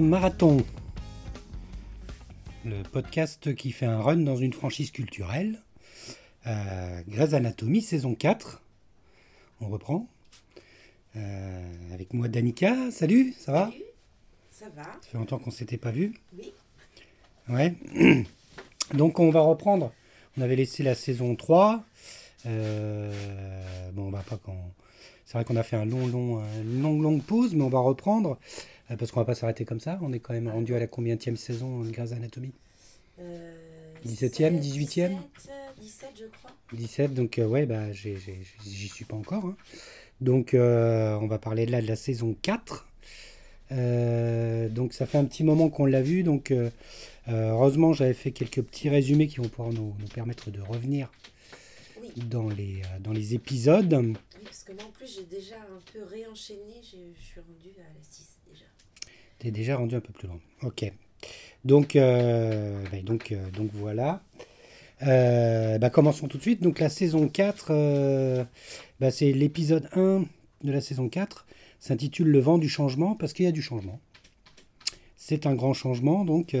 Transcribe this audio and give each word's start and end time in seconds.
Marathon, 0.00 0.64
le 2.64 2.82
podcast 2.82 3.54
qui 3.54 3.72
fait 3.72 3.84
un 3.84 4.00
run 4.00 4.18
dans 4.18 4.36
une 4.36 4.54
franchise 4.54 4.90
culturelle. 4.90 5.60
Euh, 6.46 7.02
Grey's 7.08 7.34
Anatomy, 7.34 7.82
saison 7.82 8.14
4. 8.14 8.62
On 9.60 9.68
reprend. 9.68 10.08
Euh, 11.16 11.92
avec 11.92 12.14
moi, 12.14 12.28
Danica. 12.28 12.90
Salut, 12.90 13.34
ça 13.38 13.52
va 13.52 13.66
Salut, 13.66 13.84
ça 14.50 14.66
va 14.74 14.84
Ça 14.84 15.10
fait 15.10 15.18
longtemps 15.18 15.38
qu'on 15.38 15.50
s'était 15.50 15.76
pas 15.76 15.90
vu. 15.90 16.14
Oui. 16.38 16.52
Ouais. 17.48 17.74
Donc, 18.94 19.18
on 19.20 19.30
va 19.30 19.40
reprendre. 19.40 19.92
On 20.38 20.40
avait 20.40 20.56
laissé 20.56 20.82
la 20.82 20.94
saison 20.94 21.36
3. 21.36 21.84
Euh, 22.46 23.90
bon, 23.92 24.06
on 24.06 24.10
va 24.10 24.22
pas 24.22 24.38
quand. 24.42 24.72
C'est 25.26 25.34
vrai 25.34 25.44
qu'on 25.44 25.56
a 25.56 25.62
fait 25.62 25.76
un 25.76 25.84
long, 25.84 26.06
long, 26.06 26.42
une 26.62 26.82
longue, 26.82 27.02
longue 27.02 27.22
pause, 27.22 27.54
mais 27.54 27.62
on 27.62 27.68
va 27.68 27.80
reprendre 27.80 28.32
euh, 28.32 28.36
parce 28.96 29.10
qu'on 29.12 29.20
va 29.20 29.26
pas 29.26 29.34
s'arrêter 29.34 29.64
comme 29.64 29.80
ça. 29.80 29.98
On 30.02 30.12
est 30.12 30.18
quand 30.20 30.32
même 30.34 30.48
rendu 30.48 30.74
à 30.74 30.78
la 30.78 30.86
combienième 30.86 31.36
saison 31.36 31.80
de 31.82 31.90
Grey's 31.90 32.12
Anatomy? 32.12 32.52
Euh, 33.20 33.52
17e, 34.06 34.58
18e? 34.60 34.60
17, 34.60 35.12
17, 35.80 36.08
je 36.18 36.24
crois. 36.26 36.50
17, 36.72 37.14
donc 37.14 37.38
euh, 37.38 37.46
ouais, 37.46 37.66
bah, 37.66 37.92
j'y 37.92 38.88
suis 38.88 39.04
pas 39.04 39.16
encore. 39.16 39.44
hein. 39.46 39.56
Donc 40.20 40.54
euh, 40.54 41.14
on 41.20 41.26
va 41.26 41.38
parler 41.38 41.66
là 41.66 41.80
de 41.82 41.86
la 41.86 41.96
saison 41.96 42.36
4. 42.42 42.88
Euh, 43.72 44.68
donc 44.68 44.92
ça 44.92 45.06
fait 45.06 45.18
un 45.18 45.24
petit 45.24 45.44
moment 45.44 45.68
qu'on 45.70 45.86
l'a 45.86 46.02
vu. 46.02 46.22
Donc 46.22 46.50
euh, 46.50 46.70
euh, 47.28 47.50
heureusement 47.50 47.92
j'avais 47.92 48.14
fait 48.14 48.30
quelques 48.32 48.62
petits 48.62 48.88
résumés 48.88 49.26
qui 49.28 49.36
vont 49.36 49.48
pouvoir 49.48 49.72
nous, 49.72 49.94
nous 49.98 50.08
permettre 50.08 50.50
de 50.50 50.60
revenir 50.60 51.10
Oui. 52.00 52.10
dans 52.26 52.48
les, 52.48 52.82
euh, 52.82 52.98
dans 53.00 53.12
les 53.12 53.34
épisodes. 53.34 53.92
oui, 53.94 54.14
parce 54.44 54.64
que 54.64 54.72
moi 54.72 54.84
en 54.84 54.90
plus 54.90 55.12
j'ai 55.16 55.24
déjà 55.24 55.56
un 55.56 55.80
peu 55.92 56.02
réenchaîné, 56.04 56.74
je 56.82 56.88
suis 57.22 57.40
rendue 57.40 57.76
à 57.78 57.82
la 57.82 58.02
6 58.02 58.18
déjà. 58.22 58.31
Déjà 59.50 59.76
rendu 59.76 59.94
un 59.96 60.00
peu 60.00 60.12
plus 60.12 60.28
loin. 60.28 60.38
Ok. 60.62 60.90
Donc, 61.64 61.96
euh, 61.96 62.82
bah, 62.90 62.98
donc, 63.02 63.32
euh, 63.32 63.50
donc 63.50 63.70
voilà. 63.74 64.22
Euh, 65.02 65.78
bah, 65.78 65.90
commençons 65.90 66.28
tout 66.28 66.38
de 66.38 66.42
suite. 66.42 66.62
Donc 66.62 66.78
la 66.80 66.88
saison 66.88 67.28
4, 67.28 67.66
euh, 67.70 68.44
bah, 69.00 69.10
c'est 69.10 69.32
l'épisode 69.32 69.88
1 69.94 70.24
de 70.64 70.72
la 70.72 70.80
saison 70.80 71.08
4, 71.08 71.46
s'intitule 71.80 72.28
Le 72.28 72.38
vent 72.38 72.58
du 72.58 72.68
changement 72.68 73.14
parce 73.14 73.32
qu'il 73.32 73.44
y 73.44 73.48
a 73.48 73.52
du 73.52 73.62
changement. 73.62 74.00
C'est 75.16 75.46
un 75.46 75.54
grand 75.54 75.72
changement 75.72 76.24
donc 76.24 76.56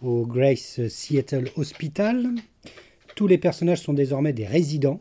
au 0.00 0.24
Grace 0.24 0.86
Seattle 0.88 1.50
Hospital. 1.56 2.28
Tous 3.16 3.26
les 3.26 3.38
personnages 3.38 3.80
sont 3.80 3.92
désormais 3.92 4.32
des 4.32 4.46
résidents 4.46 5.00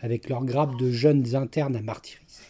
avec 0.00 0.28
leur 0.28 0.44
grappe 0.44 0.76
de 0.78 0.92
jeunes 0.92 1.34
internes 1.34 1.74
à 1.74 1.82
martyriser. 1.82 2.47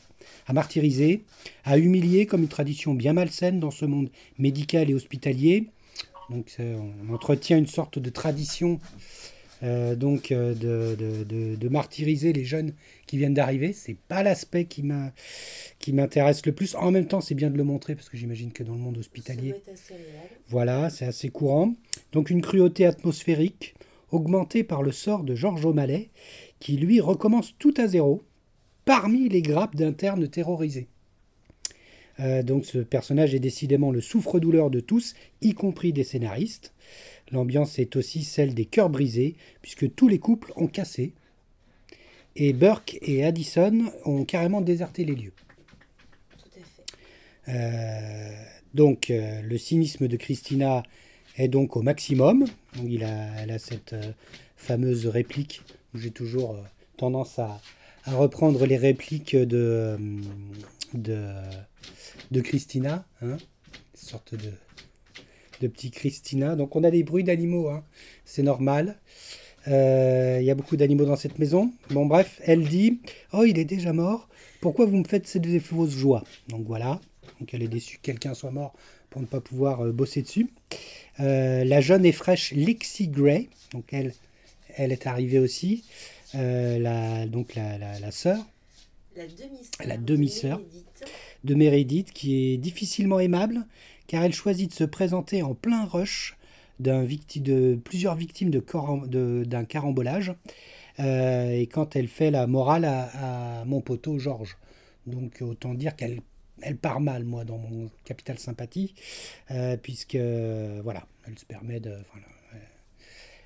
À 0.48 0.52
martyriser, 0.54 1.22
à 1.64 1.78
humilier 1.78 2.26
comme 2.26 2.42
une 2.42 2.48
tradition 2.48 2.94
bien 2.94 3.12
malsaine 3.12 3.60
dans 3.60 3.70
ce 3.70 3.84
monde 3.84 4.08
médical 4.38 4.90
et 4.90 4.94
hospitalier. 4.94 5.66
Donc 6.30 6.56
on 6.58 7.14
entretient 7.14 7.56
une 7.58 7.66
sorte 7.66 7.98
de 7.98 8.10
tradition 8.10 8.80
euh, 9.64 9.96
donc 9.96 10.30
euh, 10.30 10.54
de, 10.54 10.94
de- 10.94 11.24
de- 11.24 11.56
de 11.56 11.68
martyriser 11.68 12.32
les 12.32 12.44
jeunes 12.44 12.72
qui 13.06 13.16
viennent 13.18 13.34
d'arriver. 13.34 13.72
C'est 13.72 13.96
pas 14.08 14.22
l'aspect 14.22 14.64
qui 14.66 14.82
m'a 14.84 15.12
qui 15.80 15.92
m'intéresse 15.92 16.46
le 16.46 16.52
plus. 16.52 16.74
En 16.76 16.90
même 16.92 17.06
temps, 17.08 17.20
c'est 17.20 17.34
bien 17.34 17.50
de 17.50 17.56
le 17.56 17.64
montrer 17.64 17.94
parce 17.96 18.08
que 18.08 18.16
j'imagine 18.16 18.52
que 18.52 18.62
dans 18.62 18.74
le 18.74 18.78
monde 18.78 18.98
hospitalier, 18.98 19.54
voilà, 20.48 20.90
c'est 20.90 21.06
assez 21.06 21.28
courant. 21.28 21.74
Donc 22.12 22.30
une 22.30 22.40
cruauté 22.40 22.86
atmosphérique 22.86 23.74
augmentée 24.12 24.62
par 24.64 24.82
le 24.82 24.92
sort 24.92 25.24
de 25.24 25.34
Georges 25.34 25.64
O'Malley, 25.66 26.08
qui 26.60 26.76
lui 26.76 27.00
recommence 27.00 27.54
tout 27.58 27.74
à 27.78 27.86
zéro 27.88 28.22
parmi 28.88 29.28
les 29.28 29.42
grappes 29.42 29.76
d'internes 29.76 30.28
terrorisés. 30.28 30.88
Euh, 32.20 32.42
donc 32.42 32.64
ce 32.64 32.78
personnage 32.78 33.34
est 33.34 33.38
décidément 33.38 33.90
le 33.90 34.00
souffre-douleur 34.00 34.70
de 34.70 34.80
tous, 34.80 35.14
y 35.42 35.52
compris 35.52 35.92
des 35.92 36.04
scénaristes. 36.04 36.72
L'ambiance 37.30 37.78
est 37.78 37.96
aussi 37.96 38.24
celle 38.24 38.54
des 38.54 38.64
cœurs 38.64 38.88
brisés, 38.88 39.36
puisque 39.60 39.94
tous 39.94 40.08
les 40.08 40.18
couples 40.18 40.54
ont 40.56 40.68
cassé. 40.68 41.12
Et 42.34 42.54
Burke 42.54 42.96
et 43.02 43.26
Addison 43.26 43.92
ont 44.06 44.24
carrément 44.24 44.62
déserté 44.62 45.04
les 45.04 45.14
lieux. 45.14 45.34
Tout 46.38 46.46
à 46.46 46.50
fait. 46.50 47.52
Euh, 47.52 48.42
donc, 48.72 49.10
euh, 49.10 49.42
le 49.42 49.58
cynisme 49.58 50.08
de 50.08 50.16
Christina 50.16 50.82
est 51.36 51.48
donc 51.48 51.76
au 51.76 51.82
maximum. 51.82 52.46
Donc, 52.74 52.86
il 52.88 53.04
a, 53.04 53.34
elle 53.38 53.50
a 53.50 53.58
cette 53.58 53.94
fameuse 54.56 55.06
réplique. 55.06 55.60
où 55.92 55.98
J'ai 55.98 56.10
toujours 56.10 56.56
tendance 56.96 57.38
à, 57.38 57.60
reprendre 58.16 58.66
les 58.66 58.76
répliques 58.76 59.36
de, 59.36 59.96
de, 60.94 61.26
de 62.30 62.40
Christina. 62.40 63.06
Hein, 63.22 63.36
sorte 63.94 64.34
de, 64.34 64.50
de 65.60 65.68
petit 65.68 65.90
Christina. 65.90 66.56
Donc, 66.56 66.76
on 66.76 66.84
a 66.84 66.90
des 66.90 67.02
bruits 67.02 67.24
d'animaux. 67.24 67.68
hein, 67.68 67.84
C'est 68.24 68.42
normal. 68.42 68.98
Euh, 69.66 70.38
Il 70.40 70.46
y 70.46 70.50
a 70.50 70.54
beaucoup 70.54 70.76
d'animaux 70.76 71.04
dans 71.04 71.16
cette 71.16 71.38
maison. 71.38 71.72
Bon, 71.90 72.06
bref, 72.06 72.40
elle 72.44 72.66
dit 72.68 73.00
Oh, 73.32 73.44
il 73.44 73.58
est 73.58 73.64
déjà 73.64 73.92
mort. 73.92 74.28
Pourquoi 74.60 74.86
vous 74.86 74.96
me 74.96 75.04
faites 75.04 75.26
cette 75.26 75.46
fausses 75.60 75.90
joies? 75.90 76.24
Donc 76.48 76.66
voilà. 76.66 77.00
Donc 77.38 77.54
elle 77.54 77.62
est 77.62 77.68
déçue 77.68 77.98
que 77.98 78.02
quelqu'un 78.02 78.34
soit 78.34 78.50
mort 78.50 78.74
pour 79.10 79.20
ne 79.20 79.26
pas 79.26 79.40
pouvoir 79.40 79.84
euh, 79.86 79.92
bosser 79.92 80.22
dessus. 80.22 80.48
Euh, 81.20 81.64
la 81.64 81.80
jeune 81.80 82.04
et 82.04 82.12
fraîche 82.12 82.52
Lexi 82.52 83.08
Gray, 83.08 83.48
donc 83.72 83.92
elle, 83.92 84.12
elle 84.76 84.92
est 84.92 85.06
arrivée 85.06 85.38
aussi. 85.38 85.84
Euh, 86.34 86.78
la, 86.78 87.26
donc 87.26 87.54
la, 87.54 87.78
la, 87.78 87.98
la 88.00 88.10
sœur 88.10 88.44
La 89.84 89.96
demi-sœur. 89.96 90.58
De 90.58 90.64
Meredith. 90.64 91.04
de 91.44 91.54
Meredith 91.54 92.12
qui 92.12 92.52
est 92.52 92.56
difficilement 92.58 93.18
aimable 93.20 93.66
car 94.06 94.22
elle 94.24 94.32
choisit 94.34 94.70
de 94.70 94.74
se 94.74 94.84
présenter 94.84 95.42
en 95.42 95.54
plein 95.54 95.84
rush 95.84 96.36
d'un 96.80 97.02
victi- 97.04 97.40
de 97.40 97.78
plusieurs 97.82 98.14
victimes 98.14 98.50
de 98.50 98.60
coram- 98.60 99.08
de- 99.08 99.44
d'un 99.46 99.64
carambolage 99.64 100.32
euh, 101.00 101.50
et 101.50 101.66
quand 101.66 101.96
elle 101.96 102.08
fait 102.08 102.30
la 102.30 102.46
morale 102.46 102.84
à, 102.84 103.60
à 103.60 103.64
mon 103.64 103.80
poteau 103.80 104.18
Georges. 104.18 104.56
Donc 105.06 105.38
autant 105.40 105.74
dire 105.74 105.96
qu'elle 105.96 106.20
elle 106.60 106.76
part 106.76 107.00
mal, 107.00 107.22
moi, 107.24 107.44
dans 107.44 107.56
mon 107.58 107.88
capital 108.04 108.36
sympathie, 108.38 108.92
euh, 109.52 109.76
puisque 109.76 110.16
voilà, 110.16 111.06
elle 111.26 111.38
se 111.38 111.44
permet 111.44 111.78
de. 111.78 111.90
voilà, 112.12 112.26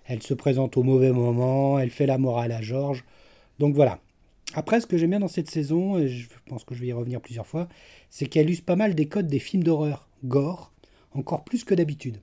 elle 0.04 0.22
se 0.22 0.34
présente 0.34 0.76
au 0.76 0.82
mauvais 0.82 1.12
moment, 1.12 1.78
elle 1.78 1.90
fait 1.90 2.06
la 2.06 2.18
morale 2.18 2.52
à 2.52 2.60
Georges. 2.60 3.04
Donc 3.58 3.74
voilà. 3.74 4.00
Après, 4.54 4.80
ce 4.80 4.86
que 4.86 4.98
j'aime 4.98 5.10
bien 5.10 5.20
dans 5.20 5.28
cette 5.28 5.50
saison, 5.50 5.98
et 5.98 6.08
je 6.08 6.28
pense 6.46 6.64
que 6.64 6.74
je 6.74 6.80
vais 6.80 6.88
y 6.88 6.92
revenir 6.92 7.20
plusieurs 7.20 7.46
fois, 7.46 7.68
c'est 8.10 8.26
qu'elle 8.26 8.50
use 8.50 8.60
pas 8.60 8.76
mal 8.76 8.94
des 8.94 9.06
codes 9.06 9.28
des 9.28 9.38
films 9.38 9.62
d'horreur, 9.62 10.08
gore, 10.24 10.72
encore 11.12 11.44
plus 11.44 11.64
que 11.64 11.74
d'habitude. 11.74 12.20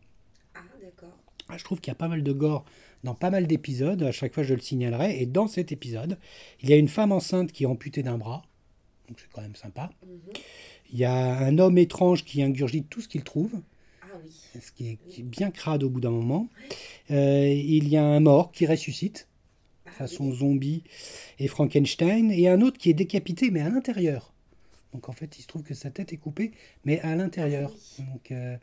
Ah, 0.53 0.59
d'accord. 0.81 1.17
Ah, 1.47 1.57
Je 1.57 1.63
trouve 1.63 1.79
qu'il 1.79 1.89
y 1.89 1.91
a 1.91 1.95
pas 1.95 2.07
mal 2.07 2.21
de 2.21 2.31
gore 2.31 2.65
dans 3.03 3.15
pas 3.15 3.29
mal 3.29 3.47
d'épisodes, 3.47 4.03
à 4.03 4.11
chaque 4.11 4.33
fois 4.33 4.43
je 4.43 4.53
le 4.53 4.59
signalerai, 4.59 5.21
et 5.21 5.25
dans 5.25 5.47
cet 5.47 5.71
épisode, 5.71 6.17
il 6.61 6.69
y 6.69 6.73
a 6.73 6.75
une 6.75 6.87
femme 6.87 7.11
enceinte 7.11 7.51
qui 7.51 7.63
est 7.63 7.67
amputée 7.67 8.03
d'un 8.03 8.17
bras, 8.17 8.43
donc 9.07 9.19
c'est 9.19 9.31
quand 9.31 9.41
même 9.41 9.55
sympa. 9.55 9.89
Mhm. 10.05 10.33
Il 10.91 10.99
y 10.99 11.05
a 11.05 11.37
un 11.37 11.57
homme 11.59 11.77
étrange 11.77 12.25
qui 12.25 12.41
ingurgite 12.41 12.89
tout 12.89 13.01
ce 13.01 13.07
qu'il 13.07 13.23
trouve. 13.23 13.53
Ce 14.59 14.71
qui 14.71 14.89
est, 14.89 14.97
qui 15.09 15.21
est 15.21 15.23
bien 15.23 15.51
crade 15.51 15.83
au 15.83 15.89
bout 15.89 16.01
d'un 16.01 16.11
moment. 16.11 16.47
Euh, 17.11 17.47
il 17.47 17.87
y 17.87 17.97
a 17.97 18.03
un 18.03 18.19
mort 18.19 18.51
qui 18.51 18.65
ressuscite, 18.65 19.27
Ah, 19.85 19.91
façon 19.91 20.31
zombie 20.31 20.83
et 21.39 21.47
Frankenstein, 21.47 22.31
et 22.31 22.47
un 22.47 22.61
autre 22.61 22.77
qui 22.77 22.89
est 22.89 22.93
décapité, 22.93 23.51
mais 23.51 23.61
à 23.61 23.69
l'intérieur. 23.69 24.33
Donc 24.93 25.07
en 25.07 25.11
fait, 25.11 25.37
il 25.37 25.43
se 25.43 25.47
trouve 25.47 25.61
que 25.61 25.75
sa 25.75 25.91
tête 25.91 26.13
est 26.13 26.17
coupée, 26.17 26.51
mais 26.83 26.99
à 27.01 27.15
l'intérieur. 27.15 27.71
Ah 27.99 28.03
Donc 28.11 28.31
euh, 28.31 28.57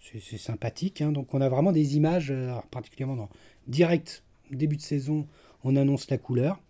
c'est 0.00 0.38
sympathique. 0.38 1.00
hein. 1.02 1.10
Donc 1.10 1.34
on 1.34 1.40
a 1.40 1.48
vraiment 1.48 1.72
des 1.72 1.96
images, 1.96 2.30
euh, 2.30 2.52
particulièrement 2.70 3.16
dans 3.16 3.28
direct 3.66 4.22
début 4.52 4.76
de 4.76 4.82
saison, 4.82 5.26
on 5.64 5.74
annonce 5.74 6.08
la 6.10 6.18
couleur. 6.18 6.60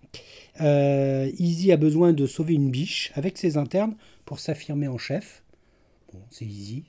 Euh, 0.61 1.31
Easy 1.39 1.73
a 1.73 1.77
besoin 1.77 2.13
de 2.13 2.27
sauver 2.27 2.55
une 2.55 2.71
biche 2.71 3.11
avec 3.15 3.37
ses 3.37 3.57
internes 3.57 3.97
pour 4.25 4.39
s'affirmer 4.39 4.89
en 4.89 4.97
chef. 4.97 5.43
Bon, 6.13 6.21
c'est 6.31 6.47
Easy. 6.47 6.85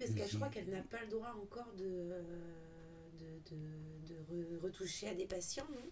Oui, 0.00 0.14
parce 0.14 0.26
que 0.26 0.32
je 0.32 0.36
crois 0.36 0.48
qu'elle 0.48 0.68
n'a 0.70 0.82
pas 0.82 1.02
le 1.02 1.10
droit 1.10 1.34
encore 1.42 1.72
de, 1.78 1.84
de, 3.18 3.40
de, 3.50 3.56
de 4.08 4.14
re- 4.30 4.62
retoucher 4.62 5.08
à 5.08 5.14
des 5.14 5.26
patients, 5.26 5.66
non? 5.70 5.90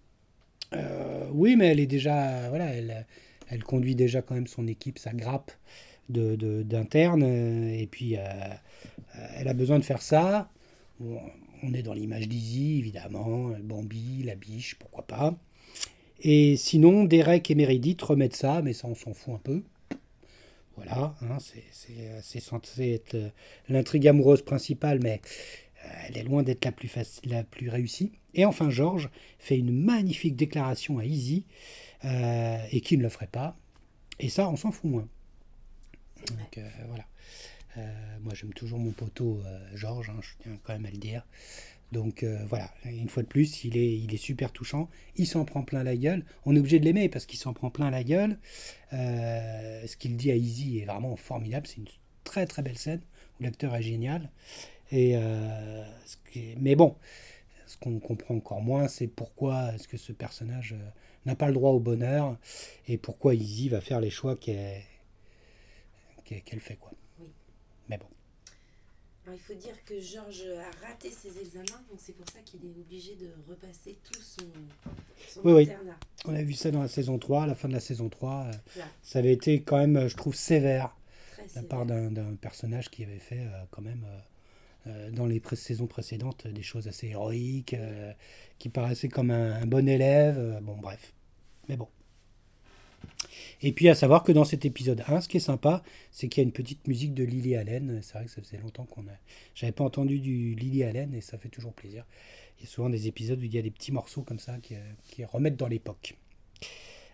Euh, 0.75 1.29
oui, 1.33 1.57
mais 1.57 1.69
elle 1.69 1.81
est 1.81 1.87
déjà, 1.87 2.49
voilà, 2.49 2.67
elle, 2.67 3.07
elle 3.49 3.65
conduit 3.65 3.95
déjà 3.95 4.23
quand 4.23 4.35
même 4.35 4.47
son 4.47 4.67
équipe, 4.67 4.99
sa 4.99 5.13
grappe 5.13 5.53
d'internes, 6.09 7.23
euh, 7.23 7.79
et 7.79 7.87
puis 7.87 8.17
euh, 8.17 8.23
elle 9.37 9.49
a 9.49 9.55
besoin 9.55 9.79
de 9.79 9.85
faire 9.85 10.03
ça. 10.03 10.51
On 11.01 11.75
est 11.75 11.83
dans 11.83 11.95
l'image 11.95 12.29
d'Izzy, 12.29 12.79
évidemment, 12.79 13.51
Bambi, 13.63 14.23
la 14.25 14.35
biche, 14.35 14.77
pourquoi 14.79 15.07
pas. 15.07 15.39
Et 16.21 16.57
sinon, 16.57 17.05
Derek 17.05 17.51
et 17.51 17.55
Meredith 17.55 18.03
remettent 18.03 18.37
ça, 18.37 18.63
mais 18.63 18.73
ça, 18.73 18.89
on 18.89 18.95
s'en 18.95 19.15
fout 19.15 19.35
un 19.35 19.39
peu. 19.39 19.63
Voilà, 20.85 21.15
hein, 21.23 21.39
c'est- 21.41 22.21
c'est 22.23 22.41
censé 22.41 22.93
être 22.93 23.15
euh, 23.15 23.29
l'intrigue 23.69 24.07
amoureuse 24.09 24.43
principale, 24.43 25.01
mais 25.03 25.21
euh, 25.85 25.89
elle 26.07 26.17
est 26.19 26.23
loin 26.23 26.43
d'être 26.43 26.65
la 26.65 26.73
plus 26.73 26.91
la 27.25 27.45
plus 27.45 27.69
réussie. 27.69 28.13
Et 28.35 28.45
enfin, 28.45 28.71
George 28.71 29.11
fait 29.39 29.59
une 29.59 29.73
magnifique 29.73 30.37
déclaration 30.37 30.99
à 30.99 31.05
Izzy, 31.05 31.45
euh, 32.05 32.59
et 32.71 32.81
qui 32.81 32.97
ne 32.97 33.03
le 33.03 33.09
ferait 33.09 33.27
pas. 33.29 33.57
Et 34.21 34.29
ça, 34.29 34.49
on 34.49 34.57
s'en 34.57 34.73
fout 34.73 34.91
moins. 34.91 35.09
Donc 36.31 36.59
euh, 36.59 36.69
voilà. 36.89 37.05
moi, 38.23 38.35
j'aime 38.35 38.53
toujours 38.53 38.79
mon 38.79 38.93
poteau 38.93 39.41
Georges, 39.75 40.11
hein, 40.11 40.19
je 40.21 40.31
tiens 40.43 40.59
quand 40.65 40.73
même 40.73 40.87
à 40.87 40.91
le 40.91 40.97
dire. 40.99 41.25
Donc 41.93 42.25
voilà, 42.49 42.71
une 42.85 43.09
fois 43.09 43.23
de 43.23 43.29
plus, 43.29 43.65
il 43.65 43.77
est, 43.77 43.99
il 43.99 44.13
est 44.13 44.19
super 44.19 44.53
touchant. 44.53 44.91
Il 45.17 45.27
s'en 45.27 45.45
prend 45.45 45.63
plein 45.63 45.83
la 45.83 45.97
gueule. 45.97 46.25
On 46.45 46.55
est 46.55 46.59
obligé 46.59 46.79
de 46.79 46.85
l'aimer 46.85 47.09
parce 47.09 47.25
qu'il 47.25 47.39
s'en 47.39 47.55
prend 47.55 47.71
plein 47.71 47.91
la 47.91 48.05
gueule. 48.05 48.39
ce 48.93 49.97
qu'il 49.97 50.17
dit 50.17 50.31
à 50.31 50.37
Izzy 50.37 50.81
est 50.81 50.85
vraiment 50.85 51.17
formidable. 51.17 51.67
C'est 51.67 51.79
une 51.79 51.89
très 52.25 52.47
très 52.47 52.63
belle 52.63 52.77
scène 52.77 53.01
où 53.39 53.43
l'acteur 53.43 53.75
est 53.75 53.83
génial. 53.83 54.31
Et, 54.93 55.17
mais 56.59 56.77
bon, 56.77 56.95
ce 57.69 57.77
qu'on 57.77 58.01
comprend 58.01 58.35
encore 58.35 58.63
moins, 58.63 58.89
c'est 58.89 59.07
pourquoi 59.07 59.75
est-ce 59.75 59.87
que 59.87 59.99
ce 59.99 60.13
personnage 60.13 60.73
euh, 60.73 60.91
n'a 61.27 61.37
pas 61.37 61.49
le 61.49 61.53
droit 61.53 61.73
au 61.73 61.81
bonheur 61.81 62.39
et 62.87 62.97
pourquoi 62.97 63.35
Izzy 63.35 63.69
va 63.69 63.83
faire 63.83 64.01
les 64.01 64.11
choix 64.11 64.37
qu'elle 64.37 64.83
fait. 66.25 66.77
Quoi. 66.77 66.93
Mais 67.89 67.99
bon. 67.99 68.07
Il 69.33 69.41
faut 69.41 69.55
dire 69.55 69.75
que 69.85 70.01
Georges 70.01 70.45
a 70.47 70.87
raté 70.87 71.11
ses 71.11 71.39
examens, 71.39 71.83
donc 71.91 71.99
c'est 71.99 72.15
pour 72.15 72.27
ça 72.33 72.41
qu'il 72.45 72.65
est 72.65 72.79
obligé 72.79 73.17
de 73.17 73.31
repasser 73.49 73.99
tout 74.05 74.21
son, 74.21 74.45
oui, 75.45 75.63
internat. 75.63 75.99
Oui. 76.25 76.33
On 76.33 76.35
a 76.35 76.43
vu 76.43 76.53
ça 76.53 76.71
dans 76.71 76.83
la 76.83 76.89
saison 76.89 77.19
3, 77.19 77.45
à 77.45 77.47
la 77.47 77.55
fin 77.55 77.69
de 77.69 77.75
la 77.75 77.81
saison 77.81 78.09
3. 78.09 78.47
Euh, 78.77 78.81
ça 79.03 79.19
avait 79.19 79.33
été 79.33 79.63
quand 79.63 79.79
même, 79.79 80.09
je 80.09 80.17
trouve, 80.17 80.35
sévère 80.35 80.95
de 81.39 81.57
la 81.57 81.63
part 81.63 81.87
d'un 81.87 82.35
personnage 82.41 82.91
qui 82.91 83.05
avait 83.05 83.19
fait 83.19 83.41
euh, 83.41 83.65
quand 83.71 83.83
même 83.83 84.05
euh, 84.87 85.11
dans 85.11 85.27
les 85.27 85.43
saisons 85.55 85.87
précédentes 85.87 86.47
des 86.47 86.63
choses 86.63 86.89
assez 86.89 87.09
héroïques, 87.09 87.75
euh, 87.75 88.13
qui 88.59 88.69
paraissaient 88.69 89.09
comme 89.09 89.31
un, 89.31 89.67
bon 89.67 89.89
élève. 89.89 90.61
Bon, 90.63 90.77
bref. 90.77 91.13
Mais 91.69 91.77
bon. 91.77 91.89
Et 93.63 93.73
puis 93.73 93.89
à 93.89 93.95
savoir 93.95 94.23
que 94.23 94.33
dans 94.33 94.45
cet 94.45 94.65
épisode 94.65 95.03
1, 95.07 95.21
ce 95.23 95.29
qui 95.29 95.39
est 95.39 95.41
sympa, 95.41 95.83
c'est 96.13 96.29
qu'il 96.29 96.43
y 96.43 96.45
a 96.45 96.47
une 96.47 96.53
petite 96.53 96.87
musique 96.87 97.15
de 97.15 97.25
Lily 97.25 97.57
Allen. 97.57 98.01
C'est 98.03 98.15
vrai 98.15 98.25
que 98.25 98.31
ça 98.31 98.43
faisait 98.43 98.59
longtemps 98.59 98.85
qu'on 98.85 99.03
a. 99.03 99.17
J'avais 99.55 99.73
pas 99.73 99.85
entendu 99.85 100.21
du 100.21 100.55
Lily 100.55 100.85
Allen 100.85 101.15
et 101.15 101.21
ça 101.21 101.39
fait 101.39 101.49
toujours 101.49 101.73
plaisir. 101.73 102.05
Il 102.59 102.65
y 102.65 102.67
a 102.67 102.71
souvent 102.71 102.91
des 102.91 103.07
épisodes 103.07 103.41
où 103.41 103.45
il 103.45 103.55
y 103.55 103.59
a 103.59 103.63
des 103.63 103.71
petits 103.71 103.93
morceaux 103.93 104.23
comme 104.23 104.39
ça 104.39 104.59
qui, 104.59 104.75
qui 105.09 105.25
remettent 105.25 105.57
dans 105.57 105.69
l'époque. 105.69 106.17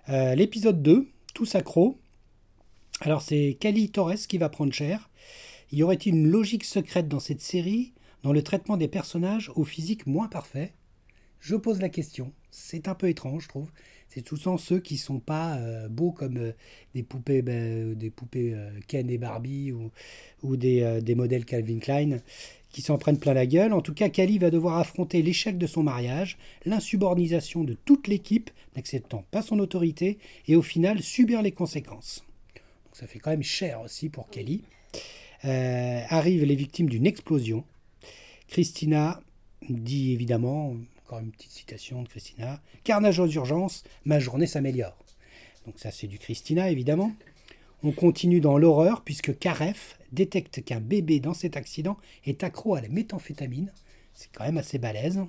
L'épisode 0.09 0.83
2, 0.83 1.09
Tout 1.35 1.47
accro. 1.55 1.99
Alors 3.01 3.23
c'est 3.23 3.57
Cali 3.59 3.91
Torres 3.91 4.27
qui 4.29 4.39
va 4.39 4.49
prendre 4.49 4.73
cher. 4.73 5.11
Y 5.73 5.83
aurait-il 5.83 6.15
une 6.15 6.29
logique 6.29 6.65
secrète 6.65 7.09
dans 7.09 7.21
cette 7.21 7.41
série, 7.41 7.93
dans 8.23 8.33
le 8.33 8.43
traitement 8.43 8.77
des 8.77 8.89
personnages 8.89 9.51
au 9.57 9.65
physique 9.65 10.07
moins 10.07 10.29
parfait? 10.29 10.73
Je 11.41 11.57
pose 11.57 11.81
la 11.81 11.89
question. 11.89 12.33
C'est 12.51 12.89
un 12.89 12.95
peu 12.95 13.09
étrange, 13.09 13.43
je 13.43 13.49
trouve. 13.49 13.71
C'est 14.15 14.23
tout 14.23 14.37
le 14.37 14.59
ceux 14.59 14.79
qui 14.79 14.97
sont 14.97 15.19
pas 15.19 15.57
euh, 15.57 15.89
beaux 15.89 16.13
comme 16.13 16.37
euh, 16.37 16.53
des 16.95 17.03
poupées, 17.03 17.43
ben, 17.43 17.91
euh, 17.91 17.95
des 17.97 18.11
poupées 18.11 18.55
Ken 18.87 19.11
et 19.11 19.19
Barbie 19.19 19.73
ou, 19.73 20.57
des, 20.57 21.15
modèles 21.17 21.45
Calvin 21.45 21.81
Klein 21.81 22.19
qui 22.71 22.81
s'en 22.81 22.97
prennent 22.97 23.19
plein 23.19 23.35
la 23.35 23.47
gueule. 23.47 23.73
En 23.73 23.81
tout 23.81 23.93
cas, 23.93 24.09
Cali 24.09 24.39
va 24.39 24.51
devoir 24.51 24.79
affronter 24.79 25.21
l'échec 25.21 25.59
de 25.59 25.67
son 25.67 25.83
mariage, 25.83 26.39
l'insubordination 26.65 27.65
de 27.65 27.77
toute 27.85 28.07
l'équipe, 28.07 28.51
n'acceptant 28.77 29.25
pas 29.33 29.43
son 29.43 29.59
autorité, 29.59 30.19
et 30.47 30.55
au 30.55 30.63
final 30.63 31.03
subir 31.03 31.43
les 31.43 31.53
conséquences. 31.53 32.25
Donc 32.55 32.95
ça 32.95 33.07
fait 33.09 33.19
quand 33.19 33.31
même 33.31 33.43
cher 33.43 33.81
aussi 33.81 34.09
pour 34.09 34.29
Kelly. 34.29 34.63
Arrivent 35.43 36.45
les 36.45 36.57
victimes 36.57 36.89
d'une 36.89 37.07
explosion. 37.07 37.65
Christina 38.49 39.21
dit 39.69 40.13
évidemment, 40.13 40.75
encore 41.05 41.19
une 41.19 41.33
petite 41.33 41.51
citation 41.51 42.03
de 42.03 42.09
Christina, 42.09 42.63
Carnage 42.83 43.19
aux 43.19 43.29
urgences, 43.29 43.85
ma 44.07 44.19
journée 44.19 44.47
s'améliore. 44.47 44.97
Donc 45.67 45.79
ça 45.79 45.91
c'est 45.91 46.07
du 46.07 46.19
Christina 46.19 46.71
évidemment. 46.71 47.13
On 47.83 47.93
continue 47.93 48.41
dans 48.41 48.57
l'horreur 48.57 49.03
puisque 49.03 49.39
Karef 49.39 49.99
détecte 50.13 50.65
qu'un 50.65 50.81
bébé 50.81 51.21
dans 51.21 51.35
cet 51.35 51.59
accident 51.59 51.99
est 52.25 52.43
accro 52.43 52.75
à 52.75 52.81
la 52.81 52.89
méthamphétamine. 52.89 53.71
C'est 54.15 54.31
quand 54.33 54.45
même 54.45 54.57
assez 54.57 54.79
balèze. 54.79 55.21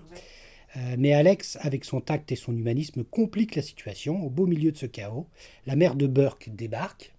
Euh, 0.77 0.95
mais 0.97 1.13
Alex, 1.13 1.57
avec 1.61 1.83
son 1.83 1.99
tact 1.99 2.31
et 2.31 2.37
son 2.37 2.55
humanisme, 2.55 3.03
complique 3.03 3.55
la 3.55 3.61
situation. 3.61 4.25
Au 4.25 4.29
beau 4.29 4.45
milieu 4.45 4.71
de 4.71 4.77
ce 4.77 4.85
chaos, 4.85 5.27
la 5.65 5.75
mère 5.75 5.95
de 5.95 6.07
Burke 6.07 6.49
débarque. 6.53 7.13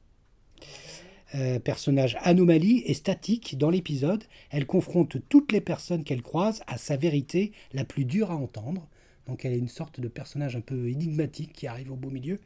Euh, 1.37 1.59
personnage 1.59 2.17
anomalie 2.23 2.83
et 2.87 2.95
statique 2.95 3.59
dans 3.59 3.69
l'épisode. 3.69 4.25
Elle 4.49 4.65
confronte 4.65 5.19
toutes 5.29 5.53
les 5.53 5.61
personnes 5.61 6.03
qu'elle 6.03 6.23
croise 6.23 6.63
à 6.67 6.79
sa 6.79 6.97
vérité 6.97 7.53
la 7.75 7.85
plus 7.85 8.07
dure 8.07 8.31
à 8.31 8.37
entendre. 8.37 8.89
Donc 9.27 9.45
elle 9.45 9.53
est 9.53 9.59
une 9.59 9.69
sorte 9.69 10.01
de 10.01 10.09
personnage 10.09 10.57
un 10.57 10.63
peu 10.63 10.89
énigmatique 10.89 11.53
qui 11.53 11.67
arrive 11.67 11.93
au 11.93 11.97
beau 11.97 12.09
milieu 12.09 12.41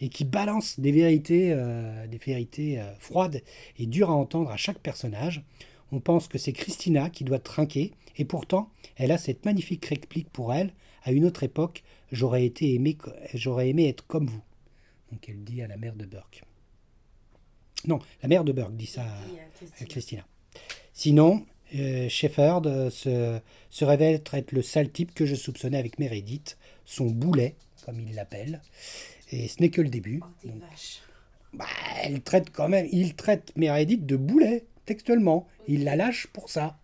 et 0.00 0.08
qui 0.08 0.24
balance 0.24 0.80
des 0.80 0.90
vérités, 0.90 1.52
euh, 1.52 2.06
des 2.08 2.16
vérités 2.16 2.80
euh, 2.80 2.92
froides 2.98 3.42
et 3.78 3.86
dures 3.86 4.10
à 4.10 4.14
entendre 4.14 4.50
à 4.50 4.56
chaque 4.56 4.80
personnage. 4.80 5.44
On 5.92 6.00
pense 6.00 6.26
que 6.26 6.38
c'est 6.38 6.54
Christina 6.54 7.10
qui 7.10 7.22
doit 7.22 7.38
trinquer 7.38 7.92
et 8.16 8.24
pourtant 8.24 8.70
elle 8.96 9.12
a 9.12 9.18
cette 9.18 9.44
magnifique 9.44 9.86
réplique 9.86 10.30
pour 10.30 10.52
elle. 10.52 10.72
À 11.04 11.12
une 11.12 11.26
autre 11.26 11.44
époque, 11.44 11.84
j'aurais 12.10 12.50
aimé, 12.60 12.98
j'aurais 13.34 13.68
aimé 13.68 13.88
être 13.88 14.04
comme 14.06 14.26
vous. 14.26 14.42
Donc 15.12 15.28
elle 15.28 15.44
dit 15.44 15.62
à 15.62 15.68
la 15.68 15.76
mère 15.76 15.94
de 15.94 16.06
Burke. 16.06 16.42
Non, 17.86 17.98
la 18.22 18.28
mère 18.28 18.44
de 18.44 18.52
Burke 18.52 18.76
dit 18.76 18.86
ça 18.86 19.02
à, 19.02 19.84
Christina. 19.84 20.24
Sinon, 20.92 21.44
euh, 21.74 22.08
euh, 22.08 22.90
se, 22.90 23.40
se, 23.70 23.84
révèle 23.84 24.14
être 24.32 24.52
le 24.52 24.62
sale 24.62 24.90
type 24.90 25.14
que 25.14 25.26
je 25.26 25.34
soupçonnais 25.34 25.78
avec 25.78 25.98
Meredith, 25.98 26.58
son 26.84 27.06
boulet, 27.06 27.54
comme 27.84 27.98
il 28.00 28.14
l'appelle. 28.14 28.60
Et 29.30 29.48
ce 29.48 29.60
n'est 29.60 29.70
que 29.70 29.80
le 29.80 29.88
début. 29.88 30.20
Oh, 30.44 30.48
bah, 31.54 31.66
elle 32.02 32.22
traite 32.22 32.50
quand 32.50 32.68
même, 32.68 32.88
il 32.92 33.14
traite 33.14 33.52
Meredith 33.56 34.06
de 34.06 34.16
boulet, 34.16 34.64
textuellement. 34.84 35.46
Il 35.68 35.84
la 35.84 35.96
lâche 35.96 36.26
pour 36.28 36.50
ça. 36.50 36.78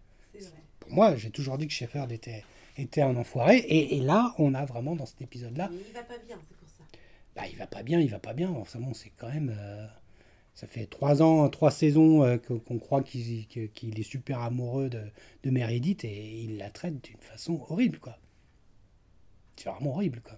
Pour 0.80 0.90
moi, 0.92 1.16
j'ai 1.16 1.30
toujours 1.30 1.58
dit 1.58 1.66
que 1.66 1.72
Shepard 1.72 2.10
était, 2.12 2.44
était 2.76 3.02
un 3.02 3.16
enfoiré. 3.16 3.58
Et, 3.68 4.00
là, 4.00 4.34
on 4.38 4.54
a 4.54 4.64
vraiment 4.64 4.96
dans 4.96 5.06
cet 5.06 5.20
épisode-là. 5.20 5.70
Il 5.72 5.92
va 5.92 6.02
pas 6.02 6.18
bien, 6.26 6.38
c'est 6.48 6.56
pour 6.56 6.68
ça. 6.68 6.84
Bah, 7.36 7.42
il 7.50 7.56
va 7.56 7.66
pas 7.66 7.82
bien, 7.82 8.00
il 8.00 8.08
va 8.10 8.18
pas 8.18 8.32
bien. 8.32 8.52
Forcément, 8.52 8.94
c'est 8.94 9.12
quand 9.18 9.28
même. 9.28 9.54
Euh, 9.56 9.86
ça 10.58 10.66
fait 10.66 10.86
trois 10.86 11.22
ans, 11.22 11.48
trois 11.50 11.70
saisons 11.70 12.24
euh, 12.24 12.36
qu'on 12.36 12.80
croit 12.80 13.04
qu'il 13.04 13.46
est 13.80 14.02
super 14.02 14.40
amoureux 14.40 14.88
de, 14.88 15.02
de 15.44 15.50
Meredith 15.50 16.04
et 16.04 16.40
il 16.42 16.58
la 16.58 16.68
traite 16.68 17.00
d'une 17.00 17.20
façon 17.20 17.64
horrible, 17.68 18.00
quoi. 18.00 18.18
C'est 19.54 19.70
vraiment 19.70 19.92
horrible, 19.92 20.20
quoi. 20.20 20.36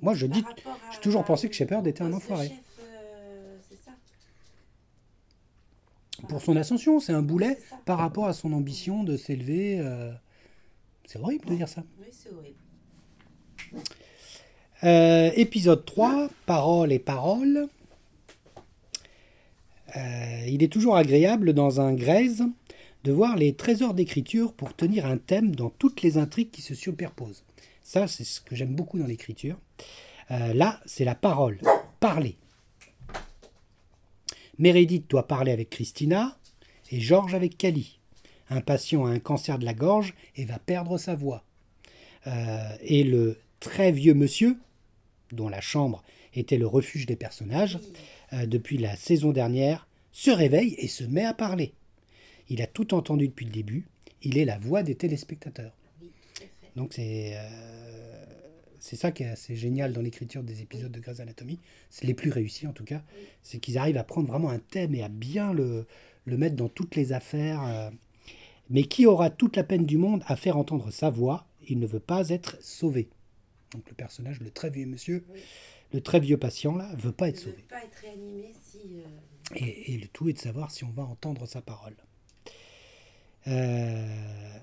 Moi, 0.00 0.14
je 0.14 0.24
dis, 0.24 0.42
j'ai 0.90 1.00
toujours 1.00 1.22
pensé 1.22 1.50
que 1.50 1.54
Shepard 1.54 1.86
était 1.86 2.00
un 2.00 2.14
enfoiré. 2.14 2.50
Euh, 2.80 3.58
Pour 6.30 6.40
son 6.40 6.56
ascension, 6.56 6.98
c'est 6.98 7.12
un 7.12 7.20
boulet 7.20 7.58
par 7.84 7.98
rapport 7.98 8.24
à 8.24 8.32
son 8.32 8.54
ambition 8.54 9.04
de 9.04 9.18
s'élever. 9.18 9.80
Euh, 9.80 10.10
c'est 11.04 11.18
horrible 11.18 11.44
de 11.44 11.56
dire 11.56 11.68
ça. 11.68 11.84
Oui, 12.00 12.06
c'est 12.10 12.30
horrible. 12.32 12.56
épisode 15.36 15.84
3, 15.84 16.30
Paroles 16.46 16.90
et 16.90 16.98
paroles. 16.98 17.68
Euh, 19.96 20.44
il 20.46 20.62
est 20.62 20.72
toujours 20.72 20.96
agréable 20.96 21.52
dans 21.52 21.80
un 21.80 21.94
Grèze 21.94 22.44
de 23.04 23.12
voir 23.12 23.36
les 23.36 23.54
trésors 23.54 23.94
d'écriture 23.94 24.52
pour 24.52 24.74
tenir 24.74 25.06
un 25.06 25.16
thème 25.16 25.54
dans 25.54 25.70
toutes 25.70 26.02
les 26.02 26.18
intrigues 26.18 26.50
qui 26.50 26.62
se 26.62 26.74
superposent. 26.74 27.44
Ça, 27.82 28.06
c'est 28.06 28.24
ce 28.24 28.40
que 28.40 28.54
j'aime 28.54 28.74
beaucoup 28.74 28.98
dans 28.98 29.06
l'écriture. 29.06 29.56
Euh, 30.30 30.52
là, 30.52 30.80
c'est 30.84 31.04
la 31.04 31.14
parole. 31.14 31.58
Parler. 32.00 32.36
Meredith 34.58 35.08
doit 35.08 35.26
parler 35.26 35.52
avec 35.52 35.70
Christina 35.70 36.36
et 36.90 37.00
Georges 37.00 37.34
avec 37.34 37.56
Cali. 37.56 37.98
Un 38.50 38.60
patient 38.60 39.06
a 39.06 39.10
un 39.10 39.20
cancer 39.20 39.58
de 39.58 39.64
la 39.64 39.74
gorge 39.74 40.14
et 40.36 40.44
va 40.44 40.58
perdre 40.58 40.98
sa 40.98 41.14
voix. 41.14 41.44
Euh, 42.26 42.76
et 42.82 43.04
le 43.04 43.38
très 43.60 43.92
vieux 43.92 44.14
monsieur, 44.14 44.58
dont 45.32 45.48
la 45.48 45.60
chambre 45.60 46.02
était 46.34 46.58
le 46.58 46.66
refuge 46.66 47.06
des 47.06 47.16
personnages, 47.16 47.78
euh, 48.32 48.46
depuis 48.46 48.78
la 48.78 48.96
saison 48.96 49.32
dernière, 49.32 49.86
se 50.12 50.30
réveille 50.30 50.74
et 50.78 50.88
se 50.88 51.04
met 51.04 51.24
à 51.24 51.34
parler. 51.34 51.72
Il 52.48 52.62
a 52.62 52.66
tout 52.66 52.94
entendu 52.94 53.28
depuis 53.28 53.46
le 53.46 53.52
début. 53.52 53.86
Il 54.22 54.38
est 54.38 54.44
la 54.44 54.58
voix 54.58 54.82
des 54.82 54.94
téléspectateurs. 54.94 55.72
Donc 56.76 56.92
c'est 56.94 57.32
euh, 57.34 58.24
c'est 58.78 58.96
ça 58.96 59.10
qui 59.10 59.22
est 59.24 59.28
assez 59.28 59.56
génial 59.56 59.92
dans 59.92 60.00
l'écriture 60.00 60.42
des 60.42 60.62
épisodes 60.62 60.92
de 60.92 61.00
Grey's 61.00 61.20
Anatomy. 61.20 61.58
C'est 61.90 62.06
les 62.06 62.14
plus 62.14 62.30
réussis 62.30 62.66
en 62.66 62.72
tout 62.72 62.84
cas. 62.84 63.02
C'est 63.42 63.58
qu'ils 63.58 63.78
arrivent 63.78 63.96
à 63.96 64.04
prendre 64.04 64.28
vraiment 64.28 64.50
un 64.50 64.60
thème 64.60 64.94
et 64.94 65.02
à 65.02 65.08
bien 65.08 65.52
le, 65.52 65.86
le 66.24 66.36
mettre 66.36 66.56
dans 66.56 66.68
toutes 66.68 66.96
les 66.96 67.12
affaires. 67.12 67.62
Euh. 67.64 67.90
Mais 68.70 68.84
qui 68.84 69.06
aura 69.06 69.30
toute 69.30 69.56
la 69.56 69.64
peine 69.64 69.86
du 69.86 69.96
monde 69.96 70.22
à 70.26 70.36
faire 70.36 70.56
entendre 70.56 70.90
sa 70.90 71.10
voix? 71.10 71.46
Il 71.68 71.78
ne 71.78 71.86
veut 71.86 72.00
pas 72.00 72.28
être 72.28 72.56
sauvé. 72.62 73.08
Donc 73.72 73.88
le 73.88 73.94
personnage, 73.94 74.40
le 74.40 74.50
très 74.50 74.70
vieux 74.70 74.86
monsieur, 74.86 75.24
le 75.92 76.00
très 76.00 76.20
vieux 76.20 76.36
patient 76.36 76.76
là 76.76 76.90
veut 76.96 77.12
pas 77.12 77.28
être 77.28 77.38
sauvé. 77.38 77.56
Veut 77.56 77.62
pas 77.68 77.84
être 77.84 77.98
réanimé 78.02 78.52
si. 78.62 78.78
Euh, 78.98 79.56
et, 79.56 79.96
le 79.96 80.06
tout 80.08 80.28
est 80.28 80.34
de 80.34 80.38
savoir 80.38 80.70
si 80.70 80.84
on 80.84 80.90
va 80.90 81.02
entendre 81.02 81.46
sa 81.46 81.62
parole. 81.62 81.96
Euh, 83.46 84.58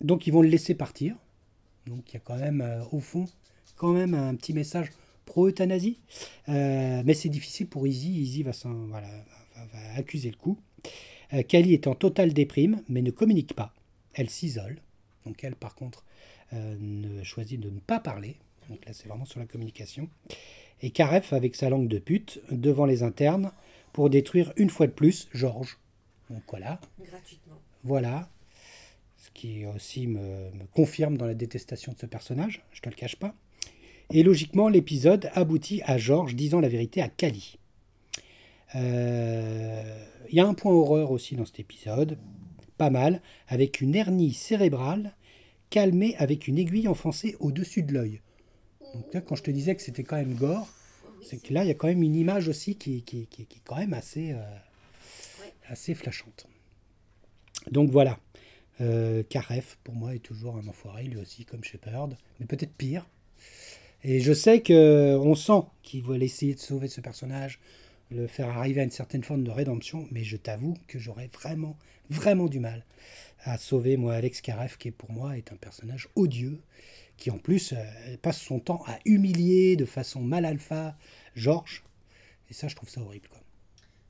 donc 0.00 0.26
ils 0.26 0.32
vont 0.32 0.42
le 0.42 0.48
laisser 0.48 0.74
partir. 0.74 1.16
Donc 1.86 2.10
il 2.10 2.14
y 2.14 2.16
a 2.16 2.20
quand 2.20 2.36
même 2.36 2.60
euh, 2.60 2.84
au 2.92 3.00
fond 3.00 3.26
quand 3.76 3.92
même 3.92 4.14
un 4.14 4.36
petit 4.36 4.52
message 4.52 4.90
pro-euthanasie. 5.24 5.98
mais 6.46 7.14
c'est 7.14 7.28
difficile 7.28 7.66
pour 7.66 7.84
Izzy. 7.86 8.12
Izzy 8.12 8.42
va, 8.44 8.52
voilà, 8.64 9.08
va 9.56 9.94
accuser 9.96 10.30
le 10.30 10.36
coup. 10.36 10.56
Kali 11.48 11.72
est 11.72 11.88
en 11.88 11.96
totale 11.96 12.32
déprime, 12.32 12.82
mais 12.88 13.02
ne 13.02 13.10
communique 13.10 13.54
pas. 13.54 13.74
Elle 14.14 14.30
s'isole. 14.30 14.80
Donc 15.26 15.42
elle, 15.42 15.56
par 15.56 15.74
contre, 15.74 16.04
ne 16.52 17.24
choisit 17.24 17.58
de 17.58 17.70
ne 17.70 17.80
pas 17.80 17.98
parler. 17.98 18.36
Donc 18.72 18.86
là, 18.86 18.94
c'est 18.94 19.06
vraiment 19.06 19.26
sur 19.26 19.38
la 19.38 19.44
communication. 19.44 20.08
Et 20.80 20.90
Karef, 20.90 21.34
avec 21.34 21.54
sa 21.56 21.68
langue 21.68 21.88
de 21.88 21.98
pute, 21.98 22.40
devant 22.50 22.86
les 22.86 23.02
internes, 23.02 23.52
pour 23.92 24.08
détruire 24.08 24.50
une 24.56 24.70
fois 24.70 24.86
de 24.86 24.92
plus 24.92 25.28
Georges. 25.34 25.78
Donc 26.30 26.42
voilà. 26.48 26.80
Gratuitement. 26.98 27.60
Voilà. 27.84 28.30
Ce 29.18 29.30
qui 29.34 29.66
aussi 29.66 30.06
me, 30.06 30.50
me 30.52 30.64
confirme 30.72 31.18
dans 31.18 31.26
la 31.26 31.34
détestation 31.34 31.92
de 31.92 31.98
ce 31.98 32.06
personnage, 32.06 32.64
je 32.72 32.80
te 32.80 32.88
le 32.88 32.94
cache 32.94 33.16
pas. 33.16 33.34
Et 34.10 34.22
logiquement, 34.22 34.70
l'épisode 34.70 35.30
aboutit 35.34 35.82
à 35.84 35.98
Georges 35.98 36.34
disant 36.34 36.60
la 36.60 36.68
vérité 36.68 37.02
à 37.02 37.08
Kali. 37.08 37.58
Euh, 38.74 40.06
Il 40.30 40.36
y 40.36 40.40
a 40.40 40.46
un 40.46 40.54
point 40.54 40.72
horreur 40.72 41.10
aussi 41.10 41.36
dans 41.36 41.44
cet 41.44 41.60
épisode, 41.60 42.16
pas 42.78 42.88
mal, 42.88 43.20
avec 43.48 43.82
une 43.82 43.94
hernie 43.94 44.32
cérébrale 44.32 45.14
calmée 45.68 46.14
avec 46.18 46.48
une 46.48 46.58
aiguille 46.58 46.88
enfoncée 46.88 47.36
au-dessus 47.40 47.82
de 47.82 47.94
l'œil. 47.94 48.20
Donc 48.94 49.04
là, 49.12 49.20
quand 49.20 49.34
je 49.36 49.42
te 49.42 49.50
disais 49.50 49.74
que 49.74 49.82
c'était 49.82 50.04
quand 50.04 50.16
même 50.16 50.34
gore, 50.34 50.68
c'est 51.22 51.38
que 51.38 51.52
là, 51.54 51.64
il 51.64 51.68
y 51.68 51.70
a 51.70 51.74
quand 51.74 51.88
même 51.88 52.02
une 52.02 52.14
image 52.16 52.48
aussi 52.48 52.76
qui, 52.76 53.02
qui, 53.02 53.26
qui- 53.26 53.46
qui 53.46 53.58
est 53.58 53.62
quand 53.64 53.76
même 53.76 53.94
assez, 53.94 54.32
euh, 54.32 54.42
assez 55.68 55.94
flashante. 55.94 56.46
Donc 57.70 57.90
voilà. 57.90 58.18
Euh, 58.80 59.22
Karef, 59.28 59.78
pour 59.84 59.94
moi, 59.94 60.14
est 60.14 60.18
toujours 60.18 60.56
un 60.56 60.66
enfoiré, 60.66 61.04
lui 61.04 61.18
aussi, 61.18 61.44
comme 61.44 61.62
Shepard, 61.62 62.08
mais 62.40 62.46
peut-être 62.46 62.72
pire. 62.74 63.06
Et 64.02 64.20
je 64.20 64.32
sais 64.32 64.62
que 64.62 65.16
on 65.22 65.34
sent 65.34 65.62
qu'il 65.82 66.02
veut 66.02 66.20
essayer 66.20 66.54
de 66.54 66.60
sauver 66.60 66.88
ce 66.88 67.00
personnage, 67.00 67.60
le 68.10 68.26
faire 68.26 68.48
arriver 68.48 68.80
à 68.80 68.84
une 68.84 68.90
certaine 68.90 69.22
forme 69.22 69.44
de 69.44 69.50
rédemption, 69.50 70.08
mais 70.10 70.24
je 70.24 70.36
t'avoue 70.36 70.76
que 70.88 70.98
j'aurais 70.98 71.28
vraiment, 71.32 71.76
vraiment 72.10 72.46
du 72.46 72.58
mal 72.58 72.84
à 73.44 73.58
sauver, 73.58 73.96
moi, 73.96 74.14
Alex 74.14 74.40
Karef, 74.40 74.76
qui 74.78 74.90
pour 74.90 75.12
moi 75.12 75.36
est 75.36 75.52
un 75.52 75.56
personnage 75.56 76.08
odieux, 76.16 76.60
qui 77.16 77.30
en 77.30 77.38
plus 77.38 77.72
euh, 77.72 78.16
passe 78.20 78.40
son 78.40 78.58
temps 78.58 78.82
à 78.86 78.98
humilier 79.04 79.76
de 79.76 79.84
façon 79.84 80.20
mal 80.20 80.44
alpha 80.44 80.96
Georges. 81.34 81.84
Et 82.50 82.54
ça, 82.54 82.68
je 82.68 82.76
trouve 82.76 82.88
ça 82.88 83.00
horrible. 83.00 83.28
Quoi. 83.28 83.40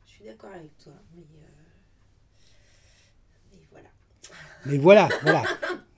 Je 0.07 0.13
suis 0.13 0.25
d'accord 0.25 0.51
avec 0.51 0.77
toi, 0.79 0.93
mais, 1.15 1.23
euh, 1.23 1.47
mais 3.53 3.61
voilà. 3.71 3.89
Mais 4.67 4.79
voilà, 4.79 5.09
voilà. 5.23 5.45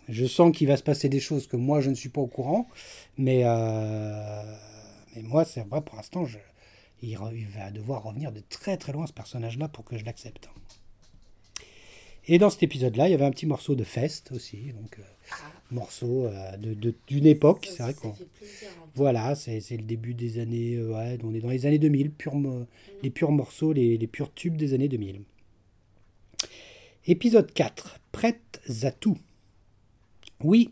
Je 0.08 0.26
sens 0.26 0.54
qu'il 0.54 0.68
va 0.68 0.76
se 0.76 0.82
passer 0.82 1.08
des 1.08 1.20
choses 1.20 1.46
que 1.46 1.56
moi, 1.56 1.80
je 1.80 1.88
ne 1.90 1.94
suis 1.94 2.08
pas 2.10 2.20
au 2.20 2.26
courant. 2.26 2.68
Mais, 3.16 3.42
euh, 3.44 4.56
mais 5.16 5.22
moi, 5.22 5.44
c'est 5.44 5.62
vrai, 5.66 5.80
pour 5.82 5.96
l'instant, 5.96 6.26
je, 6.26 6.38
il, 7.00 7.16
re- 7.16 7.34
il 7.34 7.46
va 7.48 7.70
devoir 7.70 8.02
revenir 8.02 8.32
de 8.32 8.40
très 8.40 8.76
très 8.76 8.92
loin, 8.92 9.06
ce 9.06 9.12
personnage-là, 9.14 9.68
pour 9.68 9.84
que 9.84 9.96
je 9.96 10.04
l'accepte. 10.04 10.48
Et 12.26 12.38
dans 12.38 12.48
cet 12.50 12.62
épisode-là, 12.62 13.08
il 13.08 13.12
y 13.12 13.14
avait 13.14 13.24
un 13.24 13.30
petit 13.30 13.46
morceau 13.46 13.74
de 13.74 13.84
Fest 13.84 14.32
aussi. 14.32 14.72
Donc, 14.72 14.98
euh, 14.98 15.02
Ah, 15.76 15.80
morceau 15.80 16.26
euh, 16.26 16.56
d'une 17.06 17.26
époque. 17.26 17.68
C'est 17.70 17.82
vrai 17.82 17.94
qu'on. 17.94 18.14
Voilà, 18.94 19.34
c'est 19.34 19.60
c'est 19.60 19.76
le 19.76 19.82
début 19.82 20.14
des 20.14 20.38
années. 20.38 20.76
euh, 20.76 20.94
ouais, 20.94 21.18
on 21.24 21.34
est 21.34 21.40
dans 21.40 21.50
les 21.50 21.66
années 21.66 21.78
2000, 21.78 22.10
pur 22.10 22.34
mo- 22.34 22.66
les 23.02 23.10
purs 23.10 23.32
morceaux, 23.32 23.72
les, 23.72 23.96
les 23.98 24.06
purs 24.06 24.32
tubes 24.32 24.56
des 24.56 24.74
années 24.74 24.88
2000. 24.88 25.22
Épisode 27.06 27.52
4. 27.52 28.00
Prête 28.12 28.60
à 28.82 28.90
tout. 28.90 29.18
Oui, 30.42 30.70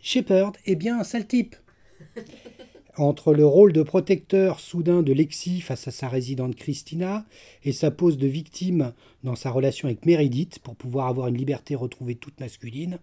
Shepard 0.00 0.52
est 0.66 0.76
bien 0.76 1.00
un 1.00 1.04
sale 1.04 1.26
type. 1.26 1.56
Entre 2.96 3.32
le 3.32 3.46
rôle 3.46 3.72
de 3.72 3.82
protecteur 3.82 4.58
soudain 4.58 5.02
de 5.02 5.12
Lexi 5.12 5.60
face 5.60 5.86
à 5.86 5.92
sa 5.92 6.08
résidente 6.08 6.56
Christina 6.56 7.24
et 7.64 7.70
sa 7.72 7.92
pose 7.92 8.18
de 8.18 8.26
victime 8.26 8.92
dans 9.22 9.36
sa 9.36 9.50
relation 9.50 9.86
avec 9.86 10.04
Meredith 10.04 10.58
pour 10.58 10.74
pouvoir 10.74 11.06
avoir 11.06 11.28
une 11.28 11.36
liberté 11.36 11.76
retrouvée 11.76 12.16
toute 12.16 12.40
masculine, 12.40 12.98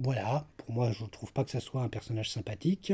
voilà, 0.00 0.46
pour 0.56 0.72
moi, 0.74 0.90
je 0.92 1.04
ne 1.04 1.08
trouve 1.08 1.32
pas 1.32 1.44
que 1.44 1.50
ça 1.50 1.60
soit 1.60 1.82
un 1.82 1.88
personnage 1.88 2.30
sympathique. 2.30 2.92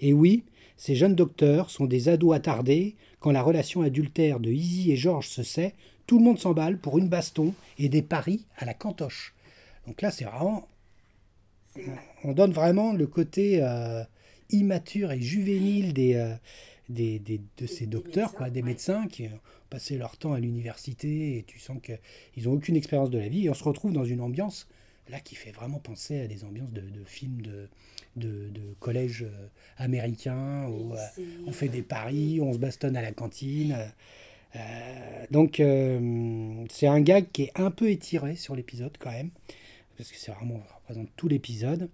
Et 0.00 0.12
oui, 0.12 0.42
ces 0.78 0.94
jeunes 0.96 1.14
docteurs 1.14 1.70
sont 1.70 1.84
des 1.84 2.08
ados 2.08 2.34
attardés. 2.34 2.96
Quand 3.20 3.30
la 3.30 3.42
relation 3.42 3.82
adultère 3.82 4.40
de 4.40 4.50
Izzy 4.50 4.90
et 4.90 4.96
George 4.96 5.28
se 5.28 5.42
sait, 5.42 5.74
tout 6.06 6.18
le 6.18 6.24
monde 6.24 6.38
s'emballe 6.38 6.78
pour 6.78 6.98
une 6.98 7.08
baston 7.08 7.52
et 7.78 7.88
des 7.88 8.02
paris 8.02 8.46
à 8.56 8.64
la 8.64 8.74
cantoche. 8.74 9.34
Donc 9.86 10.00
là, 10.02 10.10
c'est 10.10 10.24
vraiment. 10.24 10.66
On 12.24 12.32
donne 12.32 12.52
vraiment 12.52 12.92
le 12.94 13.06
côté 13.06 13.58
euh, 13.62 14.02
immature 14.50 15.12
et 15.12 15.20
juvénile 15.20 15.92
des, 15.92 16.14
euh, 16.14 16.34
des, 16.88 17.18
des- 17.18 17.42
de 17.58 17.66
ces 17.66 17.80
des 17.84 17.86
docteurs, 17.90 18.28
médecins, 18.30 18.36
quoi, 18.38 18.50
des 18.50 18.60
ouais. 18.60 18.66
médecins 18.66 19.06
qui 19.08 19.24
ont 19.24 19.40
passé 19.68 19.98
leur 19.98 20.16
temps 20.16 20.32
à 20.32 20.40
l'université 20.40 21.36
et 21.36 21.42
tu 21.42 21.58
sens 21.58 21.76
qu'ils 21.82 22.44
n'ont 22.44 22.52
aucune 22.54 22.76
expérience 22.76 23.10
de 23.10 23.18
la 23.18 23.28
vie. 23.28 23.44
Et 23.46 23.50
on 23.50 23.54
se 23.54 23.64
retrouve 23.64 23.92
dans 23.92 24.04
une 24.06 24.22
ambiance 24.22 24.68
là 25.08 25.20
qui 25.20 25.34
fait 25.34 25.52
vraiment 25.52 25.78
penser 25.78 26.20
à 26.20 26.26
des 26.26 26.44
ambiances 26.44 26.72
de, 26.72 26.80
de 26.80 27.04
films 27.04 27.42
de, 27.42 27.68
de, 28.16 28.48
de 28.50 28.74
collège 28.80 29.22
euh, 29.22 29.48
américain 29.78 30.66
où 30.68 30.94
euh, 30.94 31.06
on 31.46 31.52
fait 31.52 31.68
des 31.68 31.82
paris, 31.82 32.40
on 32.40 32.52
se 32.52 32.58
bastonne 32.58 32.96
à 32.96 33.02
la 33.02 33.12
cantine. 33.12 33.76
Euh, 34.56 35.24
donc 35.30 35.60
euh, 35.60 36.64
c'est 36.70 36.86
un 36.86 37.00
gag 37.00 37.26
qui 37.32 37.42
est 37.44 37.52
un 37.56 37.70
peu 37.70 37.90
étiré 37.90 38.36
sur 38.36 38.56
l'épisode 38.56 38.92
quand 38.98 39.10
même, 39.10 39.30
parce 39.96 40.10
que 40.10 40.18
c'est 40.18 40.32
vraiment 40.32 40.62
représente 40.78 41.08
tout 41.16 41.28
l'épisode. 41.28 41.88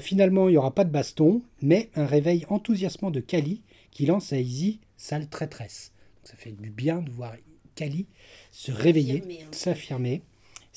Finalement, 0.00 0.48
il 0.48 0.52
n'y 0.52 0.56
aura 0.58 0.74
pas 0.74 0.84
de 0.84 0.90
baston, 0.90 1.42
mais 1.62 1.90
un 1.94 2.06
réveil 2.06 2.44
enthousiasmant 2.48 3.10
de 3.10 3.20
Kali 3.20 3.62
qui 3.90 4.06
lance 4.06 4.32
à 4.32 4.38
Izzy 4.38 4.80
sale 4.96 5.28
traîtresse. 5.28 5.92
Donc, 6.16 6.28
ça 6.28 6.36
fait 6.36 6.50
du 6.50 6.70
bien 6.70 7.02
de 7.02 7.10
voir 7.10 7.34
Kali 7.76 8.06
se 8.50 8.72
réveiller, 8.72 9.18
S'affirmer, 9.20 9.42
hein. 9.42 9.48
s'affirmer. 9.52 10.22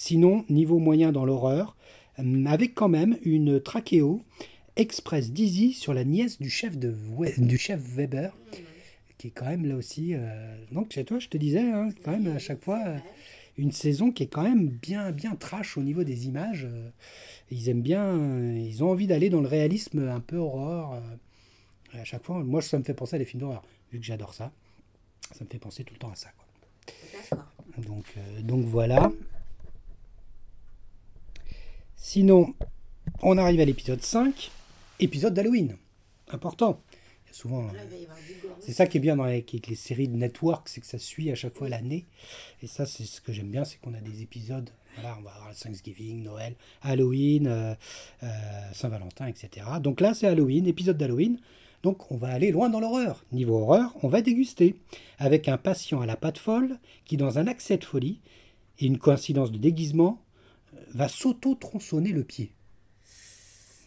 Sinon, 0.04 0.46
niveau 0.48 0.80
moyen 0.80 1.12
dans 1.12 1.26
l'horreur, 1.26 1.76
euh, 2.20 2.46
avec 2.46 2.74
quand 2.74 2.88
même 2.88 3.18
une 3.24 3.60
trachéo 3.60 4.22
express 4.78 5.34
d'Izzy 5.34 5.74
sur 5.74 5.94
la 5.94 6.06
nièce 6.06 6.40
du 6.40 6.50
chef, 6.50 6.78
de 6.78 6.96
We- 7.18 7.38
du 7.38 7.58
chef 7.58 7.82
Weber, 7.82 8.34
qui 9.18 9.28
est 9.28 9.32
quand 9.32 9.48
même 9.48 9.66
là 9.66 9.76
aussi. 9.76 10.14
euh, 10.16 10.56
donc 10.72 10.94
chez 10.94 11.04
toi, 11.04 11.20
je 11.20 11.28
te 11.28 11.36
disais, 11.38 11.60
hein, 11.70 11.90
quand 12.06 12.12
même 12.12 12.28
à 12.34 12.40
chaque 12.40 12.64
fois, 12.64 12.82
euh, 12.88 12.98
une 13.58 13.74
saison 13.74 14.10
qui 14.14 14.24
est 14.24 14.28
quand 14.28 14.44
même 14.44 14.70
bien, 14.70 15.12
bien 15.12 15.36
trash 15.36 15.76
au 15.78 15.84
niveau 15.84 16.06
des 16.06 16.28
images. 16.28 16.64
euh, 16.64 16.90
ils 17.52 17.68
aiment 17.68 17.82
bien, 17.82 18.06
euh, 18.06 18.58
ils 18.58 18.82
ont 18.86 18.92
envie 18.92 19.06
d'aller 19.08 19.30
dans 19.30 19.42
le 19.42 19.50
réalisme 19.50 20.08
un 20.08 20.22
peu 20.22 20.38
horreur. 20.38 20.94
euh, 20.94 22.00
à 22.00 22.06
chaque 22.06 22.24
fois, 22.24 22.42
moi, 22.42 22.62
ça 22.62 22.80
me 22.80 22.86
fait 22.86 22.94
penser 22.94 23.18
à 23.18 23.20
des 23.20 23.26
films 23.26 23.42
d'horreur, 23.42 23.64
vu 23.92 24.00
que 24.00 24.06
j'adore 24.06 24.34
ça. 24.34 24.54
Ça 25.34 25.44
me 25.44 25.50
fait 25.50 25.60
penser 25.60 25.84
tout 25.84 25.94
le 25.94 26.00
temps 26.00 26.12
à 26.12 26.16
ça. 26.16 26.30
Quoi. 26.38 26.46
D'accord. 27.22 27.46
Donc, 27.86 28.06
euh, 28.16 28.42
donc 28.44 28.64
voilà. 28.64 29.12
Sinon, 32.02 32.56
on 33.22 33.38
arrive 33.38 33.60
à 33.60 33.66
l'épisode 33.66 34.02
5, 34.02 34.52
épisode 35.02 35.34
d'Halloween. 35.34 35.76
Important. 36.30 36.82
Il 37.26 37.28
y 37.28 37.30
a 37.30 37.34
souvent. 37.34 37.64
Gore. 37.64 38.56
C'est 38.62 38.72
ça 38.72 38.88
qui 38.88 38.98
est 38.98 39.02
bien 39.02 39.18
dans 39.18 39.26
les, 39.26 39.34
avec 39.34 39.68
les 39.68 39.76
séries 39.76 40.08
de 40.08 40.16
network, 40.16 40.70
c'est 40.70 40.80
que 40.80 40.88
ça 40.88 40.98
suit 40.98 41.30
à 41.30 41.36
chaque 41.36 41.58
fois 41.58 41.68
l'année. 41.68 42.06
Et 42.64 42.68
ça, 42.68 42.86
c'est 42.86 43.04
ce 43.04 43.20
que 43.20 43.34
j'aime 43.34 43.50
bien, 43.50 43.66
c'est 43.66 43.82
qu'on 43.82 43.94
a 43.94 44.00
des 44.00 44.22
épisodes. 44.22 44.70
Voilà, 44.96 45.18
on 45.20 45.24
va 45.24 45.32
avoir 45.32 45.54
Thanksgiving, 45.54 46.24
Noël, 46.24 46.56
Halloween, 46.84 47.48
euh, 47.48 47.76
euh, 48.24 48.28
Saint-Valentin, 48.72 49.28
etc. 49.28 49.66
Donc 49.82 50.00
là, 50.00 50.14
c'est 50.14 50.26
Halloween, 50.26 50.68
épisode 50.68 50.98
d'Halloween. 50.98 51.38
Donc 51.84 52.10
on 52.12 52.18
va 52.18 52.30
aller 52.30 52.52
loin 52.52 52.70
dans 52.70 52.80
l'horreur. 52.80 53.26
Niveau 53.34 53.58
horreur, 53.58 53.94
on 54.04 54.08
va 54.08 54.22
déguster. 54.22 54.78
Avec 55.18 55.50
un 55.50 55.58
patient 55.58 56.00
à 56.00 56.06
la 56.06 56.16
patte 56.16 56.38
folle 56.38 56.80
qui, 57.04 57.18
dans 57.18 57.40
un 57.40 57.48
accès 57.48 57.76
de 57.76 57.84
folie 57.84 58.22
et 58.80 58.86
une 58.86 58.98
coïncidence 58.98 59.52
de 59.52 59.58
déguisement, 59.58 60.22
va 60.90 61.08
s'auto-tronçonner 61.08 62.12
le 62.12 62.24
pied. 62.24 62.52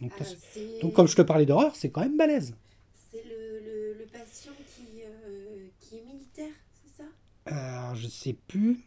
Donc, 0.01 0.13
Ah, 0.21 0.25
donc 0.83 0.93
comme 0.95 1.07
je 1.09 1.15
te 1.17 1.23
parlais 1.23 1.47
d'horreur, 1.47 1.77
c'est 1.77 1.91
quand 1.91 2.01
même 2.01 2.17
balèze. 2.17 2.55
C'est 3.13 3.23
le, 3.25 3.61
le, 3.61 3.99
le 3.99 4.05
patient 4.07 4.53
qui, 4.75 5.03
euh, 5.05 5.67
qui 5.81 5.99
est 5.99 6.03
militaire, 6.05 6.53
c'est 6.83 7.03
ça? 7.03 7.09
Alors, 7.47 7.95
je 7.95 8.09
sais 8.09 8.33
plus. 8.49 8.81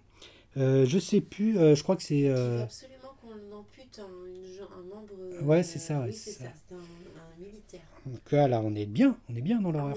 Euh, 0.57 0.85
je 0.85 0.99
sais 0.99 1.21
plus. 1.21 1.57
euh, 1.57 1.75
je 1.75 1.83
crois 1.83 1.95
que 1.95 2.03
c'est. 2.03 2.29
Euh, 2.29 2.57
veut 2.57 2.61
absolument 2.63 3.15
qu'on 3.21 3.55
ampute 3.57 3.99
un, 3.99 4.73
un 4.77 4.83
membre. 4.83 5.13
euh, 5.19 5.41
Ouais, 5.41 5.63
c'est 5.63 5.79
ça, 5.79 6.01
oui, 6.01 6.13
c'est 6.13 6.31
ça. 6.31 6.45
ça. 6.45 6.51
C'est 6.69 6.75
un, 6.75 6.79
un 6.79 7.39
militaire. 7.39 7.81
donc 8.05 8.31
là, 8.31 8.47
là, 8.47 8.61
on 8.61 8.73
est 8.75 8.85
bien. 8.85 9.17
On 9.29 9.35
est 9.35 9.41
bien 9.41 9.59
dans 9.61 9.71
l'horreur. 9.71 9.95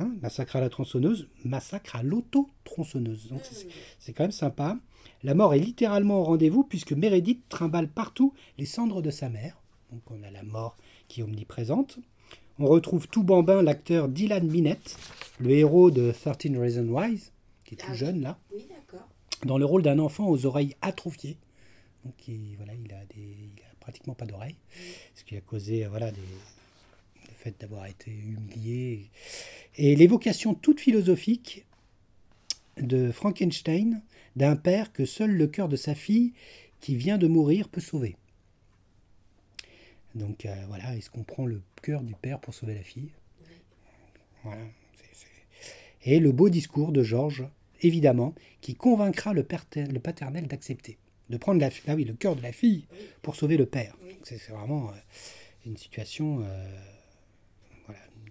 Hein, 0.00 0.10
massacre 0.22 0.56
à 0.56 0.60
la 0.60 0.68
tronçonneuse, 0.68 1.28
massacre 1.44 1.94
à 1.96 2.02
l'auto-tronçonneuse. 2.02 3.28
Donc 3.28 3.40
c'est- 3.44 3.66
Hmm. 3.66 3.70
c'est 3.98 4.12
quand 4.12 4.24
même 4.24 4.32
sympa. 4.32 4.76
La 5.22 5.34
mort 5.34 5.54
est 5.54 5.58
littéralement 5.58 6.20
au 6.20 6.24
rendez-vous 6.24 6.64
puisque 6.64 6.92
Meredith 6.92 7.48
trimballe 7.48 7.88
partout 7.88 8.32
les 8.58 8.66
cendres 8.66 9.02
de 9.02 9.10
sa 9.10 9.28
mère. 9.28 9.56
Donc 9.92 10.02
on 10.10 10.22
a 10.22 10.30
la 10.30 10.42
mort 10.42 10.76
qui 11.08 11.20
est 11.20 11.22
omniprésente. 11.22 11.98
On 12.58 12.66
retrouve 12.66 13.08
tout 13.08 13.22
bambin 13.22 13.62
l'acteur 13.62 14.08
Dylan 14.08 14.46
Minette, 14.48 14.96
le 15.38 15.50
héros 15.50 15.90
de 15.90 16.12
13 16.12 16.56
Reasons 16.58 16.88
Why, 16.88 17.20
qui 17.64 17.74
est 17.74 17.78
tout 17.78 17.86
Ah 17.90 17.94
jeune 17.94 18.20
là. 18.20 18.38
Oui, 18.52 18.66
d'accord. 18.68 19.06
dans 19.44 19.58
le 19.58 19.64
rôle 19.64 19.82
d'un 19.82 19.98
enfant 19.98 20.28
aux 20.28 20.46
oreilles 20.46 20.74
atrophiées. 20.82 21.36
Donc 22.04 22.14
il, 22.28 22.56
voilà, 22.56 22.74
il, 22.74 22.92
a 22.92 23.04
des, 23.14 23.20
il 23.22 23.60
a 23.70 23.74
pratiquement 23.80 24.14
pas 24.14 24.26
d'oreilles, 24.26 24.56
ce 25.14 25.24
qui 25.24 25.36
a 25.36 25.40
causé 25.40 25.84
voilà, 25.86 26.10
des, 26.10 26.20
fait 27.44 27.60
d'avoir 27.60 27.86
été 27.86 28.10
humilié. 28.10 29.10
Et 29.76 29.94
l'évocation 29.96 30.54
toute 30.54 30.80
philosophique 30.80 31.66
de 32.78 33.12
Frankenstein 33.12 34.02
d'un 34.34 34.56
père 34.56 34.92
que 34.92 35.04
seul 35.04 35.30
le 35.30 35.46
cœur 35.46 35.68
de 35.68 35.76
sa 35.76 35.94
fille 35.94 36.32
qui 36.80 36.96
vient 36.96 37.18
de 37.18 37.28
mourir 37.28 37.68
peut 37.68 37.80
sauver. 37.80 38.16
Donc 40.14 40.46
euh, 40.46 40.54
voilà, 40.68 40.96
est-ce 40.96 41.10
qu'on 41.10 41.22
prend 41.24 41.46
le 41.46 41.60
cœur 41.82 42.02
du 42.02 42.14
père 42.14 42.40
pour 42.40 42.54
sauver 42.54 42.74
la 42.74 42.82
fille? 42.82 43.10
Voilà. 44.42 44.62
Et 46.02 46.20
le 46.20 46.32
beau 46.32 46.50
discours 46.50 46.92
de 46.92 47.02
Georges, 47.02 47.46
évidemment, 47.80 48.34
qui 48.60 48.74
convaincra 48.74 49.32
le, 49.32 49.46
le 49.76 49.98
paternel 49.98 50.46
d'accepter, 50.46 50.98
de 51.30 51.36
prendre 51.36 51.60
la, 51.60 51.70
ah 51.88 51.94
oui, 51.94 52.04
le 52.04 52.14
cœur 52.14 52.36
de 52.36 52.42
la 52.42 52.52
fille 52.52 52.86
pour 53.22 53.36
sauver 53.36 53.56
le 53.56 53.66
père. 53.66 53.96
C'est 54.22 54.48
vraiment 54.48 54.90
euh, 54.90 54.94
une 55.66 55.76
situation, 55.76 56.40
euh, 56.42 56.93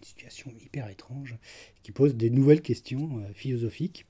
une 0.03 0.07
situation 0.07 0.51
hyper 0.61 0.89
étrange 0.89 1.37
qui 1.81 1.93
pose 1.93 2.15
des 2.15 2.29
nouvelles 2.29 2.61
questions 2.61 3.23
philosophiques. 3.33 4.05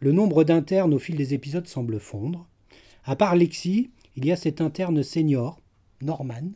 Le 0.00 0.12
nombre 0.12 0.44
d'internes 0.44 0.94
au 0.94 0.98
fil 0.98 1.14
des 1.14 1.34
épisodes 1.34 1.66
semble 1.66 2.00
fondre. 2.00 2.46
À 3.04 3.16
part 3.16 3.36
Lexi, 3.36 3.90
il 4.16 4.24
y 4.24 4.32
a 4.32 4.36
cet 4.36 4.62
interne 4.62 5.02
senior, 5.02 5.60
Norman, 6.00 6.52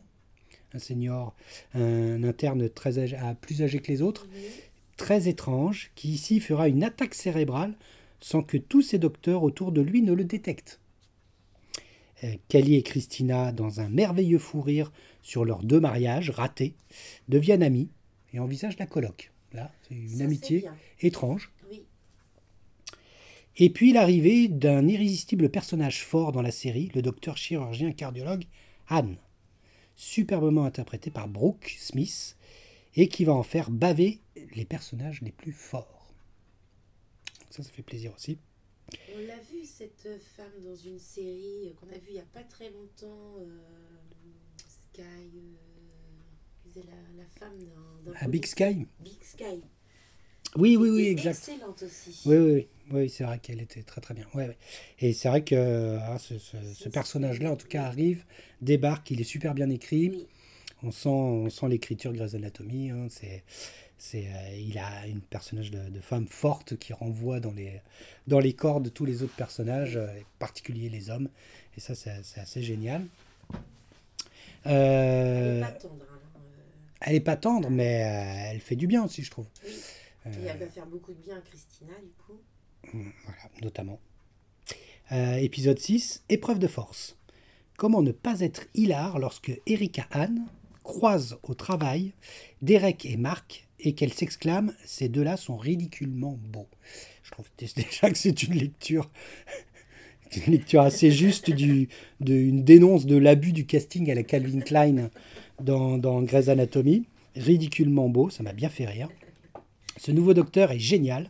un 0.73 0.79
senior, 0.79 1.35
un 1.75 2.23
interne 2.23 2.69
très 2.69 2.97
âgé, 2.97 3.17
plus 3.39 3.61
âgé 3.61 3.79
que 3.79 3.91
les 3.91 4.01
autres, 4.01 4.27
très 4.97 5.27
étrange, 5.27 5.91
qui 5.93 6.09
ici 6.09 6.39
fera 6.39 6.67
une 6.67 6.83
attaque 6.83 7.13
cérébrale 7.13 7.75
sans 8.19 8.41
que 8.41 8.57
tous 8.57 8.81
ses 8.81 8.97
docteurs 8.97 9.43
autour 9.43 9.71
de 9.71 9.81
lui 9.81 10.01
ne 10.01 10.13
le 10.13 10.23
détectent. 10.23 10.79
Euh, 12.23 12.33
Kelly 12.47 12.75
et 12.75 12.83
Christina, 12.83 13.51
dans 13.51 13.79
un 13.79 13.89
merveilleux 13.89 14.39
fou 14.39 14.61
rire 14.61 14.91
sur 15.21 15.45
leurs 15.45 15.63
deux 15.63 15.79
mariages 15.79 16.31
ratés, 16.31 16.73
deviennent 17.29 17.63
amis 17.63 17.89
et 18.33 18.39
envisagent 18.39 18.77
la 18.77 18.85
colloque. 18.85 19.31
Là, 19.53 19.71
c'est 19.87 19.95
une 19.95 20.21
amitié 20.21 20.65
étrange. 21.01 21.51
Et 23.57 23.69
puis 23.69 23.91
l'arrivée 23.91 24.47
d'un 24.47 24.87
irrésistible 24.87 25.49
personnage 25.49 26.03
fort 26.05 26.31
dans 26.31 26.41
la 26.41 26.51
série, 26.51 26.89
le 26.95 27.01
docteur 27.01 27.35
chirurgien 27.35 27.91
cardiologue 27.91 28.45
Anne, 28.87 29.17
superbement 29.95 30.65
interprété 30.65 31.11
par 31.11 31.27
Brooke 31.27 31.75
Smith, 31.77 32.37
et 32.95 33.07
qui 33.07 33.25
va 33.25 33.33
en 33.33 33.43
faire 33.43 33.69
baver 33.69 34.19
les 34.55 34.65
personnages 34.65 35.21
les 35.21 35.31
plus 35.31 35.51
forts. 35.51 36.13
Ça, 37.49 37.63
ça 37.63 37.71
fait 37.71 37.83
plaisir 37.83 38.13
aussi. 38.15 38.37
On 39.15 39.19
l'a 39.25 39.37
vu, 39.37 39.65
cette 39.65 40.07
femme, 40.19 40.63
dans 40.63 40.75
une 40.75 40.99
série 40.99 41.73
qu'on 41.79 41.87
a 41.87 41.97
vue 41.97 42.09
il 42.09 42.13
n'y 42.13 42.19
a 42.19 42.25
pas 42.33 42.43
très 42.43 42.69
longtemps, 42.69 43.35
euh, 43.39 43.59
Sky, 44.57 45.01
euh, 45.01 45.70
la, 46.79 47.23
la, 47.23 47.29
femme 47.39 47.57
d'un... 48.05 48.13
Ah, 48.19 48.27
Big 48.27 48.45
Sky 48.45 48.87
Big 48.99 49.21
Sky. 49.21 49.61
Oui, 50.57 50.75
oui, 50.75 50.89
oui, 50.89 51.07
exact. 51.07 51.37
Excellente 51.49 51.83
aussi. 51.83 52.21
Oui, 52.25 52.37
oui, 52.37 52.67
oui, 52.91 53.09
c'est 53.09 53.23
vrai 53.23 53.39
qu'elle 53.39 53.61
était 53.61 53.83
très 53.83 54.01
très 54.01 54.13
bien. 54.13 54.25
Ouais, 54.33 54.57
Et 54.99 55.13
c'est 55.13 55.29
vrai 55.29 55.43
que 55.43 55.97
ah, 56.01 56.17
ce, 56.19 56.89
personnage-là, 56.89 57.51
en 57.51 57.55
tout 57.55 57.67
cas, 57.67 57.83
arrive, 57.83 58.25
débarque, 58.61 59.11
il 59.11 59.21
est 59.21 59.25
super 59.25 59.53
bien 59.53 59.69
écrit. 59.69 60.27
On 60.83 60.91
sent, 60.91 61.09
on 61.09 61.49
sent 61.49 61.69
l'écriture 61.69 62.11
Grey's 62.11 62.33
Anatomy. 62.33 62.89
Hein, 62.89 63.07
c'est, 63.09 63.43
c'est, 63.97 64.25
euh, 64.25 64.57
il 64.57 64.77
a 64.77 65.07
une 65.07 65.21
personnage 65.21 65.71
de, 65.71 66.01
femme 66.01 66.27
forte 66.27 66.75
qui 66.77 66.91
renvoie 66.91 67.39
dans 67.39 67.53
les, 67.53 67.81
dans 68.27 68.39
les 68.39 68.53
corps 68.53 68.81
de 68.81 68.89
tous 68.89 69.05
les 69.05 69.23
autres 69.23 69.35
personnages, 69.35 69.95
euh, 69.95 70.07
en 70.07 70.39
particulier 70.39 70.89
les 70.89 71.09
hommes. 71.09 71.29
Et 71.77 71.79
ça, 71.79 71.95
c'est, 71.95 72.39
assez 72.39 72.61
génial. 72.61 73.05
Euh, 74.65 75.49
elle 75.49 75.55
n'est 75.55 75.61
pas 75.61 75.71
tendre. 75.71 76.10
Elle 77.01 77.13
n'est 77.13 77.19
pas 77.19 77.35
tendre, 77.35 77.69
mais 77.69 78.49
elle 78.51 78.59
fait 78.59 78.75
du 78.75 78.87
bien 78.87 79.03
aussi, 79.03 79.23
je 79.23 79.31
trouve. 79.31 79.47
Et 80.25 80.45
elle 80.45 80.57
va 80.57 80.67
faire 80.67 80.85
beaucoup 80.85 81.13
de 81.13 81.19
bien 81.19 81.37
à 81.37 81.41
Christina, 81.41 81.93
du 82.03 82.11
coup. 82.25 82.39
Mm, 82.93 83.09
voilà, 83.25 83.41
notamment. 83.63 83.99
Euh, 85.11 85.35
épisode 85.35 85.79
6, 85.79 86.23
épreuve 86.29 86.59
de 86.59 86.67
force. 86.67 87.17
Comment 87.77 88.01
ne 88.01 88.11
pas 88.11 88.41
être 88.41 88.67
hilar 88.75 89.19
lorsque 89.19 89.51
Erika 89.65 90.07
Anne 90.11 90.45
croise 90.83 91.37
au 91.43 91.53
travail 91.53 92.13
Derek 92.61 93.05
et 93.05 93.17
Marc 93.17 93.67
et 93.79 93.93
qu'elle 93.93 94.13
s'exclame 94.13 94.73
Ces 94.85 95.09
deux-là 95.09 95.37
sont 95.37 95.57
ridiculement 95.57 96.37
beaux. 96.39 96.69
Je 97.23 97.31
trouve 97.31 97.49
déjà 97.57 98.09
que 98.09 98.17
c'est 98.17 98.43
une 98.43 98.53
lecture, 98.53 99.09
une 100.47 100.53
lecture 100.53 100.81
assez 100.81 101.11
juste 101.11 101.49
d'une 101.49 101.87
de, 102.19 102.61
dénonce 102.61 103.05
de 103.05 103.17
l'abus 103.17 103.51
du 103.53 103.65
casting 103.65 104.09
à 104.11 104.15
la 104.15 104.23
Calvin 104.23 104.61
Klein 104.61 105.09
dans, 105.61 106.21
Grey's 106.21 106.49
Anatomy. 106.49 107.05
Ridiculement 107.35 108.09
beau, 108.09 108.29
ça 108.29 108.43
m'a 108.43 108.53
bien 108.53 108.69
fait 108.69 108.85
rire. 108.85 109.09
Ce 109.97 110.11
nouveau 110.11 110.33
docteur 110.33 110.71
est 110.71 110.79
génial, 110.79 111.29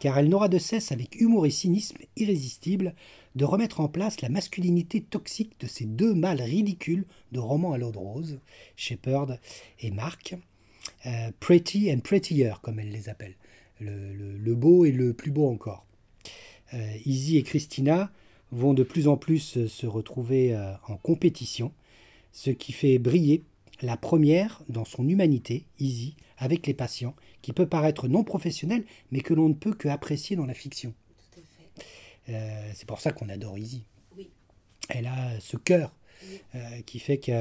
car 0.00 0.18
elle 0.18 0.28
n'aura 0.28 0.48
de 0.48 0.58
cesse, 0.58 0.92
avec 0.92 1.20
humour 1.20 1.44
et 1.44 1.50
cynisme 1.50 1.98
irrésistible, 2.16 2.94
de 3.34 3.44
remettre 3.44 3.80
en 3.80 3.88
place 3.88 4.20
la 4.20 4.28
masculinité 4.28 5.00
toxique 5.00 5.58
de 5.60 5.66
ces 5.66 5.84
deux 5.84 6.14
mâles 6.14 6.42
ridicules 6.42 7.04
de 7.32 7.38
romans 7.38 7.72
à 7.72 7.78
l'eau 7.78 7.90
de 7.90 7.98
rose, 7.98 8.38
Shepard 8.76 9.36
et 9.80 9.90
Mark, 9.90 10.36
euh, 11.06 11.30
Pretty 11.40 11.92
and 11.92 12.00
Prettier, 12.00 12.52
comme 12.62 12.78
elle 12.78 12.90
les 12.90 13.08
appelle, 13.08 13.34
le, 13.80 14.54
beau 14.54 14.84
et 14.84 14.92
le 14.92 15.12
plus 15.12 15.30
beau 15.30 15.48
encore. 15.48 15.86
Euh, 16.74 16.96
Izzy 17.04 17.36
et 17.36 17.42
Christina 17.42 18.10
vont 18.50 18.74
de 18.74 18.82
plus 18.82 19.08
en 19.08 19.16
plus 19.16 19.66
se 19.66 19.86
retrouver 19.86 20.54
euh, 20.54 20.72
en 20.88 20.96
compétition, 20.96 21.72
ce 22.32 22.50
qui 22.50 22.72
fait 22.72 22.98
briller 22.98 23.42
la 23.82 23.96
première 23.96 24.62
dans 24.68 24.84
son 24.84 25.08
humanité, 25.08 25.66
Izzy, 25.78 26.16
avec 26.38 26.66
les 26.66 26.74
patients, 26.74 27.14
qui 27.42 27.52
peut 27.52 27.66
paraître 27.66 28.08
non 28.08 28.24
professionnel, 28.24 28.84
mais 29.10 29.20
que 29.20 29.34
l'on 29.34 29.48
ne 29.48 29.54
peut 29.54 29.74
que 29.74 29.88
apprécier 29.88 30.36
dans 30.36 30.46
la 30.46 30.54
fiction. 30.54 30.94
Euh, 32.28 32.70
c'est 32.74 32.86
pour 32.86 33.00
ça 33.00 33.12
qu'on 33.12 33.28
adore 33.28 33.58
Izzy. 33.58 33.84
Elle 34.88 35.06
a 35.06 35.40
ce 35.40 35.56
cœur 35.56 35.94
euh, 36.54 36.80
qui 36.86 37.00
fait 37.00 37.18
que 37.18 37.32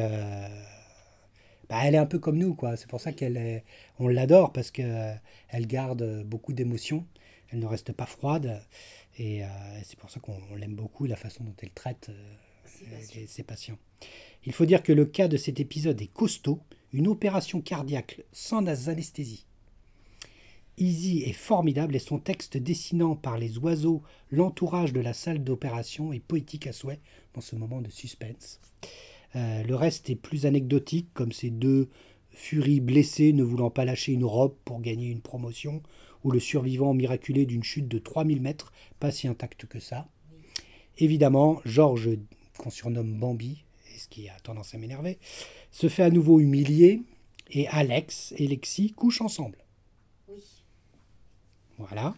bah, 1.69 1.81
elle 1.83 1.95
est 1.95 1.99
un 1.99 2.05
peu 2.05 2.19
comme 2.19 2.37
nous, 2.37 2.55
quoi. 2.55 2.75
C'est 2.75 2.89
pour 2.89 2.99
ça 2.99 3.11
qu'elle 3.11 3.63
on 3.99 4.07
l'adore 4.07 4.51
parce 4.51 4.71
que 4.71 4.81
euh, 4.81 5.13
elle 5.49 5.67
garde 5.67 6.23
beaucoup 6.23 6.53
d'émotions. 6.53 7.05
Elle 7.49 7.59
ne 7.59 7.67
reste 7.67 7.91
pas 7.91 8.05
froide 8.05 8.61
et 9.17 9.41
c'est 9.83 9.99
pour 9.99 10.09
ça 10.09 10.21
qu'on 10.21 10.39
l'aime 10.55 10.73
beaucoup 10.73 11.05
la 11.05 11.17
façon 11.17 11.43
dont 11.43 11.53
elle 11.61 11.71
traite 11.71 12.09
ses 13.27 13.43
patients. 13.43 13.77
Il 14.45 14.53
faut 14.53 14.65
dire 14.65 14.83
que 14.83 14.93
le 14.93 15.05
cas 15.05 15.27
de 15.27 15.37
cet 15.37 15.59
épisode 15.59 16.01
est 16.01 16.11
costaud, 16.11 16.59
une 16.93 17.07
opération 17.07 17.61
cardiaque 17.61 18.21
sans 18.31 18.65
anesthésie 18.89 19.45
Easy 20.77 21.21
est 21.23 21.33
formidable 21.33 21.95
et 21.95 21.99
son 21.99 22.17
texte 22.17 22.57
dessinant 22.57 23.15
par 23.15 23.37
les 23.37 23.57
oiseaux 23.59 24.01
l'entourage 24.31 24.93
de 24.93 24.99
la 24.99 25.13
salle 25.13 25.43
d'opération 25.43 26.11
est 26.11 26.19
poétique 26.19 26.65
à 26.65 26.73
souhait 26.73 27.01
dans 27.35 27.41
ce 27.41 27.55
moment 27.55 27.81
de 27.81 27.91
suspense. 27.91 28.59
Euh, 29.35 29.63
le 29.63 29.75
reste 29.75 30.09
est 30.09 30.15
plus 30.15 30.45
anecdotique, 30.45 31.09
comme 31.13 31.31
ces 31.31 31.51
deux 31.51 31.89
furies 32.31 32.79
blessées 32.79 33.33
ne 33.33 33.43
voulant 33.43 33.69
pas 33.69 33.85
lâcher 33.85 34.13
une 34.13 34.25
robe 34.25 34.55
pour 34.65 34.81
gagner 34.81 35.09
une 35.09 35.21
promotion, 35.21 35.83
ou 36.23 36.31
le 36.31 36.39
survivant 36.39 36.93
miraculé 36.93 37.45
d'une 37.45 37.63
chute 37.63 37.87
de 37.87 37.99
3000 37.99 38.41
mètres, 38.41 38.71
pas 38.99 39.11
si 39.11 39.27
intact 39.27 39.65
que 39.65 39.79
ça. 39.79 40.07
Évidemment, 40.97 41.61
Georges, 41.65 42.17
qu'on 42.57 42.69
surnomme 42.69 43.19
Bambi, 43.19 43.63
ce 44.01 44.07
qui 44.07 44.29
a 44.29 44.39
tendance 44.39 44.73
à 44.73 44.77
m'énerver, 44.77 45.19
se 45.71 45.89
fait 45.89 46.03
à 46.03 46.09
nouveau 46.09 46.39
humilier, 46.39 47.01
et 47.51 47.67
Alex 47.67 48.33
et 48.37 48.47
Lexi 48.47 48.93
couchent 48.93 49.21
ensemble. 49.21 49.57
Voilà. 51.77 52.15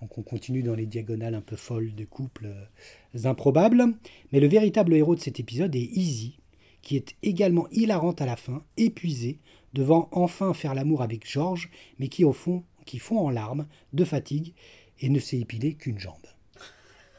Donc 0.00 0.18
on 0.18 0.22
continue 0.22 0.62
dans 0.62 0.74
les 0.74 0.86
diagonales 0.86 1.34
un 1.34 1.40
peu 1.40 1.56
folles 1.56 1.94
de 1.94 2.04
couples 2.04 2.46
euh, 2.46 3.24
improbables. 3.24 3.94
Mais 4.32 4.40
le 4.40 4.48
véritable 4.48 4.94
héros 4.94 5.14
de 5.14 5.20
cet 5.20 5.38
épisode 5.38 5.74
est 5.76 5.90
Easy, 5.94 6.38
qui 6.82 6.96
est 6.96 7.14
également 7.22 7.68
hilarante 7.70 8.20
à 8.20 8.26
la 8.26 8.36
fin, 8.36 8.64
épuisé, 8.76 9.38
devant 9.72 10.08
enfin 10.12 10.54
faire 10.54 10.74
l'amour 10.74 11.02
avec 11.02 11.30
George, 11.30 11.70
mais 11.98 12.08
qui 12.08 12.24
au 12.24 12.32
fond, 12.32 12.64
qui 12.84 12.98
fond 12.98 13.18
en 13.18 13.30
larmes, 13.30 13.66
de 13.92 14.04
fatigue, 14.04 14.54
et 15.00 15.08
ne 15.08 15.20
s'est 15.20 15.38
épilé 15.38 15.74
qu'une 15.74 15.98
jambe. 15.98 16.26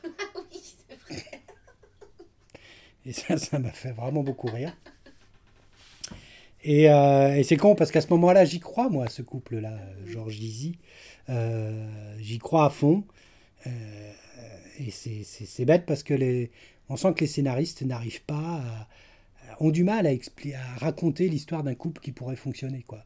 oui, 0.03 0.59
c'est 0.87 0.99
vrai. 0.99 1.23
Et 3.05 3.13
ça, 3.13 3.37
ça 3.37 3.59
m'a 3.59 3.71
fait 3.71 3.91
vraiment 3.91 4.23
beaucoup 4.23 4.47
rire. 4.47 4.75
Euh, 6.67 7.35
et, 7.35 7.43
c'est 7.43 7.57
con 7.57 7.75
parce 7.75 7.91
qu'à 7.91 8.01
ce 8.01 8.07
moment-là, 8.09 8.45
j'y 8.45 8.59
crois, 8.59 8.89
moi, 8.89 9.07
ce 9.09 9.21
couple-là, 9.21 9.77
Georges 10.05 10.39
Dizzy. 10.39 10.77
Euh, 11.29 12.15
j'y 12.19 12.39
crois 12.39 12.65
à 12.65 12.69
fond. 12.69 13.03
Euh, 13.67 14.11
et 14.79 14.91
c'est 14.91 15.65
bête 15.65 15.85
parce 15.85 16.03
que 16.03 16.13
les, 16.13 16.51
on 16.89 16.95
sent 16.95 17.13
que 17.13 17.21
les 17.21 17.27
scénaristes 17.27 17.83
n'arrivent 17.83 18.23
pas 18.23 18.61
à, 18.61 18.87
ont 19.59 19.69
du 19.69 19.83
mal 19.83 20.07
à, 20.07 20.09
à 20.09 20.77
raconter 20.79 21.29
l'histoire 21.29 21.63
d'un 21.63 21.75
couple 21.75 22.01
qui 22.01 22.11
pourrait 22.11 22.35
fonctionner. 22.35 22.83
Il 22.89 22.97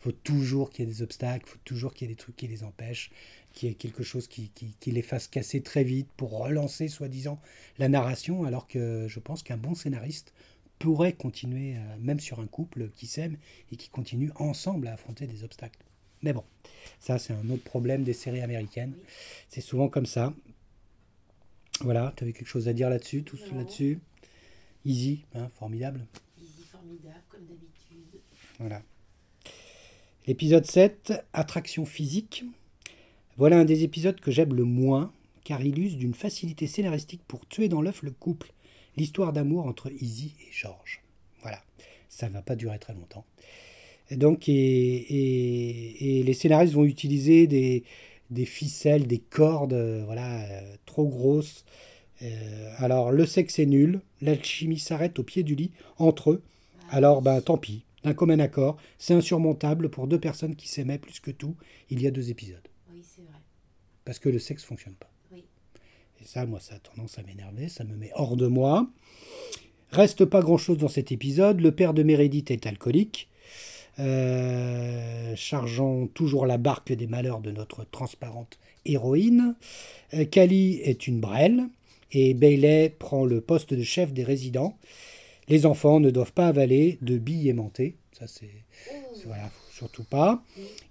faut 0.00 0.12
toujours 0.12 0.70
qu'il 0.70 0.84
y 0.84 0.88
ait 0.88 0.92
des 0.92 1.02
obstacles, 1.02 1.46
il 1.46 1.50
faut 1.50 1.58
toujours 1.64 1.94
qu'il 1.94 2.08
y 2.08 2.10
ait 2.10 2.14
des 2.14 2.18
trucs 2.18 2.36
qui 2.36 2.46
les 2.46 2.62
empêchent, 2.62 3.10
qu'il 3.54 3.68
y 3.68 3.72
ait 3.72 3.76
quelque 3.76 4.02
chose 4.02 4.28
qui, 4.28 4.50
qui, 4.50 4.76
qui, 4.80 4.90
les 4.90 5.02
fasse 5.02 5.28
casser 5.28 5.62
très 5.62 5.84
vite 5.84 6.08
pour 6.16 6.38
relancer, 6.38 6.88
soi-disant, 6.88 7.40
la 7.78 7.88
narration, 7.88 8.44
alors 8.44 8.66
que 8.68 9.06
je 9.08 9.20
pense 9.20 9.42
qu'un 9.42 9.56
bon 9.56 9.74
scénariste 9.74 10.32
pourrait 10.78 11.12
continuer, 11.12 11.76
euh, 11.76 11.96
même 12.00 12.20
sur 12.20 12.40
un 12.40 12.46
couple 12.46 12.90
qui 12.96 13.06
s'aime 13.06 13.38
et 13.72 13.76
qui 13.76 13.88
continue 13.88 14.30
ensemble 14.36 14.88
à 14.88 14.94
affronter 14.94 15.26
des 15.26 15.44
obstacles. 15.44 15.82
Mais 16.22 16.32
bon, 16.32 16.44
ça 17.00 17.18
c'est 17.18 17.32
un 17.32 17.48
autre 17.50 17.62
problème 17.62 18.02
des 18.02 18.12
séries 18.12 18.40
américaines. 18.40 18.94
C'est 19.48 19.60
souvent 19.60 19.88
comme 19.88 20.06
ça. 20.06 20.34
Voilà, 21.80 22.12
tu 22.16 22.24
avais 22.24 22.32
quelque 22.32 22.48
chose 22.48 22.68
à 22.68 22.72
dire 22.72 22.90
là-dessus, 22.90 23.22
tout 23.22 23.38
là-dessus? 23.54 24.00
Easy, 24.84 25.24
hein, 25.34 25.48
formidable. 25.58 26.06
Easy, 26.40 26.62
formidable, 26.70 27.22
comme 27.28 27.44
d'habitude. 27.46 28.20
Voilà. 28.58 28.82
L'épisode 30.26 30.64
7, 30.64 31.12
Attraction 31.32 31.84
physique. 31.84 32.44
Voilà 33.36 33.58
un 33.58 33.64
des 33.64 33.82
épisodes 33.82 34.20
que 34.20 34.30
j'aime 34.30 34.54
le 34.54 34.64
moins, 34.64 35.12
car 35.42 35.60
il 35.60 35.78
use 35.78 35.96
d'une 35.96 36.14
facilité 36.14 36.66
scénaristique 36.68 37.22
pour 37.26 37.46
tuer 37.48 37.68
dans 37.68 37.82
l'œuf 37.82 38.02
le 38.02 38.12
couple, 38.12 38.52
l'histoire 38.96 39.32
d'amour 39.32 39.66
entre 39.66 39.90
Izzy 40.00 40.34
et 40.40 40.52
George. 40.52 41.02
Voilà, 41.42 41.60
ça 42.08 42.28
ne 42.28 42.34
va 42.34 42.42
pas 42.42 42.54
durer 42.54 42.78
très 42.78 42.94
longtemps. 42.94 43.24
Et 44.10 44.16
donc, 44.16 44.48
et, 44.48 46.22
les 46.24 46.34
scénaristes 46.34 46.74
vont 46.74 46.84
utiliser 46.84 47.46
des, 47.48 47.82
des 48.30 48.44
ficelles, 48.44 49.06
des 49.06 49.18
cordes, 49.18 49.72
euh, 49.72 50.02
voilà, 50.04 50.42
euh, 50.42 50.76
trop 50.86 51.06
grosses. 51.06 51.64
Euh, 52.22 52.72
alors, 52.78 53.10
le 53.10 53.26
sexe 53.26 53.58
est 53.58 53.66
nul, 53.66 54.00
l'alchimie 54.20 54.78
s'arrête 54.78 55.18
au 55.18 55.24
pied 55.24 55.42
du 55.42 55.56
lit, 55.56 55.72
entre 55.98 56.30
eux. 56.30 56.42
Alors, 56.90 57.22
ben, 57.22 57.40
tant 57.40 57.58
pis, 57.58 57.84
d'un 58.04 58.14
commun 58.14 58.38
accord, 58.38 58.76
c'est 58.98 59.14
insurmontable 59.14 59.88
pour 59.88 60.06
deux 60.06 60.20
personnes 60.20 60.54
qui 60.54 60.68
s'aimaient 60.68 60.98
plus 60.98 61.18
que 61.18 61.30
tout. 61.30 61.56
Il 61.90 62.00
y 62.00 62.06
a 62.06 62.10
deux 62.10 62.30
épisodes. 62.30 62.68
Parce 64.04 64.18
que 64.18 64.28
le 64.28 64.38
sexe 64.38 64.64
fonctionne 64.64 64.94
pas. 64.94 65.10
Oui. 65.32 65.44
Et 66.20 66.24
ça, 66.24 66.44
moi, 66.46 66.60
ça 66.60 66.74
a 66.74 66.78
tendance 66.78 67.18
à 67.18 67.22
m'énerver, 67.22 67.68
ça 67.68 67.84
me 67.84 67.94
met 67.96 68.10
hors 68.14 68.36
de 68.36 68.46
moi. 68.46 68.88
Reste 69.90 70.24
pas 70.24 70.40
grand-chose 70.40 70.78
dans 70.78 70.88
cet 70.88 71.12
épisode. 71.12 71.60
Le 71.60 71.70
père 71.72 71.94
de 71.94 72.02
Meredith 72.02 72.50
est 72.50 72.66
alcoolique, 72.66 73.28
euh, 73.98 75.34
chargeant 75.36 76.06
toujours 76.08 76.46
la 76.46 76.58
barque 76.58 76.92
des 76.92 77.06
malheurs 77.06 77.40
de 77.40 77.50
notre 77.50 77.84
transparente 77.84 78.58
héroïne. 78.84 79.54
Euh, 80.14 80.24
Callie 80.24 80.80
est 80.82 81.06
une 81.06 81.20
brêle 81.20 81.64
et 82.12 82.34
Bailey 82.34 82.90
prend 82.98 83.24
le 83.24 83.40
poste 83.40 83.72
de 83.74 83.82
chef 83.82 84.12
des 84.12 84.24
résidents. 84.24 84.76
Les 85.48 85.66
enfants 85.66 86.00
ne 86.00 86.10
doivent 86.10 86.32
pas 86.32 86.48
avaler 86.48 86.98
de 87.02 87.18
billes 87.18 87.48
aimantées. 87.50 87.96
Ça, 88.18 88.26
c'est 88.26 88.50
c'est- 89.14 89.26
Voilà, 89.26 89.50
surtout 89.74 90.04
pas. 90.04 90.42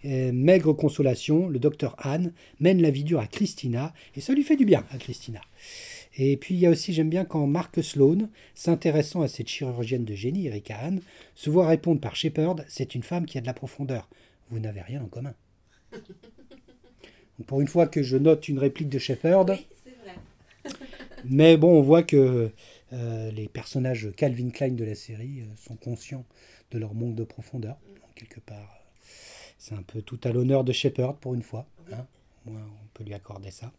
Maigre 0.03 0.73
consolation, 0.73 1.47
le 1.47 1.59
docteur 1.59 1.95
Anne 1.99 2.33
mène 2.59 2.81
la 2.81 2.89
vie 2.89 3.03
dure 3.03 3.19
à 3.19 3.27
Christina, 3.27 3.93
et 4.15 4.21
ça 4.21 4.33
lui 4.33 4.43
fait 4.43 4.57
du 4.57 4.65
bien 4.65 4.85
à 4.91 4.97
Christina. 4.97 5.41
Et 6.17 6.37
puis 6.37 6.55
il 6.55 6.59
y 6.59 6.65
a 6.65 6.69
aussi, 6.69 6.93
j'aime 6.93 7.09
bien 7.09 7.25
quand 7.25 7.47
Mark 7.47 7.81
Sloan, 7.81 8.29
s'intéressant 8.53 9.21
à 9.21 9.27
cette 9.27 9.47
chirurgienne 9.47 10.05
de 10.05 10.13
génie, 10.13 10.47
Erika 10.47 10.77
Anne, 10.77 11.01
se 11.33 11.49
voit 11.49 11.67
répondre 11.67 12.01
par 12.01 12.15
Shepard, 12.15 12.57
c'est 12.67 12.93
une 12.93 13.03
femme 13.03 13.25
qui 13.25 13.37
a 13.37 13.41
de 13.41 13.47
la 13.47 13.53
profondeur. 13.53 14.09
Vous 14.49 14.59
n'avez 14.59 14.81
rien 14.81 15.01
en 15.01 15.07
commun. 15.07 15.33
Donc, 15.91 17.47
pour 17.47 17.61
une 17.61 17.67
fois 17.67 17.87
que 17.87 18.03
je 18.03 18.17
note 18.17 18.47
une 18.47 18.59
réplique 18.59 18.89
de 18.89 18.99
Shepard, 18.99 19.45
Oui, 19.49 19.65
c'est 19.83 19.95
vrai. 20.03 20.75
mais 21.25 21.57
bon, 21.57 21.79
on 21.79 21.81
voit 21.81 22.03
que 22.03 22.51
euh, 22.91 23.31
les 23.31 23.47
personnages 23.47 24.11
Calvin 24.15 24.49
Klein 24.49 24.69
de 24.73 24.83
la 24.83 24.95
série 24.95 25.41
euh, 25.41 25.45
sont 25.55 25.75
conscients 25.75 26.25
de 26.71 26.77
leur 26.77 26.93
manque 26.93 27.15
de 27.15 27.23
profondeur. 27.23 27.77
Quelque 28.15 28.39
part, 28.39 28.57
euh, 28.57 29.03
c'est 29.57 29.75
un 29.75 29.81
peu 29.81 30.01
tout 30.01 30.19
à 30.23 30.31
l'honneur 30.31 30.63
de 30.63 30.71
Shepard 30.71 31.15
pour 31.15 31.33
une 31.33 31.43
fois. 31.43 31.65
Hein. 31.91 32.05
Moi, 32.45 32.59
on 32.61 32.87
peut 32.93 33.03
lui 33.03 33.13
accorder 33.13 33.51
ça. 33.51 33.71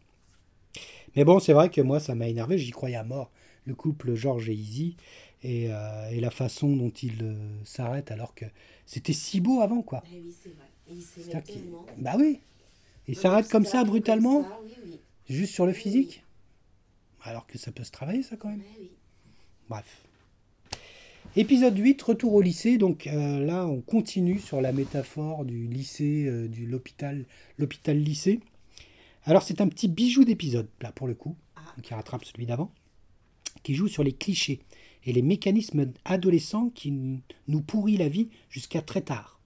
Mais 1.15 1.23
bon, 1.23 1.39
c'est 1.39 1.53
vrai 1.53 1.69
que 1.69 1.81
moi, 1.81 1.99
ça 1.99 2.15
m'a 2.15 2.27
énervé. 2.27 2.57
J'y 2.57 2.71
croyais 2.71 2.95
à 2.97 3.03
mort. 3.03 3.31
Le 3.65 3.73
couple 3.73 4.13
George 4.15 4.49
et 4.49 4.53
Izzy 4.53 4.95
et, 5.43 5.71
euh, 5.71 6.09
et 6.09 6.19
la 6.19 6.29
façon 6.31 6.75
dont 6.75 6.89
ils 6.89 7.23
euh, 7.23 7.63
s'arrêtent 7.63 8.11
alors 8.11 8.35
que 8.35 8.45
c'était 8.85 9.13
si 9.13 9.39
beau 9.41 9.61
avant, 9.61 9.81
quoi. 9.81 10.03
Eh 10.13 10.19
oui, 10.19 10.33
c'est 10.43 10.49
vrai. 10.49 10.65
Et 10.87 11.41
tellement. 11.41 11.85
Bah 11.97 12.13
oui. 12.17 12.39
Ils 13.07 13.15
s'arrêtent 13.15 13.49
comme 13.49 13.65
ça, 13.65 13.83
brutalement, 13.83 14.43
ça, 14.43 14.59
Oui, 14.63 14.71
oui. 14.85 14.99
juste 15.29 15.53
sur 15.53 15.65
le 15.65 15.73
physique. 15.73 16.23
Alors 17.23 17.47
que 17.47 17.57
ça 17.57 17.71
peut 17.71 17.83
se 17.83 17.91
travailler, 17.91 18.21
ça, 18.23 18.35
quand 18.35 18.49
même. 18.49 18.61
Oui. 18.79 18.91
Bref. 19.69 20.04
Épisode 21.37 21.77
8, 21.77 22.01
retour 22.01 22.33
au 22.33 22.41
lycée. 22.41 22.77
Donc 22.77 23.07
euh, 23.07 23.39
là, 23.45 23.67
on 23.67 23.81
continue 23.81 24.39
sur 24.39 24.61
la 24.61 24.71
métaphore 24.71 25.43
du 25.43 25.67
lycée, 25.67 26.25
euh, 26.27 26.47
du 26.47 26.65
l'hôpital, 26.65 27.25
l'hôpital 27.57 27.97
lycée. 27.97 28.39
Alors 29.25 29.43
c'est 29.43 29.59
un 29.59 29.67
petit 29.67 29.87
bijou 29.89 30.23
d'épisode, 30.23 30.69
là 30.81 30.91
pour 30.91 31.07
le 31.07 31.13
coup, 31.13 31.35
Ah. 31.57 31.75
qui 31.81 31.93
rattrape 31.93 32.23
celui 32.23 32.45
d'avant, 32.45 32.71
qui 33.63 33.75
joue 33.75 33.87
sur 33.87 34.03
les 34.03 34.13
clichés 34.13 34.61
et 35.03 35.11
les 35.11 35.21
mécanismes 35.21 35.91
adolescents 36.05 36.69
qui 36.69 36.91
nous 36.91 37.61
pourrit 37.61 37.97
la 37.97 38.07
vie 38.07 38.29
jusqu'à 38.49 38.81
très 38.81 39.01
tard. 39.01 39.39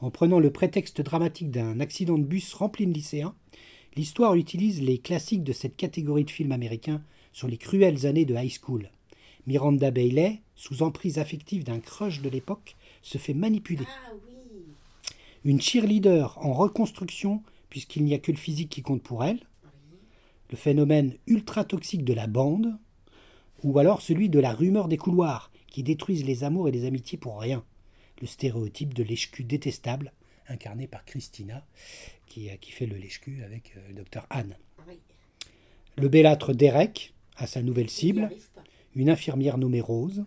En 0.00 0.10
prenant 0.10 0.40
le 0.40 0.50
prétexte 0.50 1.00
dramatique 1.00 1.50
d'un 1.50 1.80
accident 1.80 2.18
de 2.18 2.24
bus 2.24 2.54
rempli 2.54 2.86
de 2.86 2.92
lycéens, 2.92 3.34
l'histoire 3.94 4.34
utilise 4.34 4.80
les 4.82 4.98
classiques 4.98 5.44
de 5.44 5.52
cette 5.52 5.76
catégorie 5.76 6.24
de 6.24 6.30
films 6.30 6.52
américains 6.52 7.02
sur 7.32 7.48
les 7.48 7.58
cruelles 7.58 8.06
années 8.06 8.24
de 8.24 8.34
high 8.34 8.50
school. 8.50 8.90
Miranda 9.46 9.90
Bailey, 9.90 10.40
sous 10.56 10.82
emprise 10.82 11.18
affective 11.18 11.62
d'un 11.62 11.78
crush 11.78 12.22
de 12.22 12.28
l'époque, 12.28 12.76
se 13.02 13.18
fait 13.18 13.34
manipuler. 13.34 13.84
Ah 13.86 14.12
oui. 14.14 14.62
Une 15.44 15.60
cheerleader 15.60 16.36
en 16.38 16.52
reconstruction, 16.52 17.42
puisqu'il 17.70 18.04
n'y 18.04 18.14
a 18.14 18.18
que 18.18 18.32
le 18.32 18.38
physique 18.38 18.70
qui 18.70 18.82
compte 18.82 19.02
pour 19.02 19.22
elle. 19.22 19.46
Oui. 19.64 19.98
Le 20.50 20.56
phénomène 20.56 21.16
ultra 21.26 21.64
toxique 21.64 22.04
de 22.04 22.14
la 22.14 22.26
bande. 22.26 22.76
Ou 23.62 23.78
alors 23.78 24.02
celui 24.02 24.28
de 24.28 24.40
la 24.40 24.52
rumeur 24.52 24.88
des 24.88 24.96
couloirs, 24.96 25.50
qui 25.68 25.82
détruisent 25.82 26.24
les 26.24 26.42
amours 26.42 26.68
et 26.68 26.72
les 26.72 26.86
amitiés 26.86 27.18
pour 27.18 27.38
rien. 27.38 27.62
Le 28.20 28.26
stéréotype 28.26 28.94
de 28.94 29.02
lèche-cul 29.02 29.44
détestable, 29.44 30.12
incarné 30.48 30.86
par 30.86 31.04
Christina, 31.04 31.64
qui, 32.26 32.48
qui 32.60 32.70
fait 32.72 32.86
le 32.86 32.96
lèche-cul 32.96 33.42
avec 33.44 33.74
euh, 33.76 33.88
le 33.88 33.94
docteur 33.94 34.26
Anne. 34.30 34.56
Oui. 34.88 34.98
Le 35.96 36.08
bellâtre 36.08 36.54
Derek, 36.54 37.14
à 37.36 37.46
sa 37.46 37.62
nouvelle 37.62 37.90
cible. 37.90 38.30
une 38.94 39.10
infirmière 39.10 39.58
nommée 39.58 39.82
Rose, 39.82 40.24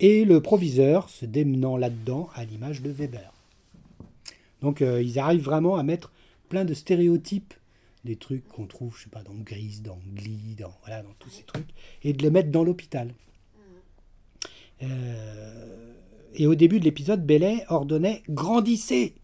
et 0.00 0.24
le 0.24 0.40
proviseur 0.40 1.08
se 1.08 1.24
démenant 1.24 1.76
là-dedans 1.76 2.28
à 2.34 2.44
l'image 2.44 2.82
de 2.82 2.90
Weber. 2.90 3.32
Donc 4.60 4.82
euh, 4.82 5.02
ils 5.02 5.18
arrivent 5.18 5.44
vraiment 5.44 5.76
à 5.76 5.82
mettre 5.82 6.12
plein 6.48 6.64
de 6.64 6.74
stéréotypes, 6.74 7.54
des 8.04 8.16
trucs 8.16 8.46
qu'on 8.48 8.66
trouve, 8.66 8.96
je 8.96 9.04
sais 9.04 9.10
pas, 9.10 9.22
dans 9.22 9.34
Grise, 9.34 9.82
dans 9.82 9.98
Glee, 10.14 10.56
dans, 10.58 10.72
tous 11.18 11.30
ces 11.30 11.42
trucs, 11.42 11.68
et 12.02 12.12
de 12.12 12.22
les 12.22 12.30
mettre 12.30 12.50
dans 12.50 12.64
l'hôpital. 12.64 13.14
Euh, 14.82 15.92
et 16.34 16.46
au 16.46 16.54
début 16.54 16.80
de 16.80 16.84
l'épisode, 16.84 17.24
Bailey 17.24 17.64
ordonnait 17.68 18.22
Grandissez 18.28 19.14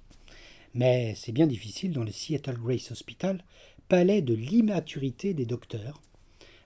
Mais 0.74 1.14
c'est 1.16 1.32
bien 1.32 1.46
difficile 1.46 1.92
dans 1.92 2.04
le 2.04 2.12
Seattle 2.12 2.58
Grace 2.58 2.90
Hospital, 2.90 3.44
palais 3.88 4.22
de 4.22 4.34
l'immaturité 4.34 5.34
des 5.34 5.44
docteurs. 5.44 6.00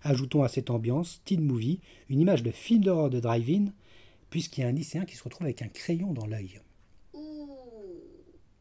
Ajoutons 0.07 0.43
à 0.43 0.49
cette 0.49 0.69
ambiance, 0.69 1.23
teen 1.25 1.41
movie, 1.41 1.81
une 2.11 2.21
image 2.21 2.43
de 2.43 2.51
film 2.51 2.85
d'horreur 2.85 3.09
de 3.09 3.21
drive-in, 3.21 3.73
puisqu'il 4.29 4.61
y 4.61 4.65
a 4.65 4.69
un 4.69 4.73
lycéen 4.73 5.07
qui 5.07 5.17
se 5.17 5.25
retrouve 5.25 5.47
avec 5.47 5.63
un 5.63 5.69
crayon 5.69 6.13
dans 6.13 6.27
l'œil. 6.27 6.61
Ouh. 7.15 7.49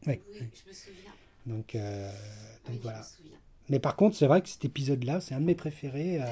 Ouais. 0.07 0.21
Oui, 0.31 0.39
je 0.39 0.69
me 0.69 0.73
souviens. 0.73 1.11
Donc, 1.45 1.75
euh, 1.75 2.09
donc 2.65 2.75
oui, 2.75 2.79
voilà. 2.81 3.05
Mais 3.67 3.79
par 3.79 3.97
contre, 3.97 4.15
c'est 4.15 4.27
vrai 4.27 4.41
que 4.41 4.47
cet 4.47 4.63
épisode-là, 4.63 5.19
c'est 5.19 5.35
un 5.35 5.41
de 5.41 5.45
mes 5.45 5.55
préférés 5.55 6.21
euh, 6.21 6.25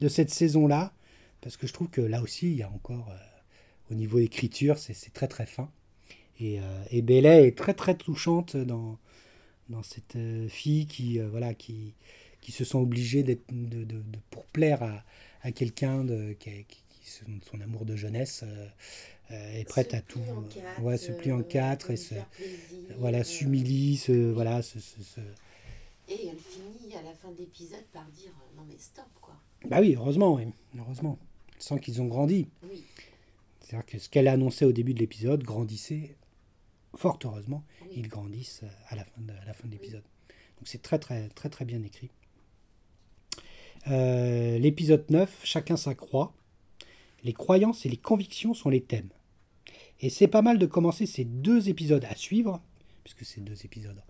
de 0.00 0.06
cette 0.06 0.30
saison-là, 0.30 0.92
parce 1.40 1.56
que 1.56 1.66
je 1.66 1.72
trouve 1.72 1.88
que 1.88 2.00
là 2.00 2.22
aussi, 2.22 2.52
il 2.52 2.56
y 2.56 2.62
a 2.62 2.70
encore, 2.70 3.08
euh, 3.10 3.92
au 3.92 3.94
niveau 3.94 4.20
écriture, 4.20 4.78
c'est 4.78 5.12
très 5.12 5.26
très 5.26 5.46
fin. 5.46 5.68
Et, 6.40 6.60
et 6.90 7.02
Bailey 7.02 7.46
est 7.46 7.56
très 7.56 7.74
très 7.74 7.94
touchante 7.96 8.56
dans, 8.56 8.98
dans 9.68 9.82
cette 9.84 10.16
fille 10.48 10.86
qui, 10.86 11.20
voilà, 11.20 11.54
qui, 11.54 11.94
qui 12.42 12.52
se 12.52 12.64
sent 12.64 12.76
obligée 12.76 13.22
d'être, 13.22 13.44
de, 13.50 13.84
de- 13.84 14.00
de- 14.00 14.18
pour 14.30 14.44
plaire 14.46 14.82
à, 14.82 15.02
à 15.42 15.50
quelqu'un 15.52 16.04
de, 16.04 16.34
qui, 16.34 16.50
qui, 16.66 16.82
son, 17.10 17.24
son 17.50 17.60
amour 17.62 17.86
de 17.86 17.96
jeunesse 17.96 18.42
euh, 18.44 18.66
euh, 19.30 19.58
est 19.60 19.64
prête 19.64 19.92
Se 19.92 19.96
à 19.96 20.00
tout, 20.02 20.20
euh, 20.20 20.42
quatre, 20.52 20.82
ouais, 20.82 20.98
se 20.98 21.12
plie 21.12 21.32
en 21.32 21.42
quatre 21.42 21.90
et 21.90 21.96
se, 21.96 22.14
plaisir, 22.36 22.96
voilà, 22.98 23.24
s'humilie, 23.24 23.96
se, 23.96 24.12
voilà, 24.32 24.60
se, 24.60 24.78
se- 24.80 25.02
se- 25.02 25.20
Et 26.08 26.26
elle 26.26 26.36
finit 26.38 26.94
à 26.94 27.02
la 27.02 27.14
fin 27.14 27.30
de 27.30 27.38
l'épisode 27.38 27.84
par 27.92 28.04
dire 28.10 28.32
non 28.56 28.64
mais 28.68 28.76
stop 28.78 29.06
quoi. 29.20 29.34
Bah 29.66 29.78
oui, 29.80 29.94
heureusement, 29.96 30.34
oui, 30.34 30.44
heureusement. 30.76 31.18
Sans 31.58 31.78
qu'ils 31.78 32.02
ont 32.02 32.06
grandi. 32.08 32.48
Oui. 32.68 32.82
C'est-à-dire 33.60 33.86
que 33.86 33.98
ce 33.98 34.08
qu'elle 34.08 34.26
a 34.26 34.32
annoncé 34.32 34.64
au 34.64 34.72
début 34.72 34.92
de 34.94 34.98
l'épisode 34.98 35.44
grandissait, 35.44 36.16
fort 36.96 37.18
heureusement, 37.24 37.62
Oui. 37.82 37.88
ils 37.98 38.08
grandissent 38.08 38.62
à 38.88 38.96
la 38.96 39.04
fin 39.04 39.20
de, 39.22 39.32
à 39.32 39.44
la 39.46 39.54
fin 39.54 39.68
de 39.68 39.72
l'épisode. 39.72 40.02
Donc 40.58 40.66
c'est 40.66 40.82
très 40.82 40.98
très 40.98 41.28
très 41.30 41.48
très 41.48 41.64
bien 41.64 41.82
écrit. 41.84 42.10
Euh, 43.90 44.58
l'épisode 44.58 45.04
9, 45.10 45.40
chacun 45.44 45.76
sa 45.76 45.94
croix. 45.94 46.32
Les 47.24 47.32
croyances 47.32 47.86
et 47.86 47.88
les 47.88 47.96
convictions 47.96 48.54
sont 48.54 48.68
les 48.68 48.82
thèmes. 48.82 49.10
Et 50.00 50.10
c'est 50.10 50.28
pas 50.28 50.42
mal 50.42 50.58
de 50.58 50.66
commencer 50.66 51.06
ces 51.06 51.24
deux 51.24 51.68
épisodes 51.68 52.04
à 52.08 52.16
suivre, 52.16 52.60
puisque 53.04 53.24
c'est 53.24 53.40
deux 53.40 53.64
épisodes 53.64 54.02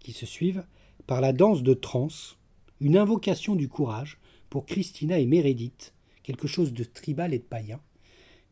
qui 0.00 0.12
se 0.12 0.26
suivent, 0.26 0.64
par 1.06 1.20
la 1.20 1.32
danse 1.32 1.62
de 1.62 1.74
trance, 1.74 2.36
une 2.80 2.96
invocation 2.96 3.54
du 3.54 3.68
courage 3.68 4.18
pour 4.50 4.66
Christina 4.66 5.18
et 5.18 5.26
Meredith, 5.26 5.94
quelque 6.22 6.48
chose 6.48 6.72
de 6.72 6.84
tribal 6.84 7.32
et 7.32 7.38
de 7.38 7.44
païen, 7.44 7.80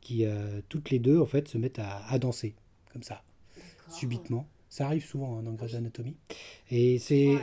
qui 0.01 0.25
euh, 0.25 0.61
toutes 0.69 0.91
les 0.91 1.01
deux 1.01 1.19
en 1.19 1.27
fait 1.27 1.49
se 1.49 1.59
mettent 1.59 1.81
à, 1.81 2.05
à 2.07 2.19
danser, 2.19 2.55
comme 2.93 3.03
ça, 3.03 3.23
subitement. 3.91 4.47
Ça 4.69 4.87
arrive 4.87 5.05
souvent 5.07 5.39
hein, 5.39 5.43
dans 5.45 5.53
Grey's 5.53 5.75
Anatomy. 5.75 6.17
Et 6.69 6.99
c'est. 6.99 7.37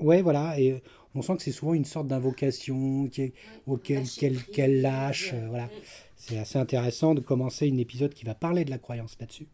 Ouais, 0.00 0.22
voilà. 0.22 0.60
Et 0.60 0.80
on 1.14 1.22
sent 1.22 1.36
que 1.36 1.42
c'est 1.42 1.52
souvent 1.52 1.74
une 1.74 1.84
sorte 1.84 2.06
d'invocation 2.08 3.08
qui 3.08 3.22
est- 3.22 3.32
auquel 3.66 4.04
qu'elle 4.52 4.80
lâche. 4.80 5.32
euh, 5.32 5.36
euh, 5.44 5.48
voilà. 5.48 5.66
mm. 5.66 5.70
C'est 6.16 6.38
assez 6.38 6.58
intéressant 6.58 7.14
de 7.14 7.20
commencer 7.20 7.70
un 7.70 7.76
épisode 7.76 8.14
qui 8.14 8.24
va 8.24 8.34
parler 8.34 8.64
de 8.64 8.70
la 8.70 8.78
croyance 8.78 9.16
là-dessus. 9.20 9.46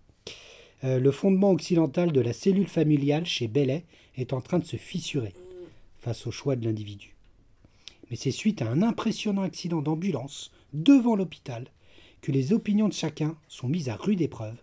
Euh, 0.84 0.98
le 0.98 1.10
fondement 1.10 1.50
occidental 1.50 2.12
de 2.12 2.20
la 2.20 2.32
cellule 2.32 2.66
familiale 2.68 3.26
chez 3.26 3.48
Bellet 3.48 3.84
est 4.16 4.32
en 4.32 4.40
train 4.40 4.58
de 4.58 4.64
se 4.64 4.76
fissurer 4.76 5.34
Mm. 5.36 5.66
face 5.98 6.26
au 6.26 6.30
choix 6.30 6.56
de 6.56 6.64
l'individu. 6.64 7.14
Mais 8.10 8.16
c'est 8.16 8.30
suite 8.30 8.62
à 8.62 8.68
un 8.68 8.82
impressionnant 8.82 9.42
accident 9.42 9.82
d'ambulance 9.82 10.50
devant 10.72 11.14
l'hôpital 11.16 11.66
que 12.22 12.32
les 12.32 12.52
opinions 12.52 12.88
de 12.88 12.92
chacun 12.94 13.36
sont 13.48 13.68
mises 13.68 13.88
à 13.88 13.96
rude 13.96 14.20
épreuve, 14.20 14.56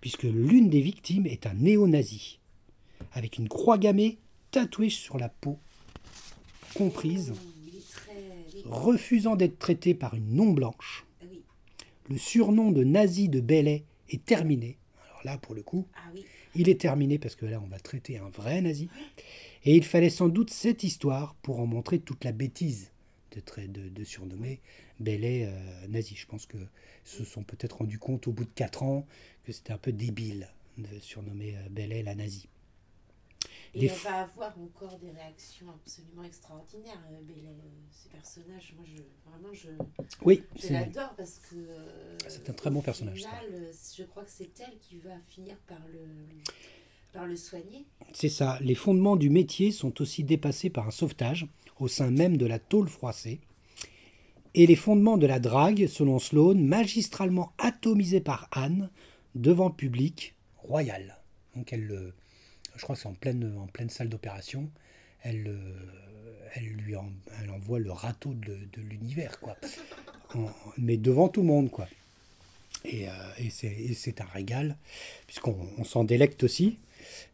puisque 0.00 0.22
l'une 0.24 0.68
des 0.70 0.80
victimes 0.80 1.26
est 1.26 1.46
un 1.46 1.54
néo-nazi, 1.54 2.38
avec 3.12 3.38
une 3.38 3.48
croix 3.48 3.78
gammée 3.78 4.18
tatouée 4.50 4.88
sur 4.90 5.18
la 5.18 5.28
peau, 5.28 5.58
comprise, 6.74 7.32
refusant 8.64 9.36
d'être 9.36 9.58
traité 9.58 9.94
par 9.94 10.14
une 10.14 10.34
non-blanche. 10.34 11.04
Le 12.08 12.18
surnom 12.18 12.70
de 12.70 12.84
nazi 12.84 13.28
de 13.28 13.40
Bellet 13.40 13.84
est 14.10 14.24
terminé. 14.24 14.76
Alors 15.08 15.20
là, 15.24 15.38
pour 15.38 15.54
le 15.54 15.62
coup, 15.62 15.86
Ah 15.94 16.00
il 16.54 16.68
est 16.68 16.80
terminé 16.80 17.18
parce 17.18 17.34
que 17.36 17.46
là, 17.46 17.60
on 17.64 17.68
va 17.68 17.78
traiter 17.78 18.18
un 18.18 18.28
vrai 18.28 18.60
nazi. 18.60 18.88
Et 19.64 19.76
il 19.76 19.84
fallait 19.84 20.10
sans 20.10 20.28
doute 20.28 20.50
cette 20.50 20.82
histoire 20.82 21.34
pour 21.42 21.60
en 21.60 21.66
montrer 21.66 21.98
toute 22.00 22.24
la 22.24 22.32
bêtise 22.32 22.90
de, 23.34 23.40
trai- 23.40 23.68
de, 23.68 23.88
de 23.88 24.04
surnommer 24.04 24.60
Bellet 25.00 25.46
euh, 25.46 25.86
nazi. 25.88 26.14
Je 26.16 26.26
pense 26.26 26.44
que 26.46 26.58
se 27.04 27.24
sont 27.24 27.42
peut-être 27.44 27.78
rendus 27.78 27.98
compte 27.98 28.26
au 28.26 28.32
bout 28.32 28.44
de 28.44 28.50
4 28.54 28.82
ans 28.82 29.06
que 29.44 29.52
c'était 29.52 29.72
un 29.72 29.78
peu 29.78 29.92
débile 29.92 30.48
de 30.78 30.98
surnommer 31.00 31.54
euh, 31.56 31.68
Bellet 31.70 32.02
la 32.02 32.14
nazie. 32.14 32.48
Et 33.74 33.80
Les 33.80 33.88
f- 33.88 34.04
va 34.04 34.20
avoir 34.22 34.58
encore 34.58 34.98
des 34.98 35.10
réactions 35.10 35.66
absolument 35.70 36.24
extraordinaires, 36.24 37.02
euh, 37.10 37.22
Belle, 37.22 37.46
euh, 37.46 37.68
ce 37.90 38.08
personnage. 38.08 38.74
Moi, 38.76 38.84
je, 38.86 39.02
vraiment, 39.30 39.52
je, 39.54 39.68
Oui, 40.22 40.42
je 40.62 40.72
l'adore 40.72 41.14
parce 41.16 41.38
que. 41.38 41.56
euh, 41.56 42.18
C'est 42.28 42.50
un 42.50 42.52
très 42.52 42.70
bon 42.70 42.82
personnage, 42.82 43.18
final, 43.18 43.70
je 43.96 44.02
crois 44.04 44.24
que 44.24 44.30
c'est 44.30 44.50
elle 44.60 44.78
qui 44.78 44.96
va 44.98 45.18
finir 45.26 45.56
par 45.66 45.80
le, 45.90 46.06
par 47.14 47.26
le 47.26 47.34
soigner. 47.36 47.86
c'est 48.12 48.28
ça. 48.28 48.58
Les 48.60 48.74
fondements 48.74 49.16
du 49.16 49.30
métier 49.30 49.70
sont 49.72 50.02
aussi 50.02 50.22
dépassés 50.22 50.68
par 50.68 50.86
un 50.86 50.90
sauvetage 50.90 51.46
au 51.80 51.88
sein 51.88 52.10
même 52.10 52.36
de 52.36 52.46
la 52.46 52.58
tôle 52.58 52.88
froissée. 52.88 53.40
Et 54.54 54.66
les 54.66 54.76
fondements 54.76 55.16
de 55.16 55.26
la 55.26 55.40
drague, 55.40 55.86
selon 55.86 56.18
Sloane, 56.18 56.62
magistralement 56.62 57.54
atomisés 57.56 58.20
par 58.20 58.48
Anne 58.52 58.90
devant 59.34 59.68
le 59.68 59.74
public 59.74 60.34
royal. 60.58 61.16
Donc 61.56 61.72
elle, 61.72 61.86
le- 61.86 62.12
je 62.76 62.82
crois 62.82 62.94
que 62.96 63.02
c'est 63.02 63.08
en 63.08 63.14
pleine, 63.14 63.56
en 63.58 63.66
pleine 63.66 63.90
salle 63.90 64.08
d'opération, 64.08 64.70
elle, 65.22 65.42
le- 65.42 65.76
elle 66.54 66.66
lui 66.68 66.96
en- 66.96 67.12
elle 67.40 67.50
envoie 67.50 67.78
le 67.78 67.92
râteau 67.92 68.34
de, 68.34 68.54
de 68.72 68.80
l'univers, 68.82 69.38
quoi. 69.40 69.56
En- 70.34 70.50
mais 70.78 70.96
devant 70.96 71.28
tout 71.28 71.40
le 71.42 71.46
monde, 71.46 71.70
quoi. 71.70 71.88
Et, 72.84 73.08
euh, 73.08 73.12
et 73.38 73.50
c'est 73.50 74.20
un 74.20 74.24
régal, 74.26 74.76
puisqu'on 75.26 75.56
on 75.78 75.84
s'en 75.84 76.02
délecte 76.04 76.42
aussi, 76.42 76.78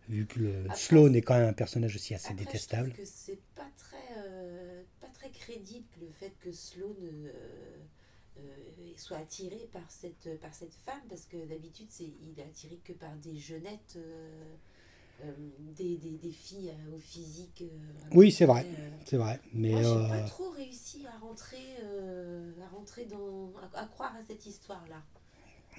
vu 0.09 0.27
que 0.27 0.40
le 0.40 0.64
Après, 0.66 0.77
Sloane 0.77 1.16
est 1.16 1.22
quand 1.22 1.38
même 1.38 1.48
un 1.48 1.53
personnage 1.55 1.94
aussi 1.94 2.14
assez 2.14 2.33
Après, 2.33 2.44
détestable. 2.44 2.92
Je 2.96 3.03
que 3.03 3.09
c'est 3.09 3.38
pas 3.55 3.68
très, 3.79 4.18
euh, 4.18 4.83
pas 5.01 5.07
très 5.14 5.31
crédible 5.31 5.87
le 6.01 6.09
fait 6.20 6.33
que 6.40 6.53
Sloane 6.53 6.94
euh, 7.03 7.79
euh, 8.40 8.42
soit 8.96 9.16
attiré 9.18 9.68
par 9.72 9.90
cette, 9.90 10.38
par 10.40 10.53
cette 10.55 10.74
femme, 10.85 11.01
parce 11.09 11.24
que 11.24 11.37
d'habitude, 11.46 11.88
il 12.01 12.38
est 12.38 12.42
attiré 12.44 12.79
que 12.85 12.92
par 12.92 13.14
des 13.16 13.38
jeunettes, 13.38 13.94
euh, 13.96 14.01
euh, 14.01 14.55
des, 15.76 15.96
des, 15.96 16.11
des 16.18 16.31
filles 16.31 16.70
euh, 16.70 16.96
au 16.96 16.98
physique. 16.98 17.62
euh, 17.62 18.09
Oui, 18.14 18.31
c'est 18.33 18.46
vrai. 18.46 18.64
euh, 18.66 18.90
C'est 19.04 19.16
vrai, 19.16 19.40
mais 19.52 19.70
Moi, 19.72 19.83
j'ai 19.83 19.88
euh, 19.88 20.09
pas 20.09 20.20
trop 20.22 20.50
réussi 20.50 21.04
à 21.07 21.18
rentrer, 21.18 21.57
euh, 21.83 22.52
à 22.64 22.68
rentrer 22.74 23.04
dans, 23.07 23.52
à, 23.74 23.81
à 23.83 23.87
croire 23.87 24.14
à 24.16 24.22
cette 24.26 24.44
histoire-là. 24.46 25.02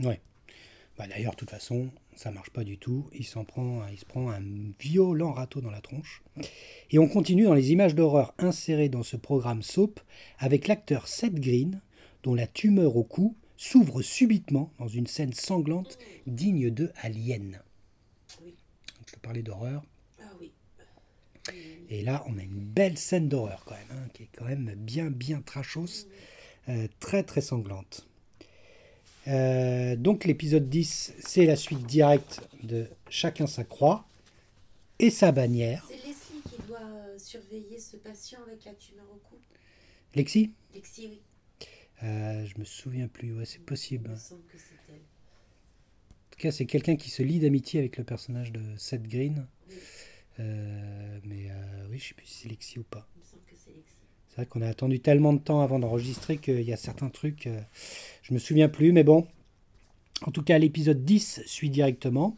ouais. 0.07 0.19
Bah, 0.97 1.07
D'ailleurs, 1.07 1.31
de 1.31 1.37
toute 1.37 1.49
façon, 1.49 1.89
ça 2.17 2.29
marche 2.29 2.49
pas 2.49 2.65
du 2.65 2.77
tout. 2.77 3.07
Il 3.13 3.25
s'en 3.25 3.45
prend, 3.45 3.87
il 3.87 3.97
se 3.97 4.03
prend 4.05 4.29
un 4.31 4.41
violent 4.79 5.31
râteau 5.31 5.61
dans 5.61 5.71
la 5.71 5.79
tronche. 5.79 6.21
Et 6.91 6.99
on 6.99 7.07
continue 7.07 7.45
dans 7.45 7.53
les 7.53 7.71
images 7.71 7.95
d'horreur 7.95 8.33
insérées 8.37 8.89
dans 8.89 9.03
ce 9.03 9.15
programme 9.15 9.61
soap 9.61 10.01
avec 10.39 10.67
l'acteur 10.67 11.07
Seth 11.07 11.35
Green, 11.35 11.79
dont 12.23 12.35
la 12.35 12.47
tumeur 12.47 12.97
au 12.97 13.05
cou 13.05 13.37
s'ouvre 13.55 14.01
subitement 14.01 14.73
dans 14.77 14.89
une 14.89 15.07
scène 15.07 15.31
sanglante 15.31 15.97
digne 16.27 16.69
de 16.69 16.91
Alien. 17.01 17.61
Parlais 19.21 19.43
d'horreur. 19.43 19.83
Ah 20.19 20.31
oui. 20.39 20.51
Et 21.89 22.03
là, 22.03 22.23
on 22.27 22.37
a 22.37 22.43
une 22.43 22.59
belle 22.59 22.97
scène 22.97 23.29
d'horreur 23.29 23.63
quand 23.65 23.75
même, 23.75 23.97
hein, 23.97 24.07
qui 24.13 24.23
est 24.23 24.29
quand 24.37 24.45
même 24.45 24.73
bien, 24.75 25.09
bien 25.09 25.41
trashos, 25.41 26.07
euh, 26.67 26.87
très, 26.99 27.23
très 27.23 27.41
sanglante. 27.41 28.07
Euh, 29.27 29.95
donc 29.95 30.25
l'épisode 30.25 30.69
10, 30.69 31.13
c'est 31.19 31.45
la 31.45 31.55
suite 31.55 31.85
directe 31.85 32.41
de 32.63 32.87
Chacun 33.09 33.47
sa 33.47 33.63
croix 33.63 34.05
et 34.99 35.09
sa 35.09 35.31
bannière. 35.31 35.85
C'est 35.87 35.95
Leslie 35.95 36.41
qui 36.49 36.61
doit 36.67 36.79
euh, 36.79 37.17
surveiller 37.17 37.79
ce 37.79 37.97
patient 37.97 38.39
avec 38.47 38.65
la 38.65 38.73
tumeur 38.73 39.05
au 39.11 39.17
cou. 39.27 39.35
Lexi? 40.15 40.53
Lexi, 40.73 41.07
oui. 41.09 41.21
Je 42.01 42.57
me 42.57 42.63
souviens 42.63 43.07
plus, 43.07 43.33
ouais, 43.33 43.45
c'est 43.45 43.59
possible. 43.59 44.09
Il 44.09 44.13
me 44.13 44.17
semble 44.17 44.45
que 44.45 44.57
c'est 44.57 44.78
cas, 46.39 46.51
c'est 46.51 46.65
quelqu'un 46.65 46.95
qui 46.95 47.09
se 47.09 47.21
lie 47.21 47.39
d'amitié 47.39 47.79
avec 47.79 47.97
le 47.97 48.03
personnage 48.03 48.51
de 48.51 48.61
Seth 48.77 49.03
Green. 49.03 49.45
Euh, 50.39 51.19
mais 51.25 51.49
euh, 51.49 51.87
oui, 51.89 51.99
je 51.99 52.07
sais 52.07 52.13
plus 52.13 52.25
si 52.25 52.43
c'est 52.43 52.49
Lexi 52.49 52.79
ou 52.79 52.83
pas. 52.83 53.07
C'est 54.29 54.35
vrai 54.35 54.45
qu'on 54.45 54.61
a 54.61 54.67
attendu 54.67 54.99
tellement 54.99 55.33
de 55.33 55.39
temps 55.39 55.61
avant 55.61 55.79
d'enregistrer 55.79 56.37
qu'il 56.37 56.61
y 56.61 56.71
a 56.71 56.77
certains 56.77 57.09
trucs, 57.09 57.47
euh, 57.47 57.59
je 58.21 58.33
me 58.33 58.39
souviens 58.39 58.69
plus, 58.69 58.91
mais 58.91 59.03
bon. 59.03 59.27
En 60.25 60.31
tout 60.31 60.43
cas, 60.43 60.57
l'épisode 60.57 61.03
10 61.03 61.41
suit 61.45 61.69
directement. 61.69 62.37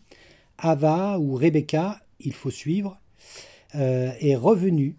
Ava 0.57 1.19
ou 1.19 1.35
Rebecca, 1.35 2.01
il 2.19 2.33
faut 2.33 2.51
suivre, 2.51 2.99
est 3.73 4.35
revenue. 4.35 4.95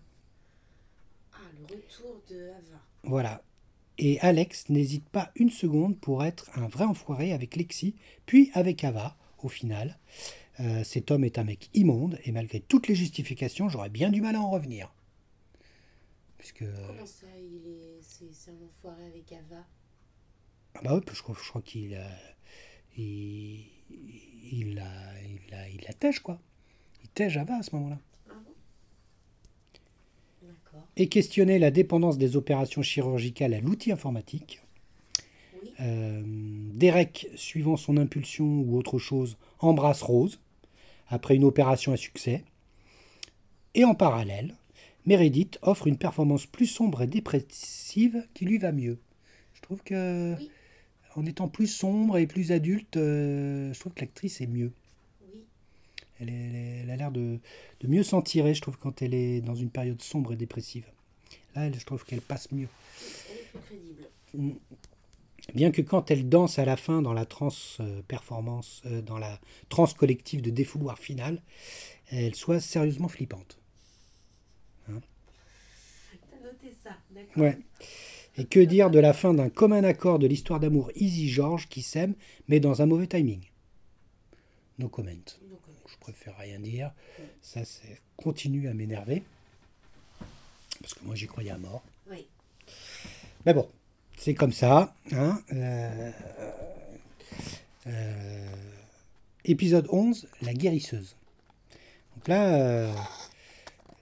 Ah, 1.32 1.38
le 1.56 1.62
retour 1.62 2.22
de 2.28 2.48
Ava. 2.50 2.80
Voilà. 3.04 3.42
Et 3.98 4.18
Alex 4.20 4.68
n'hésite 4.68 5.09
pas 5.09 5.31
une 5.37 5.50
seconde 5.50 5.98
pour 5.98 6.24
être 6.24 6.50
un 6.55 6.66
vrai 6.66 6.85
enfoiré 6.85 7.33
avec 7.33 7.57
Lexi, 7.57 7.94
puis 8.26 8.50
avec 8.55 8.85
Ava, 8.85 9.16
au 9.42 9.48
final. 9.48 9.98
Euh, 10.61 10.85
cet 10.85 11.11
homme 11.11 11.24
est 11.24 11.38
un 11.38 11.44
mec 11.44 11.70
immonde, 11.74 12.18
et 12.24 12.33
malgré 12.33 12.61
toutes 12.61 12.88
les 12.88 12.94
justifications, 12.94 13.68
j'aurais 13.68 13.90
bien 13.90 14.11
du 14.11 14.20
mal 14.20 14.37
à 14.37 14.40
en 14.40 14.50
revenir. 14.50 14.92
Puisque. 16.38 16.64
Comment 16.87 17.07
ça, 17.07 17.26
il 17.38 17.66
est... 17.68 18.00
c'est, 18.02 18.50
un 18.50 18.66
enfoiré 18.66 19.07
avec 19.07 19.31
Ava? 19.33 19.64
Ah 20.74 20.81
bah 20.83 20.94
oui, 20.96 21.02
je 21.12 21.22
crois, 21.22 21.37
je 21.40 21.48
crois 21.48 21.62
qu'il 21.62 21.94
a, 21.94 22.09
il, 22.96 23.66
il 23.90 24.68
il 24.68 24.83
il 25.74 25.85
la 25.87 25.92
tège 25.92 26.20
quoi. 26.20 26.40
Il 27.02 27.11
tège 27.11 27.37
Ava 27.37 27.57
à 27.57 27.62
ce 27.62 27.74
moment-là. 27.76 27.98
Et 30.96 31.08
questionner 31.08 31.58
la 31.58 31.70
dépendance 31.70 32.18
des 32.18 32.37
opérations 32.37 32.82
chirurgicales 32.82 33.54
à 33.54 33.61
l'outil 33.61 33.92
informatique. 33.92 34.61
Oui. 35.62 35.70
Euh, 35.80 36.22
Derek, 36.74 37.28
suivant 37.35 37.76
son 37.76 37.96
impulsion 37.96 38.44
ou 38.44 38.76
autre 38.76 38.98
chose, 38.98 39.37
embrasse 39.61 40.02
Rose 40.02 40.38
après 41.08 41.37
une 41.37 41.44
opération 41.44 41.92
à 41.92 41.96
succès. 41.96 42.44
Et 43.74 43.85
en 43.85 43.94
parallèle, 43.94 44.54
Meredith 45.06 45.58
offre 45.62 45.87
une 45.87 45.96
performance 45.96 46.46
plus 46.46 46.66
sombre 46.66 47.02
et 47.02 47.06
dépressive 47.06 48.26
qui 48.35 48.44
lui 48.44 48.58
va 48.58 48.72
mieux. 48.72 48.98
Je 49.54 49.61
trouve 49.62 49.82
que, 49.82 50.35
Oui. 50.38 50.50
en 51.16 51.26
étant 51.26 51.48
plus 51.48 51.66
sombre 51.68 52.18
et 52.18 52.26
plus 52.26 52.52
adulte, 52.52 52.96
euh, 52.96 53.72
je 53.72 53.80
trouve 53.80 53.92
que 53.94 54.00
l'actrice 54.00 54.40
est 54.40 54.46
mieux. 54.46 54.72
Elle, 56.22 56.30
est- 56.30 56.90
a 56.90 56.96
l'air 56.96 57.11
de, 57.12 57.38
de 57.80 57.88
mieux 57.88 58.02
s'en 58.02 58.22
tirer, 58.22 58.54
je 58.54 58.61
trouve, 58.62 58.78
quand 58.78 59.02
elle 59.02 59.14
est 59.14 59.40
dans 59.40 59.54
une 59.54 59.70
période 59.70 60.00
sombre 60.02 60.32
et 60.32 60.37
dépressive. 60.37 60.87
Là, 61.54 61.66
elle- 61.66 61.78
je 61.78 61.85
trouve 61.85 62.04
qu'elle 62.04 62.20
passe 62.20 62.50
mieux. 62.52 62.68
Elle 63.30 63.37
est 63.37 63.48
plus 63.50 63.61
crédible. 63.61 64.58
Bien 65.54 65.72
que 65.72 65.82
quand 65.82 66.11
elle 66.11 66.28
danse 66.28 66.58
à 66.58 66.64
la 66.64 66.76
fin 66.76 67.02
dans 67.02 67.12
la 67.12 67.26
trans 67.26 67.48
performance, 68.06 68.82
euh, 68.87 69.02
dans 69.02 69.18
la 69.18 69.40
trans 69.68 69.87
collective 69.87 70.40
de 70.40 70.50
défouloir 70.50 70.98
final, 70.98 71.42
elle 72.11 72.35
soit 72.35 72.61
sérieusement 72.61 73.08
flippante. 73.08 73.58
T'as 74.87 74.92
noté 76.42 76.74
ça, 76.82 76.96
d'accord. 77.11 77.42
Ouais. 77.42 77.58
Et 78.37 78.44
que 78.44 78.61
dire 78.61 78.90
de 78.90 78.98
la 78.98 79.12
fin 79.12 79.35
d'un 79.35 79.50
commun 79.50 79.85
accord 79.85 80.18
de 80.18 80.26
l'histoire 80.26 80.61
d'amour 80.61 80.90
Easy 80.94 81.28
George 81.28 81.68
qui 81.68 81.82
s'aime, 81.82 82.14
mais 82.48 82.61
dans 82.61 82.80
un 82.82 82.87
mauvais 82.87 83.06
timing? 83.06 83.40
No 84.78 84.88
comment. 84.88 85.11
Préfère 86.02 86.36
rien 86.36 86.58
dire. 86.58 86.90
Ça, 87.42 87.60
continue 88.16 88.68
à 88.68 88.74
m'énerver. 88.74 89.22
Parce 90.80 90.94
que 90.94 91.04
moi, 91.04 91.14
j'y 91.14 91.28
croyais 91.28 91.52
à 91.52 91.58
mort. 91.58 91.82
oui. 92.10 92.26
Mais 93.46 93.54
bon, 93.54 93.68
c'est 94.16 94.34
comme 94.34 94.52
ça. 94.52 94.94
hein. 95.12 95.40
Euh, 95.52 96.10
euh, 97.86 98.46
épisode 99.44 99.86
11, 99.90 100.28
la 100.42 100.54
guérisseuse. 100.54 101.14
Donc 102.16 102.28
là, 102.28 102.54
euh, 102.54 102.92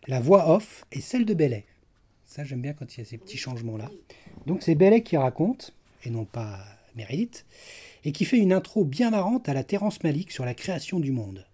la 0.06 0.20
voix 0.20 0.50
off 0.50 0.84
est 0.92 1.00
celle 1.00 1.24
de 1.26 1.34
Bellet. 1.34 1.64
Ça, 2.26 2.44
j'aime 2.44 2.62
bien 2.62 2.72
quand 2.72 2.94
il 2.96 3.00
y 3.00 3.02
a 3.02 3.06
ces 3.06 3.18
petits 3.18 3.38
changements-là. 3.38 3.90
Donc 4.46 4.62
c'est 4.62 4.74
Bellet 4.74 5.02
qui 5.02 5.16
raconte, 5.16 5.72
et 6.04 6.10
non 6.10 6.24
pas 6.24 6.60
Meredith, 6.96 7.44
et 8.04 8.12
qui 8.12 8.24
fait 8.24 8.38
une 8.38 8.52
intro 8.52 8.84
bien 8.84 9.10
marrante 9.10 9.48
à 9.48 9.54
la 9.54 9.64
Terrence 9.64 10.02
Malick 10.02 10.30
sur 10.32 10.44
la 10.46 10.54
création 10.54 11.00
du 11.00 11.12
monde. 11.12 11.46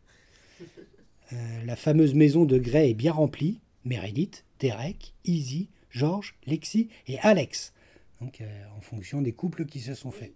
Euh, 1.33 1.65
la 1.65 1.77
fameuse 1.77 2.15
maison 2.15 2.45
de 2.45 2.59
Grey 2.59 2.91
est 2.91 2.95
bien 2.95 3.13
remplie. 3.13 3.61
Meredith, 3.85 4.45
Derek, 4.59 5.15
Easy, 5.25 5.69
George, 5.91 6.35
Lexi 6.47 6.89
et 7.07 7.19
Alex. 7.21 7.73
Donc 8.21 8.41
euh, 8.41 8.65
en 8.77 8.81
fonction 8.81 9.23
des 9.23 9.33
couples 9.33 9.67
qui 9.67 9.81
se 9.81 9.95
sont 9.95 10.11
faits. 10.11 10.35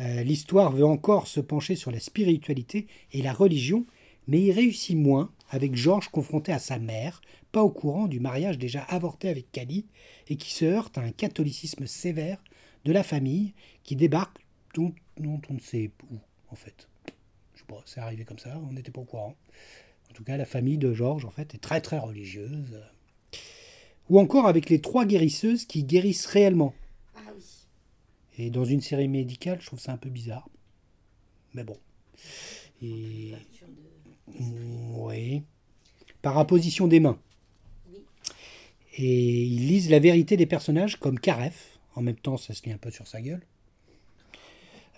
Euh, 0.00 0.22
L'histoire 0.22 0.72
veut 0.72 0.86
encore 0.86 1.26
se 1.26 1.40
pencher 1.40 1.76
sur 1.76 1.90
la 1.90 2.00
spiritualité 2.00 2.86
et 3.12 3.22
la 3.22 3.32
religion, 3.32 3.86
mais 4.26 4.40
il 4.40 4.52
réussit 4.52 4.96
moins 4.96 5.30
avec 5.50 5.74
George 5.74 6.08
confronté 6.08 6.52
à 6.52 6.58
sa 6.58 6.78
mère, 6.78 7.20
pas 7.52 7.62
au 7.62 7.70
courant 7.70 8.06
du 8.06 8.20
mariage 8.20 8.58
déjà 8.58 8.82
avorté 8.82 9.28
avec 9.28 9.52
Cali, 9.52 9.84
et 10.28 10.36
qui 10.36 10.52
se 10.52 10.64
heurte 10.64 10.96
à 10.96 11.02
un 11.02 11.12
catholicisme 11.12 11.86
sévère 11.86 12.42
de 12.84 12.92
la 12.92 13.02
famille 13.02 13.52
qui 13.84 13.96
débarque 13.96 14.38
dont, 14.74 14.94
on 15.20 15.54
ne 15.54 15.60
sait 15.60 15.90
où, 16.10 16.16
en 16.50 16.54
fait. 16.54 16.88
Je 17.54 17.60
sais 17.60 17.80
c'est 17.84 18.00
arrivé 18.00 18.24
comme 18.24 18.38
ça, 18.38 18.60
on 18.68 18.72
n'était 18.72 18.90
pas 18.90 19.02
au 19.02 19.04
courant. 19.04 19.36
En 20.12 20.14
tout 20.14 20.24
cas, 20.24 20.36
la 20.36 20.44
famille 20.44 20.76
de 20.76 20.92
George, 20.92 21.24
en 21.24 21.30
fait, 21.30 21.54
est 21.54 21.58
très 21.58 21.80
très 21.80 21.98
religieuse. 21.98 22.82
Ou 24.10 24.20
encore 24.20 24.46
avec 24.46 24.68
les 24.68 24.78
trois 24.78 25.06
guérisseuses 25.06 25.64
qui 25.64 25.84
guérissent 25.84 26.26
réellement. 26.26 26.74
Ah 27.16 27.20
oui. 27.34 27.42
Et 28.36 28.50
dans 28.50 28.66
une 28.66 28.82
série 28.82 29.08
médicale, 29.08 29.62
je 29.62 29.66
trouve 29.68 29.80
ça 29.80 29.90
un 29.90 29.96
peu 29.96 30.10
bizarre. 30.10 30.50
Mais 31.54 31.64
bon. 31.64 31.78
Et... 32.82 33.32
Mm, 34.38 34.98
Oui. 34.98 35.44
Par 36.20 36.36
imposition 36.36 36.88
des 36.88 37.00
mains. 37.00 37.18
Et 38.98 39.44
ils 39.44 39.66
lisent 39.66 39.88
la 39.88 39.98
vérité 39.98 40.36
des 40.36 40.44
personnages 40.44 40.96
comme 40.96 41.18
Caref. 41.18 41.78
En 41.94 42.02
même 42.02 42.16
temps, 42.16 42.36
ça 42.36 42.52
se 42.52 42.64
lit 42.64 42.72
un 42.72 42.76
peu 42.76 42.90
sur 42.90 43.06
sa 43.06 43.22
gueule. 43.22 43.46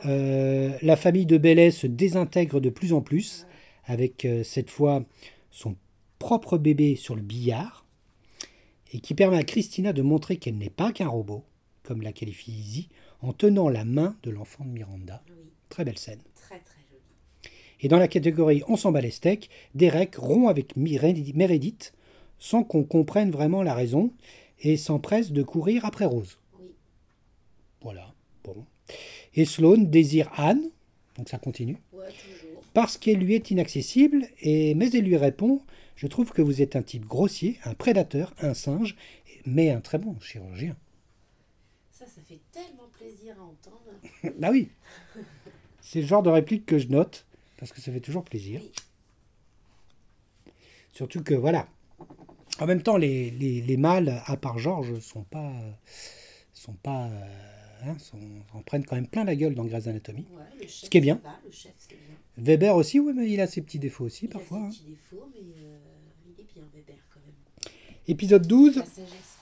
Euh, 0.07 0.77
la 0.83 0.97
famille 0.97 1.25
de 1.25 1.39
Bellet 1.39 1.71
se 1.71 1.87
désintègre 1.87 2.61
de 2.61 2.69
plus 2.69 2.93
en 2.93 3.01
plus, 3.01 3.47
avec 3.87 4.25
euh, 4.25 4.43
cette 4.43 4.71
fois 4.71 5.05
son 5.51 5.77
propre 6.19 6.59
bébé 6.59 6.97
sur 6.97 7.15
le 7.17 7.23
billard, 7.23 7.85
et 8.93 9.01
qui 9.01 9.15
permet 9.15 9.37
à 9.39 9.43
Christina 9.43 9.93
de 9.93 10.03
montrer 10.03 10.37
qu'elle 10.37 10.57
n'est 10.57 10.71
pas 10.71 10.93
qu'un 10.93 11.09
robot, 11.09 11.45
comme 11.83 12.03
la 12.03 12.13
qualifie 12.13 12.53
Izzy, 12.53 12.89
en 13.21 13.33
tenant 13.33 13.69
la 13.69 13.85
main 13.85 14.17
de 14.23 14.31
l'enfant 14.31 14.65
de 14.65 14.71
Miranda. 14.71 15.23
Oui, 15.29 15.51
Très 15.69 15.85
belle 15.85 15.99
scène. 15.99 16.21
très 16.35 16.61
très 16.61 16.81
joli. 16.89 17.53
Et 17.81 17.89
dans 17.89 17.99
la 17.99 18.07
catégorie 18.09 18.63
On 18.69 18.77
s'en 18.77 18.93
bat 18.93 19.01
les 19.01 19.11
steaks, 19.11 19.51
Derek 19.75 20.15
rompt 20.17 20.49
avec 20.49 20.77
Meredith 20.77 21.93
sans 22.39 22.63
qu'on 22.63 22.85
comprenne 22.85 23.31
vraiment 23.31 23.63
la 23.63 23.75
raison 23.75 24.13
et 24.61 24.77
s'empresse 24.77 25.33
de 25.33 25.43
courir 25.43 25.85
après 25.85 26.05
Rose. 26.05 26.39
Oui, 26.61 26.67
Voilà. 27.83 28.15
Bon. 28.45 28.65
Et 29.35 29.45
Sloane 29.45 29.91
désire 29.91 30.31
Anne, 30.37 30.63
donc 31.17 31.29
ça 31.29 31.39
continue, 31.39 31.79
ouais. 31.93 32.05
Parce 32.75 32.99
qu'elle 32.99 33.19
lui 33.19 33.35
est 33.35 33.51
inaccessible, 33.51 34.27
et, 34.41 34.75
mais 34.75 34.91
elle 34.93 35.05
lui 35.05 35.17
répond 35.17 35.63
Je 35.97 36.07
trouve 36.07 36.31
que 36.33 36.43
vous 36.43 36.61
êtes 36.61 36.77
un 36.77 36.83
type 36.83 37.07
grossier, 37.07 37.59
un 37.65 37.75
prédateur, 37.75 38.35
un 38.43 38.53
singe, 38.53 38.97
mais 39.47 39.71
un 39.71 39.81
très 39.81 39.99
bon 39.99 40.19
chirurgien. 40.21 40.77
Ça, 41.91 42.05
ça 42.07 42.21
fait 42.29 42.41
tellement 42.53 42.89
plaisir 42.99 43.37
à 43.41 43.45
entendre. 43.45 44.35
bah 44.39 44.51
oui 44.51 44.69
C'est 45.81 46.01
le 46.01 46.07
genre 46.07 46.23
de 46.23 46.31
réplique 46.31 46.67
que 46.67 46.79
je 46.79 46.89
note, 46.89 47.27
parce 47.59 47.73
que 47.73 47.81
ça 47.81 47.93
fait 47.93 48.01
toujours 48.01 48.25
plaisir. 48.25 48.61
Oui. 48.63 48.73
Surtout 50.93 51.23
que, 51.23 51.35
voilà. 51.35 51.69
En 52.61 52.67
même 52.67 52.83
temps, 52.83 52.97
les, 52.97 53.31
les, 53.31 53.61
les 53.61 53.77
mâles, 53.77 54.23
à 54.27 54.37
part 54.37 54.59
Georges, 54.59 54.99
sont 55.01 55.25
pas. 55.25 55.53
sont 56.53 56.75
pas. 56.75 57.07
euh, 57.07 57.27
hein, 57.85 57.97
sont, 57.99 58.19
en 58.53 58.63
prennent 58.63 58.85
quand 58.87 58.95
même 58.97 59.09
plein 59.09 59.25
la 59.25 59.35
gueule 59.37 59.55
dans 59.55 59.65
Grey's 59.65 59.87
Anatomy. 59.89 60.27
Ouais, 60.33 60.43
le 60.61 60.63
chef, 60.63 60.71
Ce 60.85 60.91
qui 60.91 60.99
est 60.99 61.01
bien. 61.01 61.21
ça 61.23 61.29
va, 61.31 61.41
le 61.45 61.51
chef, 61.51 61.73
c'est 61.79 61.97
bien. 61.97 62.14
Weber 62.37 62.75
aussi, 62.75 62.99
oui, 63.01 63.13
mais 63.15 63.31
il 63.31 63.41
a 63.41 63.47
ses 63.47 63.63
petits 63.63 63.79
défauts 63.79 64.05
aussi, 64.05 64.25
Il 64.25 64.29
parfois. 64.31 64.59
a 64.59 64.61
hein. 64.63 64.71
ses 64.71 64.79
petits 64.79 64.91
défauts, 64.91 65.29
mais 65.33 65.41
euh, 65.41 65.79
il 66.27 66.41
est 66.41 66.47
bien, 66.55 66.63
Weber, 66.75 66.97
quand 67.13 67.21
même. 67.25 67.73
Épisode 68.09 68.47
12, 68.47 68.77
La 68.77 68.85
sagesse. 68.85 69.39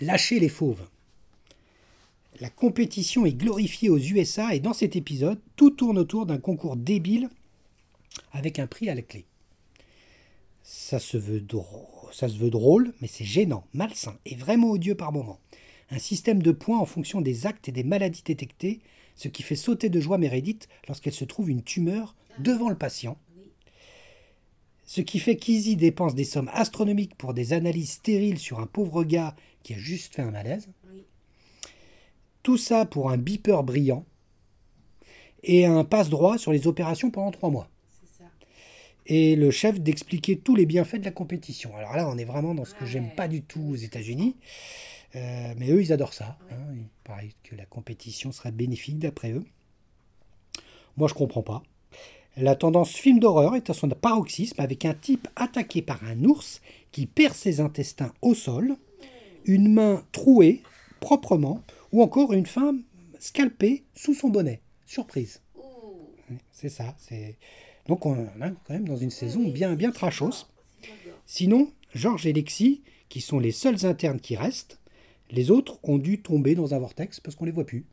Lâcher 0.00 0.40
les 0.40 0.48
fauves. 0.48 0.86
La 2.40 2.50
compétition 2.50 3.26
est 3.26 3.32
glorifiée 3.32 3.90
aux 3.90 3.98
USA 3.98 4.54
et 4.54 4.60
dans 4.60 4.72
cet 4.72 4.96
épisode, 4.96 5.38
tout 5.54 5.70
tourne 5.70 5.98
autour 5.98 6.26
d'un 6.26 6.38
concours 6.38 6.76
débile 6.76 7.28
avec 8.32 8.58
un 8.58 8.66
prix 8.66 8.88
à 8.88 8.94
la 8.94 9.02
clé. 9.02 9.24
Ça 10.64 10.98
se 10.98 11.16
veut 11.16 11.40
drôle, 11.40 12.12
ça 12.12 12.28
se 12.28 12.36
veut 12.36 12.50
drôle 12.50 12.92
mais 13.00 13.06
c'est 13.06 13.24
gênant, 13.24 13.64
malsain 13.72 14.18
et 14.24 14.34
vraiment 14.34 14.70
odieux 14.70 14.96
par 14.96 15.12
moments. 15.12 15.38
Un 15.90 15.98
système 16.00 16.42
de 16.42 16.50
points 16.50 16.78
en 16.80 16.86
fonction 16.86 17.20
des 17.20 17.46
actes 17.46 17.68
et 17.68 17.72
des 17.72 17.84
maladies 17.84 18.22
détectées, 18.24 18.80
ce 19.14 19.28
qui 19.28 19.42
fait 19.42 19.56
sauter 19.56 19.88
de 19.88 20.00
joie 20.00 20.18
Meredith 20.18 20.68
lorsqu'elle 20.88 21.12
se 21.12 21.24
trouve 21.24 21.50
une 21.50 21.62
tumeur 21.62 22.16
devant 22.38 22.68
le 22.68 22.76
patient. 22.76 23.16
Ce 24.84 25.00
qui 25.00 25.18
fait 25.18 25.36
qu'Easy 25.36 25.76
dépense 25.76 26.14
des 26.14 26.24
sommes 26.24 26.50
astronomiques 26.52 27.14
pour 27.16 27.32
des 27.32 27.52
analyses 27.52 27.92
stériles 27.92 28.38
sur 28.38 28.60
un 28.60 28.66
pauvre 28.66 29.04
gars 29.04 29.34
qui 29.62 29.74
a 29.74 29.78
juste 29.78 30.14
fait 30.14 30.22
un 30.22 30.30
malaise. 30.30 30.68
Tout 32.42 32.58
ça 32.58 32.84
pour 32.84 33.10
un 33.10 33.16
beeper 33.16 33.62
brillant 33.64 34.04
et 35.42 35.64
un 35.64 35.84
passe-droit 35.84 36.36
sur 36.36 36.52
les 36.52 36.66
opérations 36.66 37.10
pendant 37.10 37.30
trois 37.30 37.50
mois. 37.50 37.70
Et 39.06 39.36
le 39.36 39.50
chef 39.50 39.80
d'expliquer 39.80 40.38
tous 40.38 40.56
les 40.56 40.64
bienfaits 40.64 40.96
de 40.96 41.04
la 41.04 41.10
compétition. 41.10 41.76
Alors 41.76 41.94
là, 41.94 42.08
on 42.08 42.16
est 42.16 42.24
vraiment 42.24 42.54
dans 42.54 42.64
ce 42.64 42.74
que 42.74 42.86
j'aime 42.86 43.10
pas 43.14 43.28
du 43.28 43.42
tout 43.42 43.62
aux 43.72 43.76
États-Unis. 43.76 44.36
Euh, 45.16 45.54
mais 45.56 45.70
eux, 45.70 45.80
ils 45.82 45.92
adorent 45.92 46.14
ça. 46.14 46.38
Ouais. 46.50 46.56
hein. 46.56 46.74
Il 46.74 46.86
paraît 47.04 47.30
que 47.42 47.54
la 47.54 47.66
compétition 47.66 48.32
serait 48.32 48.52
bénéfique 48.52 48.98
d'après 48.98 49.32
eux. 49.32 49.44
Moi, 50.96 51.08
je 51.08 51.14
comprends 51.14 51.42
pas. 51.42 51.62
La 52.36 52.56
tendance 52.56 52.92
film 52.92 53.20
d'horreur 53.20 53.54
est 53.54 53.70
à 53.70 53.74
son 53.74 53.88
paroxysme 53.88 54.60
avec 54.60 54.84
un 54.84 54.94
type 54.94 55.28
attaqué 55.36 55.82
par 55.82 56.02
un 56.04 56.24
ours 56.24 56.60
qui 56.90 57.06
perd 57.06 57.34
ses 57.34 57.60
intestins 57.60 58.12
au 58.22 58.34
sol, 58.34 58.76
une 59.44 59.72
main 59.72 60.04
trouée 60.10 60.62
proprement, 60.98 61.62
ou 61.92 62.02
encore 62.02 62.32
une 62.32 62.46
femme 62.46 62.82
scalpée 63.20 63.84
sous 63.94 64.14
son 64.14 64.30
bonnet. 64.30 64.60
Surprise. 64.84 65.40
C'est 66.50 66.68
ça. 66.70 66.94
C'est 66.98 67.36
donc 67.86 68.06
on 68.06 68.16
est 68.16 68.28
quand 68.38 68.74
même 68.74 68.88
dans 68.88 68.96
une 68.96 69.10
saison 69.10 69.46
bien 69.46 69.74
bien 69.74 69.92
trashos. 69.92 70.46
Sinon, 71.26 71.70
Georges 71.94 72.26
et 72.26 72.32
Lexi, 72.32 72.82
qui 73.08 73.20
sont 73.20 73.38
les 73.38 73.52
seuls 73.52 73.86
internes 73.86 74.20
qui 74.20 74.36
restent, 74.36 74.78
les 75.30 75.50
autres 75.50 75.78
ont 75.82 75.98
dû 75.98 76.20
tomber 76.22 76.54
dans 76.54 76.74
un 76.74 76.78
vortex 76.78 77.20
parce 77.20 77.34
qu'on 77.36 77.44
les 77.44 77.52
voit 77.52 77.64
plus. 77.66 77.84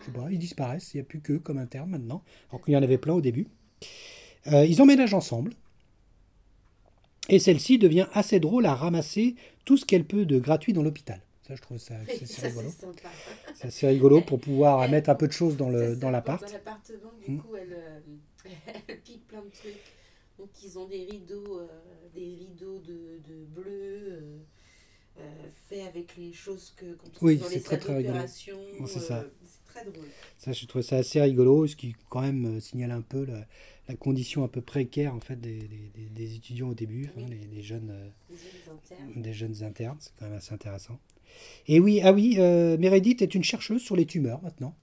Je 0.00 0.06
sais 0.06 0.12
pas, 0.12 0.28
ils 0.30 0.38
disparaissent. 0.38 0.92
Il 0.94 0.98
n'y 0.98 1.00
a 1.02 1.04
plus 1.04 1.20
qu'eux 1.20 1.38
comme 1.38 1.58
internes 1.58 1.90
maintenant, 1.90 2.22
alors 2.50 2.64
qu'il 2.64 2.72
y 2.74 2.76
en 2.76 2.82
avait 2.82 2.98
plein 2.98 3.14
au 3.14 3.20
début. 3.20 3.48
Euh, 4.46 4.64
ils 4.64 4.80
emménagent 4.80 5.14
ensemble. 5.14 5.52
Et 7.28 7.38
celle-ci 7.38 7.78
devient 7.78 8.06
assez 8.12 8.40
drôle 8.40 8.66
à 8.66 8.74
ramasser 8.74 9.36
tout 9.64 9.76
ce 9.76 9.84
qu'elle 9.84 10.04
peut 10.04 10.24
de 10.26 10.38
gratuit 10.38 10.72
dans 10.72 10.82
l'hôpital. 10.82 11.20
Ça, 11.46 11.54
je 11.54 11.62
trouve 11.62 11.78
ça 11.78 11.94
c'est 12.06 12.26
c'est 12.26 12.26
ça, 12.26 12.46
rigolo. 12.48 12.68
c'est 12.70 12.80
sympa. 12.80 13.08
C'est 13.54 13.66
assez 13.68 13.86
rigolo 13.88 14.20
pour 14.20 14.40
pouvoir 14.40 14.82
Elle- 14.84 14.90
mettre 14.90 15.10
un 15.10 15.14
peu 15.14 15.26
de 15.26 15.32
choses 15.32 15.56
dans 15.56 15.68
le 15.68 15.96
dans 15.96 16.10
l'appart. 16.10 16.42
Dans 16.44 16.52
l'appartement, 16.52 17.12
du 17.24 17.32
Mm. 17.32 17.38
coup, 17.40 17.56
elle, 17.56 17.72
euh, 17.72 18.00
elle 18.88 19.00
pique 19.00 19.26
plein 19.28 19.42
de 19.42 19.50
trucs. 19.50 19.74
Donc, 20.38 20.48
ils 20.64 20.78
ont 20.78 20.86
des 20.88 21.04
rideaux, 21.04 21.58
euh, 21.60 21.66
des 22.14 22.34
rideaux 22.34 22.78
de, 22.78 23.20
de 23.28 23.44
bleu, 23.44 23.64
euh, 23.68 24.38
euh, 25.20 25.48
faits 25.68 25.86
avec 25.86 26.16
les 26.16 26.32
choses 26.32 26.72
que 26.76 26.94
trouve 27.12 27.28
Oui, 27.28 27.40
c'est 27.48 27.60
très, 27.60 27.78
très 27.78 27.96
rigolo. 27.98 28.18
c'est 28.86 29.00
ça. 29.00 29.18
euh, 29.20 29.28
c'est 29.44 29.72
très 29.72 29.84
drôle. 29.84 30.04
Ça, 30.38 30.52
je 30.52 30.66
trouve 30.66 30.82
ça 30.82 30.96
assez 30.96 31.20
rigolo, 31.20 31.66
ce 31.66 31.76
qui 31.76 31.94
quand 32.08 32.22
même 32.22 32.56
euh, 32.56 32.60
signale 32.60 32.90
un 32.92 33.02
peu 33.02 33.24
la, 33.24 33.46
la 33.88 33.94
condition 33.96 34.42
un 34.44 34.48
peu 34.48 34.60
précaire 34.60 35.14
en 35.14 35.20
fait 35.20 35.36
des, 35.40 35.68
des- 35.94 36.34
étudiants 36.34 36.68
au 36.70 36.74
début, 36.74 37.06
hein, 37.16 37.22
les, 37.28 37.38
les 37.38 37.62
jeunes, 37.62 37.92
Les 38.30 38.36
jeunes 38.36 38.74
internes. 38.74 39.22
des 39.22 39.32
jeunes 39.32 39.62
internes, 39.64 39.96
c'est 40.00 40.12
quand 40.18 40.26
même 40.26 40.36
assez 40.38 40.54
intéressant. 40.54 40.98
Et 41.68 41.78
oui, 41.80 42.00
ah 42.02 42.12
oui, 42.12 42.36
euh, 42.38 42.76
Meredith 42.78 43.22
est 43.22 43.34
une 43.34 43.44
chercheuse 43.44 43.82
sur 43.82 43.94
les 43.96 44.06
tumeurs 44.06 44.42
maintenant, 44.42 44.74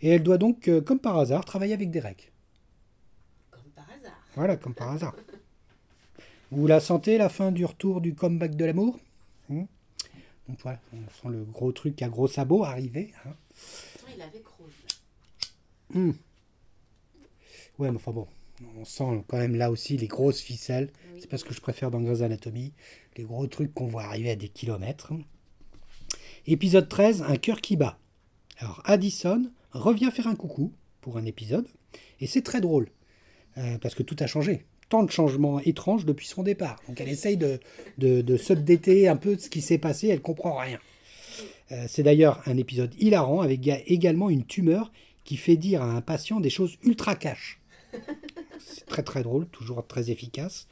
et 0.00 0.08
elle 0.10 0.22
doit 0.22 0.38
donc, 0.38 0.68
euh, 0.68 0.80
comme 0.80 0.98
par 0.98 1.16
hasard, 1.18 1.44
travailler 1.44 1.74
avec 1.74 1.90
Derek. 1.90 2.32
Comme 3.50 3.62
par 3.74 3.86
hasard. 3.90 4.20
Voilà, 4.34 4.56
comme 4.56 4.74
par 4.74 4.90
hasard. 4.90 5.14
Vous 6.52 6.66
la 6.66 6.78
sentez, 6.80 7.18
la 7.18 7.28
fin 7.28 7.50
du 7.52 7.64
retour 7.64 8.00
du 8.00 8.14
comeback 8.14 8.54
de 8.56 8.64
l'amour 8.64 8.98
Hmm 9.48 9.64
Donc 10.48 10.58
voilà, 10.62 10.80
on 10.92 10.98
sent 11.10 11.28
le 11.36 11.44
gros 11.44 11.72
truc 11.72 12.00
à 12.02 12.08
gros 12.08 12.28
sabots 12.28 12.64
arriver. 12.64 13.12
hein. 13.24 13.34
Il 14.14 14.22
avait. 14.22 14.42
Hmm. 15.92 16.12
Ouais, 17.78 17.90
mais 17.90 17.96
enfin 17.96 18.12
bon, 18.12 18.26
on 18.76 18.84
sent 18.84 19.24
quand 19.28 19.36
même 19.38 19.54
là 19.54 19.70
aussi 19.70 19.96
les 19.96 20.06
grosses 20.06 20.40
ficelles. 20.40 20.90
Oui. 21.12 21.18
C'est 21.20 21.28
pas 21.30 21.38
ce 21.38 21.44
que 21.44 21.54
je 21.54 21.60
préfère 21.60 21.90
dans 21.90 22.00
Grey's 22.00 22.22
Anatomy. 22.22 22.72
Les 23.16 23.24
gros 23.24 23.46
trucs 23.46 23.72
qu'on 23.74 23.86
voit 23.86 24.04
arriver 24.04 24.30
à 24.30 24.36
des 24.36 24.48
kilomètres. 24.48 25.12
Épisode 26.46 26.88
13, 26.88 27.22
un 27.22 27.36
cœur 27.36 27.60
qui 27.60 27.76
bat. 27.76 27.98
Alors 28.58 28.80
Addison 28.84 29.50
revient 29.72 30.10
faire 30.12 30.26
un 30.26 30.36
coucou 30.36 30.72
pour 31.00 31.18
un 31.18 31.24
épisode. 31.24 31.66
Et 32.20 32.26
c'est 32.26 32.42
très 32.42 32.60
drôle. 32.60 32.88
Euh, 33.58 33.78
parce 33.78 33.94
que 33.94 34.02
tout 34.02 34.16
a 34.20 34.26
changé. 34.26 34.66
Tant 34.88 35.02
de 35.02 35.10
changements 35.10 35.60
étranges 35.60 36.04
depuis 36.04 36.26
son 36.26 36.42
départ. 36.42 36.80
Donc 36.88 37.00
elle 37.00 37.08
essaye 37.08 37.36
de, 37.36 37.60
de, 37.98 38.22
de 38.22 39.08
un 39.08 39.16
peu 39.16 39.36
de 39.36 39.40
ce 39.40 39.50
qui 39.50 39.60
s'est 39.60 39.78
passé, 39.78 40.08
elle 40.08 40.22
comprend 40.22 40.56
rien. 40.56 40.78
Euh, 41.72 41.84
c'est 41.88 42.02
d'ailleurs 42.02 42.42
un 42.46 42.56
épisode 42.56 42.94
hilarant 42.98 43.40
avec 43.40 43.66
également 43.86 44.30
une 44.30 44.44
tumeur 44.44 44.92
qui 45.24 45.36
fait 45.36 45.56
dire 45.56 45.82
à 45.82 45.90
un 45.92 46.00
patient 46.00 46.40
des 46.40 46.50
choses 46.50 46.76
ultra 46.82 47.16
cash. 47.16 47.60
C'est 48.58 48.86
très 48.86 49.02
très 49.02 49.22
drôle, 49.22 49.46
toujours 49.48 49.86
très 49.86 50.10
efficace. 50.10 50.68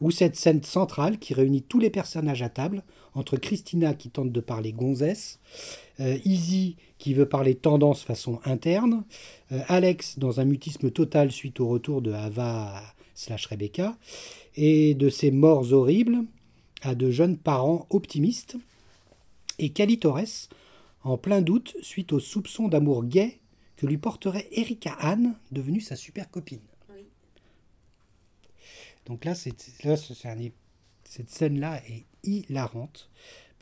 Ou 0.00 0.10
cette 0.10 0.36
scène 0.36 0.62
centrale 0.62 1.18
qui 1.18 1.32
réunit 1.32 1.62
tous 1.62 1.80
les 1.80 1.90
personnages 1.90 2.42
à 2.42 2.50
table, 2.50 2.82
entre 3.14 3.38
Christina 3.38 3.94
qui 3.94 4.10
tente 4.10 4.30
de 4.30 4.40
parler 4.40 4.72
gonzesse, 4.72 5.40
euh, 6.00 6.18
Izzy 6.24 6.76
qui 6.98 7.14
veut 7.14 7.28
parler 7.28 7.54
tendance 7.54 8.02
façon 8.02 8.40
interne, 8.44 9.04
euh, 9.52 9.60
Alex 9.68 10.18
dans 10.18 10.38
un 10.38 10.44
mutisme 10.44 10.90
total 10.90 11.32
suite 11.32 11.60
au 11.60 11.68
retour 11.68 12.02
de 12.02 12.12
Ava 12.12 12.82
slash 13.16 13.46
Rebecca, 13.46 13.98
et 14.54 14.94
de 14.94 15.08
ses 15.08 15.32
morts 15.32 15.72
horribles 15.72 16.18
à 16.82 16.94
de 16.94 17.10
jeunes 17.10 17.36
parents 17.36 17.86
optimistes, 17.90 18.56
et 19.58 19.70
Cali 19.70 19.98
Torres 19.98 20.48
en 21.02 21.18
plein 21.18 21.40
doute 21.40 21.76
suite 21.82 22.12
aux 22.12 22.20
soupçons 22.20 22.68
d'amour 22.68 23.02
gay 23.04 23.40
que 23.76 23.86
lui 23.86 23.98
porterait 23.98 24.46
Erika 24.52 24.92
Anne, 25.00 25.34
devenue 25.50 25.80
sa 25.80 25.96
super 25.96 26.30
copine. 26.30 26.60
Oui. 26.90 27.04
Donc 29.06 29.24
là, 29.24 29.34
c'est, 29.34 29.54
là 29.84 29.96
c'est 29.96 30.28
un- 30.28 30.36
cette 31.04 31.30
scène-là 31.30 31.82
est 31.88 32.04
hilarante, 32.22 33.10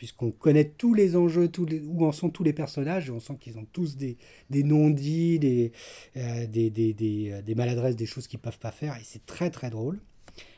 puisqu'on 0.04 0.32
connaît 0.32 0.66
tous 0.66 0.92
les 0.92 1.16
enjeux, 1.16 1.48
tous 1.48 1.64
les- 1.64 1.80
où 1.80 2.04
en 2.04 2.12
sont 2.12 2.28
tous 2.28 2.44
les 2.44 2.52
personnages, 2.52 3.08
et 3.08 3.10
on 3.10 3.20
sent 3.20 3.38
qu'ils 3.40 3.56
ont 3.56 3.64
tous 3.72 3.96
des, 3.96 4.18
des 4.50 4.62
non-dits, 4.62 5.38
des, 5.38 5.72
euh, 6.18 6.44
euh, 6.46 7.42
des 7.42 7.54
maladresses, 7.54 7.96
des 7.96 8.04
choses 8.04 8.26
qu'ils 8.26 8.38
ne 8.38 8.42
peuvent 8.42 8.58
pas 8.58 8.70
faire, 8.70 8.96
et 8.96 9.00
c'est 9.02 9.24
très 9.24 9.48
très 9.48 9.70
drôle. 9.70 9.98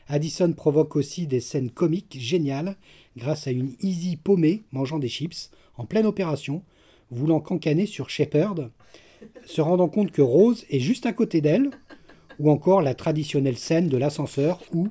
Addison 0.09 0.51
provoque 0.51 0.97
aussi 0.97 1.27
des 1.27 1.39
scènes 1.39 1.69
comiques 1.69 2.17
géniales 2.19 2.75
grâce 3.15 3.47
à 3.47 3.51
une 3.51 3.71
Easy 3.81 4.17
paumée 4.17 4.65
mangeant 4.73 4.99
des 4.99 5.07
chips 5.07 5.49
en 5.77 5.85
pleine 5.85 6.05
opération, 6.05 6.61
voulant 7.09 7.39
cancaner 7.39 7.85
sur 7.85 8.09
Shepard, 8.09 8.69
se 9.45 9.61
rendant 9.61 9.87
compte 9.87 10.11
que 10.11 10.21
Rose 10.21 10.65
est 10.69 10.81
juste 10.81 11.05
à 11.05 11.13
côté 11.13 11.39
d'elle, 11.39 11.69
ou 12.37 12.51
encore 12.51 12.81
la 12.81 12.95
traditionnelle 12.95 13.57
scène 13.57 13.87
de 13.87 13.95
l'ascenseur 13.95 14.61
où, 14.73 14.89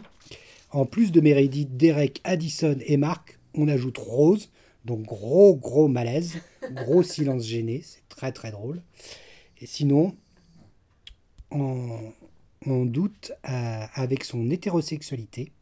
en 0.71 0.87
plus 0.87 1.13
de 1.13 1.21
Meredith, 1.21 1.77
Derek, 1.77 2.23
Addison 2.25 2.79
et 2.87 2.97
Mark, 2.97 3.39
on 3.57 3.69
ajoute 3.69 3.99
Rose, 3.99 4.51
donc 4.85 5.03
gros 5.03 5.57
gros 5.57 5.89
malaise, 5.89 6.41
gros 6.71 7.03
silence 7.15 7.45
gêné, 7.45 7.83
c'est 7.85 8.09
très 8.09 8.33
très 8.33 8.51
drôle. 8.51 8.83
Et 9.59 9.67
sinon, 9.67 10.15
on, 11.51 12.13
on 12.67 12.85
doute 12.85 13.33
euh, 13.49 13.87
avec 13.95 14.25
son 14.25 14.51
hétérosexualité. 14.51 15.53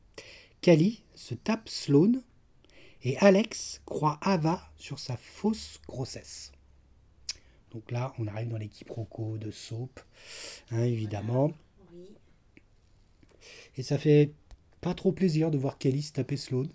Kali 0.61 1.03
se 1.14 1.34
tape 1.34 1.68
Sloane 1.68 2.22
et 3.03 3.16
Alex 3.18 3.82
croit 3.84 4.18
Ava 4.22 4.70
sur 4.76 4.99
sa 4.99 5.16
fausse 5.16 5.80
grossesse. 5.86 6.53
Donc 7.70 7.90
là, 7.90 8.14
on 8.18 8.26
arrive 8.26 8.49
dans 8.49 8.57
les 8.57 8.68
quiproquos 8.68 9.36
de 9.36 9.51
Soap, 9.51 10.01
hein, 10.70 10.84
évidemment. 10.84 11.53
Oui. 11.92 12.14
Et 13.76 13.82
ça 13.82 13.99
fait 13.99 14.32
pas 14.80 14.95
trop 14.95 15.12
plaisir 15.12 15.51
de 15.51 15.59
voir 15.59 15.76
Kelly 15.78 16.03
se 16.03 16.12
taper 16.12 16.36
Sloane. 16.36 16.70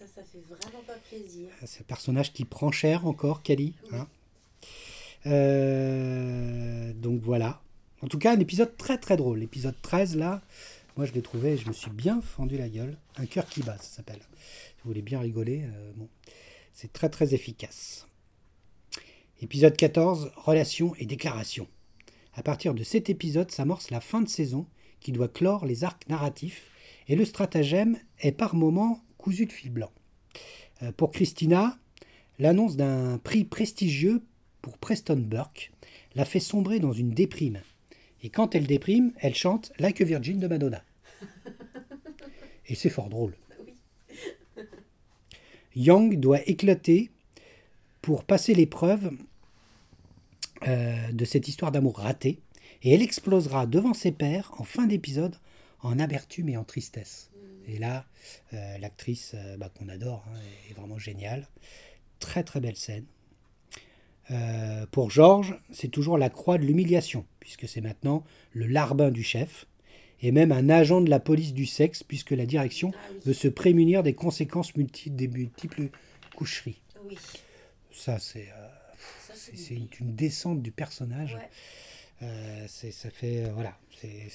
Ça, 0.00 0.06
ça 0.06 0.22
fait 0.24 0.40
vraiment 0.48 0.82
pas 0.86 0.96
plaisir. 1.10 1.50
C'est 1.66 1.82
un 1.82 1.84
personnage 1.84 2.32
qui 2.32 2.46
prend 2.46 2.72
cher 2.72 3.06
encore, 3.06 3.42
Kelly. 3.42 3.74
hein. 3.92 4.08
Euh, 5.26 6.94
donc 6.94 7.20
voilà. 7.20 7.60
En 8.00 8.06
tout 8.06 8.16
cas, 8.16 8.34
un 8.34 8.40
épisode 8.40 8.74
très 8.78 8.96
très 8.96 9.18
drôle. 9.18 9.40
L'épisode 9.40 9.74
13, 9.82 10.16
là, 10.16 10.40
moi 10.96 11.04
je 11.04 11.12
l'ai 11.12 11.20
trouvé, 11.20 11.58
je 11.58 11.68
me 11.68 11.74
suis 11.74 11.90
bien 11.90 12.22
fendu 12.22 12.56
la 12.56 12.70
gueule. 12.70 12.96
Un 13.16 13.26
cœur 13.26 13.44
qui 13.44 13.60
bat, 13.62 13.76
ça 13.76 13.96
s'appelle. 13.96 14.20
Si 14.20 14.74
vous 14.84 14.88
voulez 14.88 15.02
bien 15.02 15.20
rigoler, 15.20 15.64
euh, 15.64 15.92
bon. 15.96 16.08
c'est 16.72 16.94
très 16.94 17.10
très 17.10 17.34
efficace. 17.34 18.06
Épisode 19.42 19.76
14, 19.76 20.32
relations 20.36 20.94
et 20.98 21.04
déclarations. 21.04 21.68
À 22.32 22.42
partir 22.42 22.72
de 22.72 22.84
cet 22.84 23.10
épisode 23.10 23.50
s'amorce 23.50 23.90
la 23.90 24.00
fin 24.00 24.22
de 24.22 24.30
saison 24.30 24.66
qui 25.00 25.12
doit 25.12 25.28
clore 25.28 25.66
les 25.66 25.84
arcs 25.84 26.08
narratifs 26.08 26.70
et 27.06 27.16
le 27.16 27.26
stratagème 27.26 27.98
est 28.20 28.32
par 28.32 28.54
moments 28.54 29.02
cousu 29.20 29.46
de 29.46 29.52
fil 29.52 29.70
blanc. 29.70 29.92
Euh, 30.82 30.92
pour 30.92 31.12
Christina, 31.12 31.78
l'annonce 32.38 32.76
d'un 32.76 33.18
prix 33.18 33.44
prestigieux 33.44 34.22
pour 34.62 34.78
Preston 34.78 35.16
Burke 35.16 35.72
l'a 36.14 36.24
fait 36.24 36.40
sombrer 36.40 36.80
dans 36.80 36.92
une 36.92 37.10
déprime. 37.10 37.60
Et 38.22 38.30
quand 38.30 38.54
elle 38.54 38.66
déprime, 38.66 39.12
elle 39.18 39.34
chante 39.34 39.72
Like 39.78 40.00
a 40.00 40.04
Virgin 40.04 40.40
de 40.40 40.46
Madonna. 40.46 40.82
Et 42.66 42.74
c'est 42.74 42.90
fort 42.90 43.08
drôle. 43.08 43.34
Oui. 43.64 43.74
Yang 45.76 46.18
doit 46.18 46.46
éclater 46.48 47.10
pour 48.02 48.24
passer 48.24 48.54
l'épreuve 48.54 49.12
euh, 50.66 51.12
de 51.12 51.24
cette 51.24 51.48
histoire 51.48 51.72
d'amour 51.72 51.98
ratée, 51.98 52.40
et 52.82 52.92
elle 52.92 53.02
explosera 53.02 53.66
devant 53.66 53.94
ses 53.94 54.12
pairs 54.12 54.52
en 54.58 54.64
fin 54.64 54.86
d'épisode 54.86 55.36
en 55.80 55.98
amertume 55.98 56.48
et 56.48 56.56
en 56.56 56.64
tristesse. 56.64 57.29
Et 57.68 57.78
là, 57.78 58.06
euh, 58.52 58.78
l'actrice 58.78 59.32
euh, 59.34 59.56
bah, 59.56 59.70
qu'on 59.76 59.88
adore 59.88 60.24
hein, 60.28 60.38
est 60.68 60.74
vraiment 60.74 60.98
géniale. 60.98 61.46
Très 62.18 62.42
très 62.44 62.60
belle 62.60 62.76
scène. 62.76 63.04
Euh, 64.30 64.86
pour 64.90 65.10
Georges, 65.10 65.58
c'est 65.72 65.88
toujours 65.88 66.16
la 66.18 66.30
croix 66.30 66.56
de 66.58 66.64
l'humiliation, 66.64 67.26
puisque 67.40 67.68
c'est 67.68 67.80
maintenant 67.80 68.24
le 68.52 68.66
larbin 68.66 69.10
du 69.10 69.22
chef, 69.24 69.66
et 70.22 70.30
même 70.32 70.52
un 70.52 70.68
agent 70.68 71.00
de 71.00 71.10
la 71.10 71.18
police 71.18 71.52
du 71.54 71.66
sexe, 71.66 72.02
puisque 72.02 72.30
la 72.30 72.46
direction 72.46 72.92
Ah 72.94 72.98
oui. 73.12 73.18
veut 73.24 73.32
se 73.32 73.48
prémunir 73.48 74.02
des 74.02 74.14
conséquences 74.14 74.76
multi- 74.76 75.10
des 75.10 75.28
multiples 75.28 75.88
coucheries. 76.36 76.80
Oui. 77.04 77.16
Ça, 77.90 78.18
c'est 78.18 78.48
euh, 78.50 78.68
une- 79.70 79.88
une 80.00 80.14
descente 80.14 80.62
du 80.62 80.70
personnage. 80.70 81.34
Ouais. 81.34 81.48
Euh, 82.22 82.66
ça 82.68 83.10
fait 83.10 83.48
voilà, 83.50 83.76
c'est- 84.00 84.28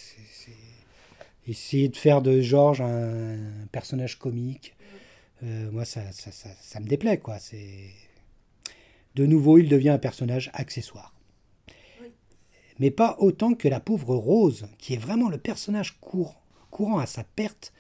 essayer 1.48 1.90
de 1.90 1.96
faire 1.98 2.22
de 2.22 2.42
Georges 2.42 2.82
un, 2.82 3.38
personnage 3.72 4.18
comique. 4.18 4.76
euh, 5.44 5.72
moi, 5.72 5.86
ça, 5.86 6.12
ça, 6.12 6.32
ça, 6.32 6.50
ça 6.62 6.80
me 6.80 6.88
déplaît 6.88 7.20
quoi. 7.20 7.40
C'est 7.40 7.92
de 9.16 9.26
nouveau, 9.26 9.58
il 9.58 9.70
devient 9.70 9.90
un 9.90 9.98
personnage 9.98 10.52
accessoire. 10.54 11.14
Oui. 12.02 12.08
Mais 12.80 12.92
pas 12.92 13.16
autant 13.20 13.54
que 13.54 13.68
la 13.68 13.80
pauvre 13.80 14.16
Rose, 14.16 14.68
qui 14.78 14.94
est 14.94 14.98
vraiment 14.98 15.30
le 15.30 15.38
personnage 15.38 15.98
court- 16.02 16.42
courant 16.70 17.00
à 17.00 17.06
sa 17.06 17.24
perte, 17.24 17.72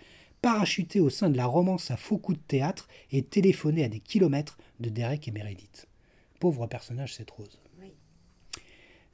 parachuté 0.42 1.00
au 1.00 1.10
sein 1.10 1.30
de 1.30 1.38
la 1.38 1.46
romance 1.46 1.92
à 1.92 1.98
faux 1.98 2.18
coups 2.18 2.38
de 2.38 2.44
théâtre 2.44 2.88
et 3.12 3.24
téléphoné 3.24 3.84
à 3.84 3.90
des 3.90 4.00
kilomètres 4.00 4.58
de 4.80 4.90
Derek 4.90 5.28
et 5.28 5.32
Meredith. 5.32 5.88
Pauvre 6.40 6.68
personnage, 6.68 7.16
cette 7.16 7.32
Rose. 7.32 7.60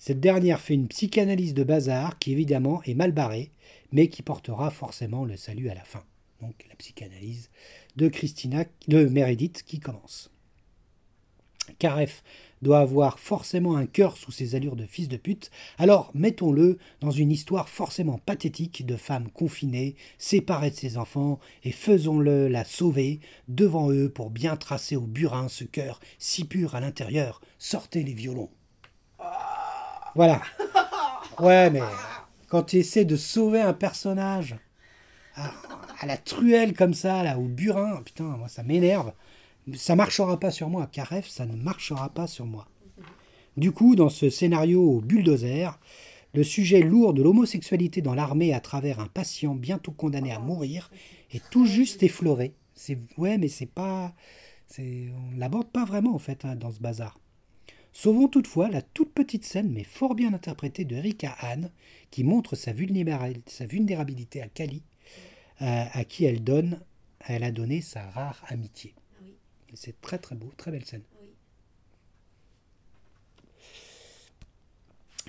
Cette 0.04 0.20
dernière 0.20 0.60
fait 0.60 0.74
une 0.74 0.88
psychanalyse 0.88 1.54
de 1.54 1.64
bazar 1.64 2.18
qui 2.18 2.32
évidemment 2.32 2.82
est 2.86 2.96
mal 2.96 3.12
barrée, 3.12 3.52
mais 3.92 4.08
qui 4.08 4.24
portera 4.24 4.72
forcément 4.72 5.26
le 5.26 5.38
salut 5.38 5.70
à 5.70 5.76
la 5.76 5.84
fin. 5.84 6.04
Donc 6.42 6.56
la 6.68 6.76
psychanalyse 6.76 7.52
de 7.98 8.08
Christina, 8.08 8.66
de 8.88 9.06
Meredith 9.06 9.62
qui 9.62 9.80
commence. 9.80 10.32
Karef 11.78 12.24
doit 12.64 12.80
avoir 12.80 13.20
forcément 13.20 13.76
un 13.76 13.86
cœur 13.86 14.18
sous 14.18 14.32
ses 14.32 14.56
allures 14.56 14.76
de 14.76 14.88
fils 14.88 15.08
de 15.08 15.18
pute, 15.18 15.52
alors 15.78 16.10
mettons-le 16.16 16.80
dans 17.00 17.12
une 17.12 17.32
histoire 17.32 17.70
forcément 17.70 18.18
pathétique 18.18 18.84
de 18.84 18.96
femme 18.96 19.30
confinée, 19.30 19.96
séparée 20.18 20.72
de 20.72 20.76
ses 20.76 20.98
enfants, 20.98 21.40
et 21.64 21.72
faisons-le 21.72 22.48
la 22.48 22.64
sauver 22.64 23.20
devant 23.48 23.92
eux 23.92 24.10
pour 24.10 24.32
bien 24.32 24.58
tracer 24.58 24.96
au 24.96 25.06
burin 25.06 25.48
ce 25.48 25.64
cœur 25.64 26.00
si 26.18 26.44
pur 26.44 26.74
à 26.74 26.80
l'intérieur. 26.80 27.40
Sortez 27.60 28.02
les 28.02 28.16
violons. 28.16 28.50
Voilà. 30.16 30.42
Ouais, 31.40 31.72
mais 31.72 31.82
quand 32.50 32.64
tu 32.64 32.78
essaies 32.78 33.06
de 33.06 33.16
sauver 33.16 33.62
un 33.62 33.74
personnage 33.74 34.58
à, 35.36 35.50
à 36.00 36.06
la 36.06 36.18
truelle 36.18 36.74
comme 36.74 36.94
ça, 36.94 37.24
là, 37.24 37.40
au 37.40 37.46
burin, 37.46 38.02
putain, 38.04 38.26
moi 38.26 38.48
ça 38.48 38.62
m'énerve. 38.62 39.12
Ça 39.76 39.96
marchera 39.96 40.40
pas 40.40 40.52
sur 40.52 40.70
moi. 40.70 40.88
Karef, 40.92 41.28
ça 41.28 41.46
ne 41.48 41.56
marchera 41.56 42.10
pas 42.10 42.28
sur 42.28 42.46
moi. 42.46 42.68
Du 43.58 43.72
coup, 43.72 43.96
dans 43.96 44.10
ce 44.10 44.30
scénario 44.30 44.84
au 44.84 45.02
bulldozer, 45.02 45.80
le 46.34 46.44
sujet 46.44 46.82
lourd 46.82 47.14
de 47.14 47.22
l'homosexualité 47.22 48.02
dans 48.02 48.16
l'armée 48.16 48.54
à 48.54 48.60
travers 48.60 49.00
un 49.00 49.08
patient 49.08 49.54
bientôt 49.54 49.92
condamné 49.92 50.32
à 50.32 50.40
mourir 50.40 50.90
est 51.32 51.44
tout 51.50 51.66
juste 51.66 52.04
effleuré. 52.04 52.54
C'est 52.74 52.98
ouais, 53.18 53.38
mais 53.38 53.50
c'est 53.50 53.66
pas, 53.66 54.14
c'est, 54.68 55.10
on 55.14 55.38
l'aborde 55.38 55.68
pas 55.68 55.86
vraiment 55.86 56.16
en 56.16 56.20
fait 56.20 56.46
hein, 56.46 56.56
dans 56.56 56.72
ce 56.72 56.80
bazar. 56.80 57.20
Sauvons 57.94 58.28
toutefois 58.28 58.70
la 58.70 58.82
toute 58.82 59.14
petite 59.14 59.44
scène, 59.44 59.72
mais 59.72 59.84
fort 59.84 60.16
bien 60.16 60.34
interprétée 60.34 60.86
de 60.86 60.96
Rika 60.96 61.36
Hahn, 61.40 61.70
qui 62.10 62.24
montre 62.24 62.56
sa 62.56 62.72
vulnérabilité, 62.74 64.42
à 64.42 64.48
Kali, 64.48 64.82
euh, 65.62 65.86
à 65.92 66.04
qui 66.06 66.26
elle 66.26 66.44
donne, 66.44 66.80
elle 67.20 67.44
a 67.44 67.52
donné 67.52 67.82
sa 67.82 68.10
rare 68.10 68.44
amitié. 68.48 68.96
Oui. 69.22 69.36
Et 69.72 69.76
C'est 69.76 70.00
très 70.02 70.18
très 70.18 70.36
beau, 70.36 70.52
très 70.58 70.72
belle 70.72 70.86
scène. 70.86 71.04
Oui. 71.22 71.30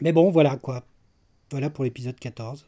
Mais 0.01 0.13
bon, 0.13 0.31
voilà 0.31 0.57
quoi. 0.57 0.87
Voilà 1.51 1.69
pour 1.69 1.85
l'épisode 1.85 2.19
14. 2.19 2.67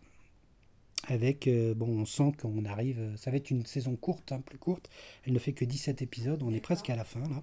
avec, 1.08 1.46
euh, 1.48 1.74
bon, 1.74 2.00
on 2.00 2.06
sent 2.06 2.32
qu'on 2.40 2.64
arrive, 2.64 2.98
euh, 2.98 3.16
ça 3.16 3.30
va 3.30 3.36
être 3.36 3.50
une 3.50 3.66
saison 3.66 3.94
courte, 3.94 4.32
hein, 4.32 4.40
plus 4.40 4.56
courte, 4.58 4.88
elle 5.26 5.34
ne 5.34 5.38
fait 5.38 5.52
que 5.52 5.64
17 5.64 6.00
épisodes, 6.02 6.42
on 6.42 6.52
est 6.52 6.60
presque 6.60 6.88
à 6.88 6.96
la 6.96 7.04
fin 7.04 7.20
là. 7.20 7.42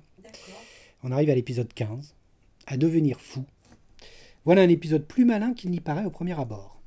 On 1.04 1.12
arrive 1.12 1.30
à 1.30 1.36
l'épisode 1.36 1.72
15, 1.74 2.16
à 2.72 2.78
devenir 2.78 3.19
fou. 3.19 3.43
Voilà 4.45 4.61
un 4.61 4.69
épisode 4.69 5.05
plus 5.05 5.26
malin 5.26 5.53
qu'il 5.53 5.72
n'y 5.72 5.82
paraît 5.82 6.05
au 6.05 6.09
premier 6.09 6.39
abord. 6.39 6.82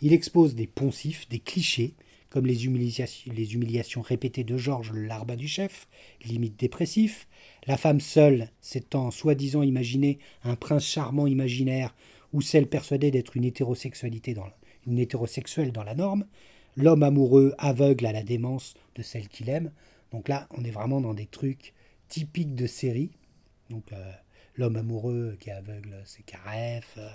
Il 0.00 0.14
expose 0.14 0.54
des 0.54 0.66
poncifs, 0.66 1.28
des 1.28 1.38
clichés, 1.38 1.94
comme 2.30 2.46
les 2.46 2.64
humiliations, 2.64 4.00
répétées 4.00 4.42
de 4.42 4.56
Georges, 4.56 4.92
le 4.92 5.04
larbin 5.04 5.36
du 5.36 5.48
chef, 5.48 5.86
limite 6.24 6.58
dépressif, 6.58 7.28
la 7.66 7.76
femme 7.76 8.00
seule 8.00 8.48
s'étant 8.62 9.10
soi-disant 9.10 9.62
imaginé 9.62 10.18
un 10.44 10.56
prince 10.56 10.86
charmant 10.86 11.26
imaginaire, 11.26 11.94
ou 12.32 12.40
celle 12.40 12.66
persuadée 12.66 13.10
d'être 13.10 13.36
une 13.36 13.44
hétérosexualité 13.44 14.32
dans 14.32 14.46
une 14.86 14.98
hétérosexuelle 14.98 15.72
dans 15.72 15.84
la 15.84 15.94
norme, 15.94 16.24
l'homme 16.74 17.02
amoureux 17.02 17.54
aveugle 17.58 18.06
à 18.06 18.12
la 18.12 18.22
démence 18.22 18.72
de 18.94 19.02
celle 19.02 19.28
qu'il 19.28 19.50
aime. 19.50 19.72
Donc 20.10 20.28
là, 20.28 20.48
on 20.56 20.64
est 20.64 20.70
vraiment 20.70 21.02
dans 21.02 21.14
des 21.14 21.26
trucs 21.26 21.74
typiques 22.08 22.54
de 22.54 22.66
série. 22.66 23.10
Donc 23.68 23.92
euh, 23.92 24.10
l'homme 24.60 24.76
amoureux 24.76 25.36
qui 25.40 25.48
est 25.50 25.52
aveugle, 25.54 25.96
c'est 26.04 26.22
Caref. 26.24 26.94
euh, 26.98 27.08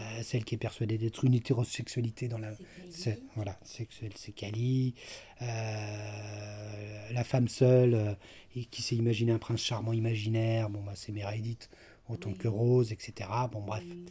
euh, 0.00 0.22
celle 0.22 0.44
qui 0.44 0.54
est 0.54 0.58
persuadée 0.58 0.98
d'être 0.98 1.24
une 1.24 1.34
hétérosexualité 1.34 2.26
dans 2.28 2.38
la... 2.38 2.50
C'est. 2.90 3.20
Voilà, 3.36 3.58
sexuelle, 3.62 4.12
c'est 4.16 4.32
Kali. 4.32 4.94
Euh, 5.42 7.12
la 7.12 7.24
femme 7.24 7.48
seule 7.48 7.94
euh, 7.94 8.14
et 8.56 8.64
qui 8.64 8.82
s'est 8.82 8.96
imaginé 8.96 9.32
un 9.32 9.38
prince 9.38 9.60
charmant 9.62 9.92
imaginaire, 9.92 10.70
bon 10.70 10.82
bah 10.82 10.92
c'est 10.94 11.12
Meredith 11.12 11.70
autant 12.08 12.30
Oui. 12.30 12.38
que 12.38 12.48
Rose, 12.48 12.90
etc. 12.92 13.28
Bon 13.52 13.60
bref. 13.60 13.84
Oui. 13.88 14.04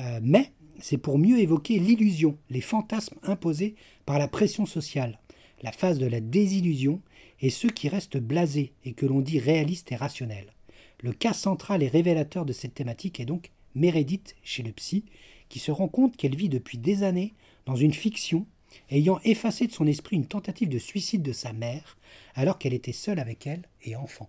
Euh, 0.00 0.20
mais 0.22 0.52
c'est 0.80 0.98
pour 0.98 1.18
mieux 1.18 1.38
évoquer 1.40 1.78
l'illusion, 1.78 2.38
les 2.50 2.60
fantasmes 2.60 3.16
imposés 3.22 3.74
par 4.04 4.18
la 4.18 4.28
pression 4.28 4.64
sociale, 4.66 5.18
la 5.62 5.72
phase 5.72 5.98
de 5.98 6.06
la 6.06 6.20
désillusion 6.20 7.00
et 7.40 7.50
ceux 7.50 7.70
qui 7.70 7.88
restent 7.88 8.18
blasés 8.18 8.72
et 8.84 8.92
que 8.92 9.06
l'on 9.06 9.20
dit 9.20 9.38
réalistes 9.38 9.90
et 9.92 9.96
rationnels. 9.96 10.52
Le 11.00 11.12
cas 11.12 11.32
central 11.32 11.82
et 11.82 11.88
révélateur 11.88 12.44
de 12.44 12.52
cette 12.52 12.74
thématique 12.74 13.20
est 13.20 13.26
donc 13.26 13.50
Meredith 13.74 14.36
chez 14.42 14.62
le 14.62 14.72
psy, 14.72 15.04
qui 15.48 15.58
se 15.58 15.70
rend 15.70 15.88
compte 15.88 16.16
qu'elle 16.16 16.36
vit 16.36 16.48
depuis 16.48 16.78
des 16.78 17.02
années 17.02 17.34
dans 17.66 17.76
une 17.76 17.92
fiction, 17.92 18.46
ayant 18.90 19.20
effacé 19.24 19.66
de 19.66 19.72
son 19.72 19.86
esprit 19.86 20.16
une 20.16 20.26
tentative 20.26 20.68
de 20.68 20.78
suicide 20.78 21.22
de 21.22 21.32
sa 21.32 21.52
mère, 21.52 21.98
alors 22.34 22.58
qu'elle 22.58 22.74
était 22.74 22.92
seule 22.92 23.18
avec 23.18 23.46
elle 23.46 23.68
et 23.82 23.96
enfant. 23.96 24.28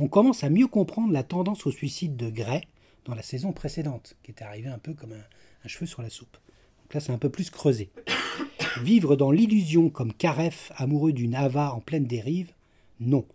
On 0.00 0.06
commence 0.06 0.44
à 0.44 0.50
mieux 0.50 0.68
comprendre 0.68 1.12
la 1.12 1.24
tendance 1.24 1.66
au 1.66 1.72
suicide 1.72 2.16
de 2.16 2.30
Gray 2.30 2.62
dans 3.04 3.14
la 3.14 3.22
saison 3.22 3.52
précédente, 3.52 4.16
qui 4.22 4.30
était 4.30 4.44
arrivée 4.44 4.68
un 4.68 4.78
peu 4.78 4.94
comme 4.94 5.12
un, 5.12 5.68
cheveu 5.68 5.86
sur 5.86 6.02
la 6.02 6.10
soupe. 6.10 6.36
Donc 6.82 6.94
là, 6.94 7.00
c'est 7.00 7.12
un 7.12 7.18
peu 7.18 7.30
plus 7.30 7.50
creusé. 7.50 7.90
Vivre 8.82 9.16
dans 9.16 9.32
l'illusion 9.32 9.90
comme 9.90 10.12
Karef, 10.12 10.70
amoureux 10.76 11.12
d'une 11.12 11.34
Ava 11.34 11.74
en 11.74 11.80
pleine 11.80 12.06
dérive, 12.06 12.52
non. 13.00 13.26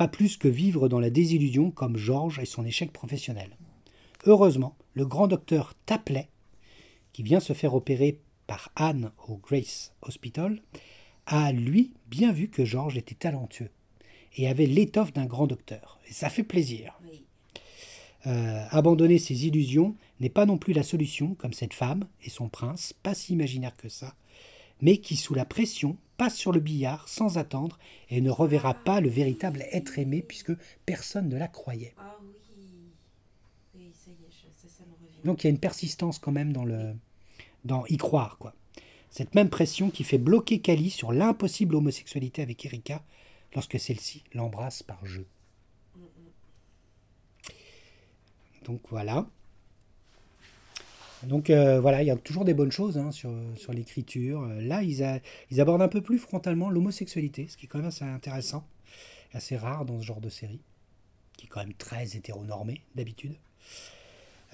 Pas 0.00 0.08
plus 0.08 0.38
que 0.38 0.48
vivre 0.48 0.88
dans 0.88 0.98
la 0.98 1.10
désillusion 1.10 1.70
comme 1.70 1.98
Georges 1.98 2.38
et 2.38 2.46
son 2.46 2.64
échec 2.64 2.90
professionnel. 2.90 3.58
Heureusement, 4.24 4.74
le 4.94 5.04
grand 5.04 5.28
docteur 5.28 5.74
Tapley, 5.84 6.30
qui 7.12 7.22
vient 7.22 7.38
se 7.38 7.52
faire 7.52 7.74
opérer 7.74 8.18
par 8.46 8.72
Anne 8.76 9.10
au 9.28 9.36
Grace 9.36 9.92
Hospital, 10.00 10.62
a 11.26 11.52
lui 11.52 11.92
bien 12.06 12.32
vu 12.32 12.48
que 12.48 12.64
Georges 12.64 12.96
était 12.96 13.14
talentueux 13.14 13.68
et 14.38 14.48
avait 14.48 14.64
l'étoffe 14.64 15.12
d'un 15.12 15.26
grand 15.26 15.46
docteur. 15.46 16.00
Et 16.08 16.14
ça 16.14 16.30
fait 16.30 16.44
plaisir. 16.44 16.98
Oui. 17.04 17.26
Euh, 18.26 18.64
abandonner 18.70 19.18
ses 19.18 19.48
illusions 19.48 19.96
n'est 20.18 20.30
pas 20.30 20.46
non 20.46 20.56
plus 20.56 20.72
la 20.72 20.82
solution, 20.82 21.34
comme 21.34 21.52
cette 21.52 21.74
femme 21.74 22.06
et 22.24 22.30
son 22.30 22.48
prince, 22.48 22.94
pas 23.02 23.12
si 23.12 23.34
imaginaires 23.34 23.76
que 23.76 23.90
ça, 23.90 24.14
mais 24.80 24.96
qui, 24.96 25.16
sous 25.16 25.34
la 25.34 25.44
pression, 25.44 25.98
passe 26.20 26.36
sur 26.36 26.52
le 26.52 26.60
billard 26.60 27.08
sans 27.08 27.38
attendre 27.38 27.78
et 28.10 28.20
ne 28.20 28.30
reverra 28.30 28.74
pas 28.74 29.00
le 29.00 29.08
véritable 29.08 29.64
être 29.72 29.98
aimé 29.98 30.20
puisque 30.20 30.52
personne 30.84 31.28
ne 31.30 31.38
la 31.38 31.48
croyait. 31.48 31.94
Ah 31.96 32.16
oui. 32.22 32.28
Oui, 33.74 33.90
ça 33.94 34.10
y 34.10 34.14
est, 34.14 34.30
je- 34.30 34.52
ça, 34.60 34.68
ça 34.68 34.84
me 34.84 34.92
revient. 34.92 35.22
Donc 35.24 35.42
il 35.42 35.46
y 35.46 35.48
a 35.48 35.50
une 35.50 35.58
persistance 35.58 36.18
quand 36.18 36.32
même 36.32 36.52
dans 36.52 36.66
le 36.66 36.94
dans 37.64 37.86
y 37.86 37.96
croire 37.96 38.36
quoi. 38.38 38.52
Cette 39.10 39.34
même 39.34 39.48
pression 39.48 39.90
qui 39.90 40.04
fait 40.04 40.18
bloquer 40.18 40.60
Kali 40.60 40.90
sur 40.90 41.10
l'impossible 41.12 41.74
homosexualité 41.74 42.42
avec 42.42 42.64
Erika 42.66 43.02
lorsque 43.54 43.80
celle-ci 43.80 44.22
l'embrasse 44.34 44.82
par 44.82 45.04
jeu. 45.06 45.26
Donc 48.64 48.80
voilà. 48.90 49.26
Donc 51.24 51.50
euh, 51.50 51.80
voilà, 51.80 52.02
il 52.02 52.06
y 52.06 52.10
a 52.10 52.16
toujours 52.16 52.44
des 52.44 52.54
bonnes 52.54 52.72
choses 52.72 52.96
hein, 52.98 53.10
sur, 53.12 53.30
sur 53.56 53.72
l'écriture. 53.72 54.42
Euh, 54.42 54.60
Là, 54.62 54.82
ils, 54.82 55.02
a- 55.04 55.20
ils 55.50 55.60
abordent 55.60 55.82
un 55.82 55.88
peu 55.88 56.00
plus 56.00 56.18
frontalement 56.18 56.70
l'homosexualité, 56.70 57.46
ce 57.48 57.56
qui 57.56 57.66
est 57.66 57.68
quand 57.68 57.78
même 57.78 57.88
assez 57.88 58.04
intéressant, 58.04 58.64
assez 59.32 59.56
rare 59.56 59.84
dans 59.84 60.00
ce 60.00 60.06
genre 60.06 60.20
de 60.20 60.30
série, 60.30 60.60
qui 61.36 61.46
est 61.46 61.48
quand 61.48 61.60
même 61.60 61.74
très 61.74 62.16
hétéronormé 62.16 62.80
d'habitude. 62.94 63.34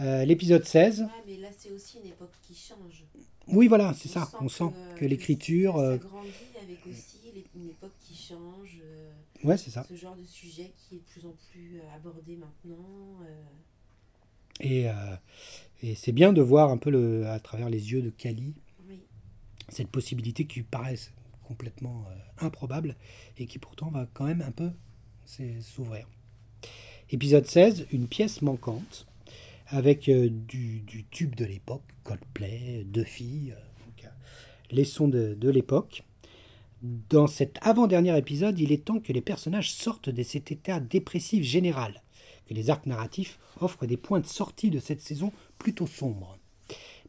Euh, 0.01 0.25
L'épisode 0.25 0.64
16, 0.64 1.03
Ouais, 1.03 1.07
mais 1.27 1.37
là, 1.39 1.49
c'est 1.57 1.71
aussi 1.71 1.99
une 2.05 2.09
époque 2.11 2.33
qui 2.43 2.55
change. 2.55 3.05
oui 3.49 3.67
voilà, 3.69 3.95
c'est 3.95 4.09
ça, 4.09 4.29
on 4.41 4.49
sent 4.49 4.64
que, 4.97 5.05
euh, 5.05 5.09
l'écriture... 5.09 5.77
Ça 5.77 5.83
euh, 5.83 5.97
grandit 5.97 6.29
avec 6.62 6.85
aussi 6.87 7.17
une 7.55 7.71
époque 7.71 7.95
qui 8.01 8.14
change. 8.14 8.79
ouais, 9.45 9.57
c'est 9.57 9.71
ça. 9.71 9.87
Ce 9.89 9.95
genre 9.95 10.17
de 10.17 10.25
sujet 10.25 10.73
qui 10.77 10.97
est 10.97 10.99
de 10.99 11.05
plus 11.05 11.25
en 11.27 11.35
plus 11.51 11.81
abordé 11.95 12.37
maintenant. 12.37 12.85
euh, 13.23 13.43
Et, 14.61 14.88
euh, 14.88 15.16
et 15.82 15.94
c'est 15.94 16.12
bien 16.12 16.32
de 16.32 16.40
voir 16.40 16.70
un 16.70 16.78
peu 16.78 16.90
le, 16.90 17.26
à 17.26 17.38
travers 17.40 17.68
les 17.68 17.92
yeux 17.92 18.02
de 18.02 18.11
Kali 18.11 18.54
oui. 18.88 19.00
cette 19.68 19.88
possibilité 19.88 20.46
qui 20.46 20.62
paraît 20.62 20.96
complètement 21.44 22.04
euh, 22.09 22.46
improbable 22.46 22.96
et 23.38 23.46
qui 23.46 23.59
pourtant 23.59 23.90
va 23.90 24.07
quand 24.14 24.24
même 24.24 24.42
un 24.42 24.52
peu 24.52 24.70
s'ouvrir. 25.61 26.09
Épisode 27.11 27.46
16, 27.46 27.86
une 27.92 28.09
pièce 28.09 28.42
manquante 28.42 29.07
avec 29.68 30.09
euh, 30.09 30.28
du, 30.30 30.80
du 30.80 31.04
tube 31.04 31.34
de 31.34 31.44
l'époque, 31.44 31.82
Coldplay, 32.04 32.84
deux 32.84 33.04
filles, 33.04 33.54
donc, 33.84 34.11
les 34.70 34.84
sons 34.84 35.09
de, 35.09 35.34
de 35.34 35.50
l'époque. 35.50 36.04
Dans 36.82 37.26
cet 37.26 37.59
avant-dernier 37.62 38.16
épisode, 38.16 38.59
il 38.59 38.70
est 38.70 38.84
temps 38.84 39.00
que 39.00 39.12
les 39.12 39.20
personnages 39.20 39.72
sortent 39.72 40.11
de 40.11 40.22
cet 40.22 40.52
état 40.52 40.78
dépressif 40.78 41.42
général, 41.42 42.02
que 42.47 42.55
les 42.55 42.70
arcs 42.70 42.86
narratifs 42.86 43.38
offrent 43.61 43.86
des 43.86 43.97
points 43.97 44.20
de 44.20 44.26
sortie 44.26 44.70
de 44.70 44.78
cette 44.78 45.01
saison 45.01 45.32
plutôt 45.59 45.86
sombre. 45.86 46.38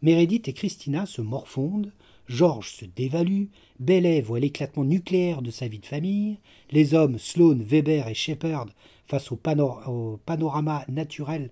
Meredith 0.01 0.47
et 0.47 0.53
Christina 0.53 1.05
se 1.05 1.21
morfondent, 1.21 1.91
George 2.27 2.71
se 2.71 2.85
dévalue, 2.85 3.45
Bailey 3.79 4.21
voit 4.21 4.39
l'éclatement 4.39 4.83
nucléaire 4.83 5.41
de 5.41 5.49
sa 5.51 5.67
vie 5.67 5.79
de 5.79 5.85
famille, 5.85 6.37
les 6.71 6.93
hommes 6.93 7.17
Sloane, 7.17 7.63
Weber 7.63 8.07
et 8.07 8.13
Shepard, 8.13 8.67
face 9.05 9.31
au, 9.31 9.37
pano- 9.37 9.79
au 9.87 10.17
panorama 10.17 10.83
naturel, 10.89 11.51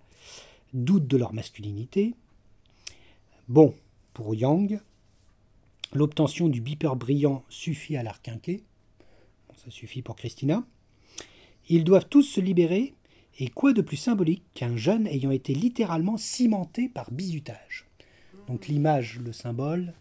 doutent 0.73 1.07
de 1.07 1.17
leur 1.17 1.33
masculinité. 1.33 2.13
Bon, 3.47 3.73
pour 4.13 4.36
Yang, 4.36 4.79
l'obtention 5.93 6.49
du 6.49 6.61
beeper 6.61 6.95
brillant 6.95 7.43
suffit 7.49 7.95
à 7.95 8.03
la 8.03 8.11
requinquer. 8.11 8.63
Bon, 9.47 9.55
ça 9.55 9.71
suffit 9.71 10.01
pour 10.01 10.15
Christina. 10.17 10.65
Ils 11.69 11.83
doivent 11.83 12.09
tous 12.09 12.23
se 12.23 12.41
libérer, 12.41 12.93
et 13.39 13.49
quoi 13.49 13.73
de 13.73 13.81
plus 13.81 13.97
symbolique 13.97 14.43
qu'un 14.53 14.75
jeune 14.77 15.07
ayant 15.07 15.31
été 15.31 15.53
littéralement 15.53 16.17
cimenté 16.17 16.89
par 16.89 17.11
bizutage? 17.11 17.86
Donc 18.47 18.67
l'image, 18.67 19.19
le 19.19 19.33
symbole, 19.33 19.93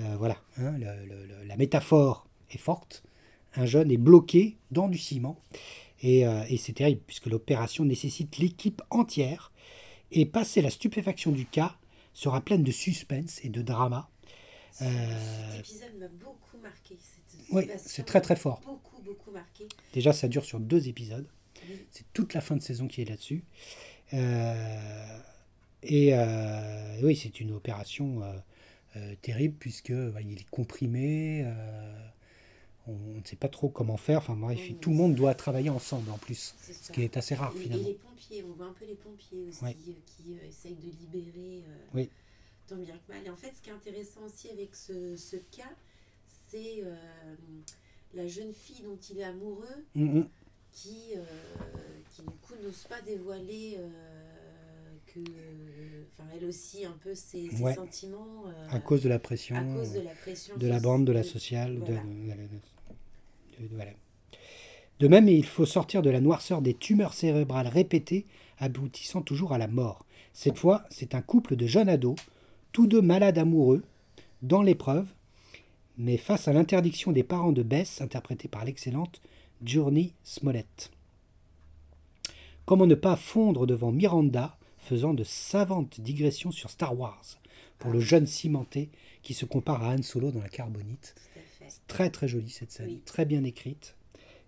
euh, 0.00 0.16
voilà, 0.18 0.36
hein, 0.58 0.72
le- 0.72 1.06
le- 1.06 1.26
le- 1.26 1.44
la 1.44 1.56
métaphore 1.56 2.26
est 2.50 2.58
forte. 2.58 3.02
Un 3.54 3.66
jeune 3.66 3.90
est 3.90 3.96
bloqué 3.96 4.56
dans 4.70 4.88
du 4.88 4.98
ciment. 4.98 5.38
Et, 6.02 6.26
euh, 6.26 6.44
et 6.48 6.56
c'est 6.58 6.72
terrible, 6.74 7.00
puisque 7.06 7.26
l'opération 7.26 7.84
nécessite 7.84 8.38
l'équipe 8.38 8.82
entière. 8.90 9.52
Et 10.10 10.26
passer 10.26 10.62
la 10.62 10.70
stupéfaction 10.70 11.32
du 11.32 11.44
cas 11.46 11.76
sera 12.14 12.40
pleine 12.40 12.62
de 12.62 12.70
suspense 12.72 13.44
et 13.44 13.48
de 13.48 13.62
drama. 13.62 14.08
Euh, 14.82 15.52
Cet 15.56 15.60
épisode 15.60 15.98
m'a 15.98 16.08
beaucoup 16.08 16.58
marqué. 16.62 16.96
Cette 17.00 17.40
Oui, 17.52 17.64
c'est 17.78 18.04
très, 18.04 18.20
très 18.20 18.36
fort. 18.36 18.60
Beaucoup, 18.64 19.02
beaucoup 19.02 19.30
marqué. 19.30 19.66
Déjà, 19.92 20.12
ça 20.12 20.28
dure 20.28 20.44
sur 20.44 20.60
deux 20.60 20.88
épisodes. 20.88 21.26
C'est 21.90 22.04
toute 22.12 22.34
la 22.34 22.40
fin 22.40 22.56
de 22.56 22.62
saison 22.62 22.88
qui 22.88 23.02
est 23.02 23.04
là-dessus. 23.04 23.44
Euh, 24.14 25.18
et 25.82 26.14
euh, 26.14 27.00
oui, 27.02 27.14
c'est 27.16 27.40
une 27.40 27.52
opération 27.52 28.22
euh, 28.96 29.14
terrible 29.22 29.54
puisque 29.58 29.92
bah, 29.92 30.20
il 30.22 30.38
est 30.40 30.50
comprimé. 30.50 31.44
on 32.86 32.92
ne 33.18 33.24
sait 33.24 33.36
pas 33.36 33.48
trop 33.48 33.68
comment 33.68 33.96
faire. 33.96 34.18
Enfin 34.18 34.34
bref, 34.34 34.58
Oui, 34.60 34.76
tout 34.80 34.90
le 34.90 34.96
monde 34.96 35.14
doit 35.14 35.34
travailler 35.34 35.70
ensemble 35.70 36.10
en 36.10 36.18
plus, 36.18 36.54
ce 36.60 36.90
qui 36.92 37.02
est 37.02 37.16
assez 37.16 37.34
rare 37.34 37.52
Et- 37.54 37.58
Et, 37.58 37.62
finalement. 37.62 37.86
les 37.88 37.94
pompiers, 37.94 38.44
on 38.44 38.52
voit 38.54 38.66
un 38.66 38.72
peu 38.72 38.86
les 38.86 38.94
pompiers 38.94 39.42
aussi 39.48 39.62
Ouais. 39.64 39.74
qui 40.06 40.34
essayent 40.48 40.74
de 40.76 40.90
libérer 41.00 41.62
Oui. 41.94 42.08
tant 42.66 42.76
bien 42.76 42.96
que 42.96 43.12
mal. 43.12 43.24
Et 43.26 43.30
en 43.30 43.36
fait, 43.36 43.52
ce 43.54 43.60
qui 43.62 43.70
est 43.70 43.74
intéressant 43.74 44.20
aussi 44.24 44.48
avec 44.50 44.74
ce, 44.74 45.16
ce 45.16 45.36
cas, 45.36 45.70
c'est 46.50 46.82
la 48.14 48.26
jeune 48.26 48.54
fille 48.54 48.82
dont 48.82 48.96
il 49.10 49.18
est 49.20 49.24
amoureux 49.24 49.84
Mm, 49.94 50.18
mm. 50.20 50.28
Qui, 50.82 51.14
euh, 51.16 51.22
qui 52.14 52.22
du 52.22 52.28
coup 52.28 52.54
n'ose 52.62 52.84
pas 52.88 53.00
dévoiler 53.00 53.76
euh, 53.78 53.88
que 55.06 55.18
enfin, 55.20 56.28
elle 56.36 56.44
aussi 56.44 56.84
un 56.84 56.96
peu 57.02 57.14
ses, 57.14 57.48
ses 57.50 57.62
Ouais. 57.62 57.74
sentiments 57.74 58.44
euh, 58.46 58.68
À 58.70 58.78
cause 58.78 59.02
de 59.02 59.08
la 59.08 59.18
pression. 59.18 59.56
à 59.56 59.62
cause 59.62 59.92
de 59.92 60.00
la 60.00 60.10
pression 60.12 60.56
de 60.56 60.66
la 60.68 60.78
soci- 60.78 60.82
bande, 60.82 61.04
de 61.04 61.12
la 61.12 61.22
sociale. 61.24 61.74
de- 61.80 61.80
voilà. 61.84 62.02
de- 62.02 63.66
de- 63.66 63.68
voilà. 63.74 63.90
De 65.00 65.08
même, 65.08 65.28
il 65.28 65.46
faut 65.46 65.66
sortir 65.66 66.02
de 66.02 66.10
la 66.10 66.20
noirceur 66.20 66.60
des 66.62 66.74
tumeurs 66.74 67.14
cérébrales 67.14 67.68
répétées, 67.68 68.26
aboutissant 68.58 69.22
toujours 69.22 69.52
à 69.52 69.58
la 69.58 69.68
mort. 69.68 70.04
Cette 70.32 70.58
fois, 70.58 70.84
c'est 70.90 71.14
un 71.14 71.22
couple 71.22 71.56
de 71.56 71.66
jeunes 71.66 71.88
ados, 71.88 72.16
tous 72.72 72.86
deux 72.86 73.00
malades 73.02 73.38
amoureux, 73.38 73.82
dans 74.42 74.62
l'épreuve, 74.62 75.06
mais 75.96 76.16
face 76.16 76.46
à 76.48 76.52
l'interdiction 76.52 77.10
des 77.12 77.22
parents 77.24 77.52
de 77.52 77.62
Bess, 77.62 78.00
interprétée 78.00 78.46
par 78.48 78.64
l'excellente 78.64 79.20
Journey 79.64 80.12
Smollett. 80.24 80.90
Comment 82.64 82.86
ne 82.86 82.94
pas 82.94 83.16
fondre 83.16 83.66
devant 83.66 83.92
Miranda, 83.92 84.56
faisant 84.78 85.14
de 85.14 85.24
savantes 85.24 86.00
digressions 86.00 86.50
sur 86.50 86.70
Star 86.70 86.98
Wars, 86.98 87.24
pour 87.78 87.90
le 87.92 88.00
jeune 88.00 88.26
cimenté 88.26 88.90
qui 89.22 89.34
se 89.34 89.44
compare 89.44 89.82
à 89.82 89.94
Han 89.94 90.02
Solo 90.02 90.30
dans 90.30 90.40
la 90.40 90.48
carbonite? 90.48 91.14
Très 91.86 92.10
très 92.10 92.28
jolie 92.28 92.50
cette 92.50 92.72
scène, 92.72 92.86
Oui. 92.88 93.02
très 93.04 93.24
bien 93.26 93.44
écrite. 93.44 93.94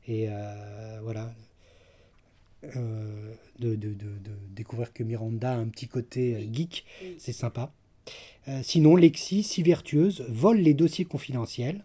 Et 0.07 0.27
euh, 0.29 1.01
voilà. 1.03 1.35
Euh, 2.77 3.35
de, 3.59 3.75
de- 3.75 3.95
de- 3.95 4.19
de 4.19 4.31
découvrir 4.55 4.93
que 4.93 5.03
Miranda 5.03 5.53
a 5.53 5.57
un 5.57 5.69
petit 5.69 5.89
côté 5.89 6.35
euh, 6.35 6.39
Oui. 6.41 6.51
geek, 6.53 6.85
Oui. 7.03 7.15
c'est 7.19 7.33
sympa. 7.33 7.73
Euh, 8.49 8.61
sinon, 8.63 8.97
Lexi, 8.97 9.43
si 9.43 9.63
vertueuse, 9.63 10.25
vole 10.29 10.59
les 10.59 10.75
dossiers 10.75 11.05
confidentiels. 11.07 11.85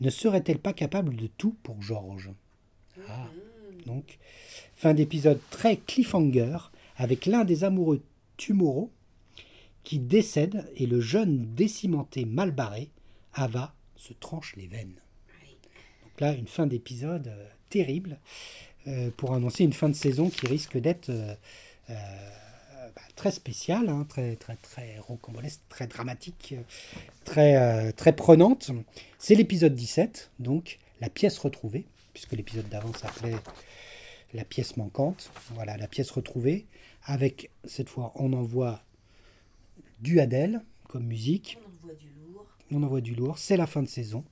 Ne 0.00 0.10
serait-elle 0.10 0.58
pas 0.58 0.72
capable 0.72 1.16
de 1.16 1.26
tout 1.26 1.56
pour 1.62 1.82
George 1.82 2.30
Ah. 3.08 3.28
Donc, 3.86 4.18
fin 4.74 4.94
d'épisode 4.94 5.40
très 5.50 5.76
cliffhanger, 5.76 6.58
avec 6.96 7.26
l'un 7.26 7.44
des 7.44 7.64
amoureux 7.64 8.02
tumoraux 8.36 8.90
qui 9.84 9.98
décède 9.98 10.70
et 10.76 10.86
le 10.86 11.00
jeune 11.00 11.54
décimenté 11.54 12.24
mal 12.24 12.50
barré, 12.50 12.90
Ava, 13.34 13.74
se 13.96 14.12
tranche 14.12 14.54
les 14.56 14.66
veines. 14.66 15.00
Donc 16.02 16.20
là, 16.20 16.34
une 16.34 16.46
fin 16.46 16.66
d'épisode 16.66 17.28
euh, 17.28 17.48
terrible 17.68 18.18
euh, 18.86 19.10
pour 19.16 19.34
annoncer 19.34 19.64
une 19.64 19.72
fin 19.72 19.88
de 19.88 19.94
saison 19.94 20.30
qui 20.30 20.46
risque 20.46 20.76
d'être 20.78 21.10
euh, 21.10 21.34
bah, 22.98 23.12
très 23.14 23.30
spéciale, 23.30 23.88
hein, 23.88 24.04
très, 24.08 24.34
très, 24.36 24.56
très 24.56 24.98
rocambolesque, 24.98 25.60
très 25.68 25.86
dramatique, 25.86 26.54
très, 27.24 27.56
euh, 27.56 27.92
très 27.92 28.12
prenante. 28.12 28.72
C'est 29.18 29.36
l'épisode 29.36 29.74
17, 29.74 30.32
donc 30.40 30.78
la 31.00 31.08
pièce 31.08 31.38
retrouvée, 31.38 31.84
puisque 32.12 32.32
l'épisode 32.32 32.68
d'avant 32.68 32.92
s'appelait 32.92 33.36
la 34.34 34.44
pièce 34.44 34.76
manquante. 34.76 35.30
Voilà, 35.54 35.76
la 35.76 35.86
pièce 35.86 36.10
retrouvée, 36.10 36.66
avec 37.04 37.50
cette 37.64 37.88
fois, 37.88 38.12
on 38.16 38.32
envoie 38.32 38.82
du 40.00 40.18
Adèle 40.18 40.62
comme 40.88 41.04
musique 41.04 41.58
On 41.62 41.68
envoie 41.68 41.94
du 41.94 42.08
lourd. 42.08 42.46
on 42.72 42.82
envoie 42.82 43.00
du 43.00 43.14
lourd, 43.14 43.38
c'est 43.38 43.56
la 43.56 43.66
fin 43.66 43.82
de 43.82 43.88
saison. 43.88 44.24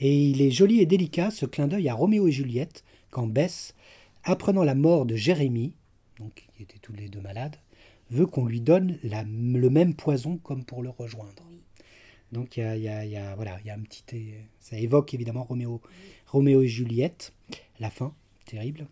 Et 0.00 0.30
il 0.30 0.42
est 0.42 0.50
joli 0.50 0.80
et 0.80 0.86
délicat 0.86 1.30
ce 1.30 1.46
clin 1.46 1.66
d'œil 1.66 1.88
à 1.88 1.94
Roméo 1.94 2.28
et 2.28 2.32
Juliette, 2.32 2.84
quand 3.10 3.26
Bess, 3.26 3.74
apprenant 4.22 4.64
la 4.64 4.74
mort 4.74 5.06
de 5.06 5.16
Jérémie, 5.16 5.74
donc 6.22 6.46
qui 6.56 6.62
étaient 6.62 6.78
tous 6.78 6.92
les 6.92 7.08
deux 7.08 7.20
malades, 7.20 7.56
veut 8.10 8.26
qu'on 8.26 8.46
lui 8.46 8.60
donne 8.60 8.98
la- 9.02 9.24
le 9.24 9.70
même 9.70 9.94
poison 9.94 10.36
comme 10.38 10.64
pour 10.64 10.82
le 10.82 10.90
rejoindre. 10.90 11.42
Donc 12.30 12.56
il 12.56 12.60
y 12.60 12.62
a, 12.62 12.76
il 12.76 12.82
y 12.82 12.88
a- 12.88 13.04
il 13.04 13.10
y 13.10 13.16
a- 13.16 13.34
voilà, 13.34 13.58
il 13.60 13.66
y 13.66 13.70
a 13.70 13.74
un 13.74 13.80
petit... 13.80 14.04
Ça 14.60 14.78
évoque 14.78 15.12
évidemment 15.14 15.44
Roméo, 15.44 15.80
Roméo 16.28 16.62
et 16.62 16.68
Juliette, 16.68 17.32
la 17.80 17.90
fin, 17.90 18.14
terrible. 18.46 18.86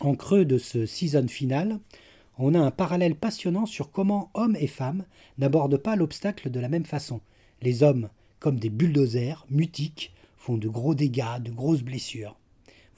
En 0.00 0.14
creux 0.14 0.44
de 0.44 0.58
ce 0.58 0.86
season 0.86 1.28
final, 1.28 1.78
on 2.38 2.54
a 2.54 2.58
un 2.60 2.70
parallèle 2.70 3.14
passionnant 3.14 3.66
sur 3.66 3.90
comment 3.90 4.30
hommes 4.34 4.56
et 4.58 4.66
femmes 4.66 5.04
n'abordent 5.38 5.76
pas 5.76 5.96
l'obstacle 5.96 6.50
de 6.50 6.60
la 6.60 6.68
même 6.68 6.86
façon. 6.86 7.20
Les 7.60 7.82
hommes, 7.82 8.08
comme 8.40 8.58
des 8.58 8.70
bulldozers, 8.70 9.46
mutiques, 9.50 10.12
font 10.36 10.56
de 10.56 10.68
gros 10.68 10.94
dégâts, 10.96 11.40
de 11.40 11.52
grosses 11.52 11.82
blessures. 11.82 12.36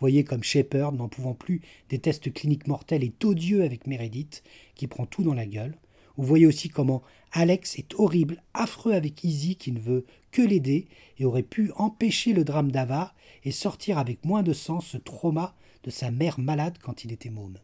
Voyez 0.01 0.24
comme 0.24 0.42
Shepard, 0.42 0.92
n'en 0.92 1.09
pouvant 1.09 1.34
plus 1.34 1.62
des 1.88 1.99
tests 1.99 2.32
cliniques 2.32 2.66
mortels, 2.66 3.05
est 3.05 3.24
odieux 3.24 3.62
avec 3.62 3.86
Meredith, 3.86 4.42
qui 4.74 4.86
prend 4.86 5.07
tout 5.07 5.22
dans 5.22 5.34
la 5.34 5.47
gueule. 5.47 5.76
Vous 6.16 6.26
voyez 6.26 6.47
aussi 6.47 6.68
comment 6.68 7.03
Alex 7.32 7.78
est 7.78 7.95
horrible, 7.95 8.42
affreux 8.53 8.92
avec 8.92 9.24
Izzy, 9.24 9.57
qui 9.57 9.72
ne 9.72 9.80
veut 9.80 10.05
que 10.30 10.42
l'aider 10.42 10.86
et 11.18 11.24
aurait 11.24 11.42
pu 11.42 11.72
empêcher 11.76 12.32
le 12.32 12.45
drame 12.45 12.70
d'Ava 12.70 13.14
et 13.45 13.51
sortir 13.51 13.99
avec 13.99 14.24
moins 14.24 14.42
de 14.42 14.53
sang 14.53 14.80
ce 14.80 14.97
trauma 14.97 15.57
de 15.82 15.90
sa 15.90 16.11
mère 16.11 16.38
malade 16.38 16.78
quand 16.80 17.05
il 17.05 17.12
était 17.12 17.30
môme. 17.30 17.59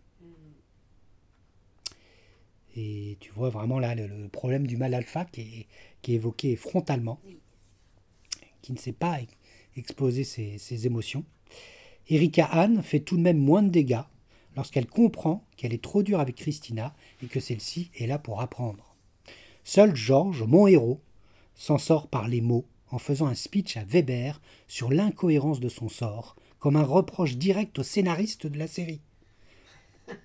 Et 2.77 3.17
tu 3.21 3.33
vois 3.33 3.51
vraiment 3.51 3.79
là 3.79 3.95
le, 3.95 4.07
le 4.07 4.29
problème 4.29 4.67
du 4.67 4.77
mal 4.77 4.95
alpha 4.95 5.25
qui 5.25 5.41
est, 5.41 5.67
qui 6.03 6.13
est 6.13 6.17
évoqué 6.17 6.57
frontalement, 6.57 7.21
qui 8.63 8.73
ne 8.73 8.79
sait 8.79 8.93
pas 8.93 9.21
ex- 9.21 9.37
exposer 9.77 10.25
ses, 10.25 10.59
ses 10.59 10.87
émotions. 10.87 11.25
Erika 12.11 12.45
Anne 12.45 12.83
fait 12.83 13.01
tout 13.01 13.17
de 13.17 13.23
même 13.23 13.39
moins 13.39 13.63
de 13.63 13.69
dégâts 13.69 14.03
lorsqu'elle 14.57 14.87
comprend 14.87 15.45
qu'elle 15.57 15.73
est 15.73 15.83
trop 15.83 16.03
dure 16.03 16.19
avec 16.19 16.35
Christina 16.35 16.93
et 17.23 17.27
que 17.27 17.39
celle-ci 17.39 17.91
est 17.97 18.09
là 18.09 18.19
pour 18.19 18.41
apprendre. 18.41 18.97
Seul 19.63 19.95
George, 19.95 20.43
mon 20.43 20.67
héros, 20.67 21.01
s'en 21.55 21.79
sort 21.79 22.09
par 22.09 22.27
les 22.27 22.41
mots 22.41 22.65
en 22.91 22.99
faisant 22.99 23.27
un 23.27 23.35
speech 23.35 23.77
à 23.77 23.85
Weber 23.85 24.41
sur 24.67 24.91
l'incohérence 24.91 25.61
de 25.61 25.69
son 25.69 25.89
sort, 25.89 26.35
comme 26.59 26.75
un 26.75 26.83
reproche 26.83 27.37
direct 27.37 27.79
au 27.79 27.85
scénariste 27.85 28.49
de 28.49 28.59
la 28.59 28.67
série. 28.67 29.01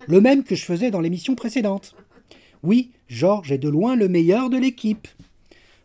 Le 0.07 0.19
même 0.19 0.43
que 0.43 0.55
je 0.55 0.65
faisais 0.65 0.89
dans 0.89 1.01
l'émission 1.01 1.35
précédente. 1.35 1.95
Oui, 2.63 2.91
George 3.07 3.51
est 3.51 3.59
de 3.59 3.69
loin 3.69 3.95
le 3.95 4.09
meilleur 4.09 4.49
de 4.49 4.57
l'équipe. 4.57 5.07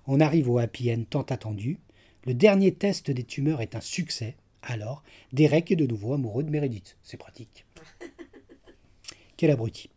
On 0.07 0.21
arrive 0.21 0.49
au 0.49 0.59
happy 0.59 0.91
end 0.91 1.05
tant 1.09 1.23
attendu. 1.23 1.79
Le 2.25 2.33
dernier 2.33 2.73
test 2.73 3.11
des 3.11 3.25
tumeurs 3.25 3.61
est 3.61 3.77
un 3.77 3.83
succès. 3.83 4.37
Alors, 4.63 5.03
Derek 5.33 5.71
est 5.71 5.77
de 5.77 5.87
nouveau 5.87 6.13
amoureux 6.15 6.43
de 6.43 6.51
Meredith. 6.51 6.97
C'est 7.03 7.17
pratique. 7.17 7.65
Quel 9.37 9.51
abruti. 9.51 9.91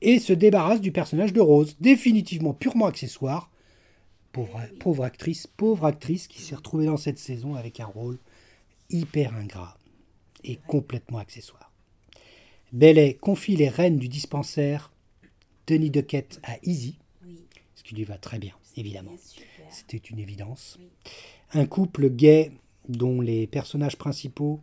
Et 0.00 0.18
se 0.18 0.32
débarrasse 0.32 0.80
du 0.80 0.92
personnage 0.92 1.32
de 1.32 1.40
Rose, 1.40 1.76
définitivement 1.80 2.52
purement 2.54 2.86
accessoire. 2.86 3.50
Pauvre, 4.32 4.60
pauvre 4.80 5.04
actrice, 5.04 5.46
pauvre 5.46 5.86
actrice 5.86 6.26
qui 6.26 6.42
s'est 6.42 6.56
retrouvée 6.56 6.86
dans 6.86 6.96
cette 6.96 7.20
saison 7.20 7.54
avec 7.54 7.78
un 7.78 7.86
rôle 7.86 8.18
hyper 8.90 9.32
ingrat 9.34 9.78
et 10.42 10.56
complètement 10.66 11.18
accessoire. 11.18 11.70
Bailey 12.72 13.14
confie 13.14 13.54
les 13.54 13.68
rênes 13.68 13.98
du 13.98 14.08
dispensaire 14.08 14.92
Denis 15.68 15.90
Duquette 15.90 16.40
à 16.42 16.56
Izzy, 16.64 16.98
Oui. 17.24 17.38
ce 17.76 17.84
qui 17.84 17.94
lui 17.94 18.02
va 18.04 18.18
très 18.18 18.40
bien, 18.40 18.52
évidemment. 18.76 19.12
C'était 19.70 19.96
une 19.98 20.18
évidence. 20.18 20.78
Un 21.52 21.66
couple 21.66 22.10
gay 22.10 22.50
dont 22.88 23.20
les 23.20 23.46
personnages 23.46 23.96
principaux, 23.96 24.60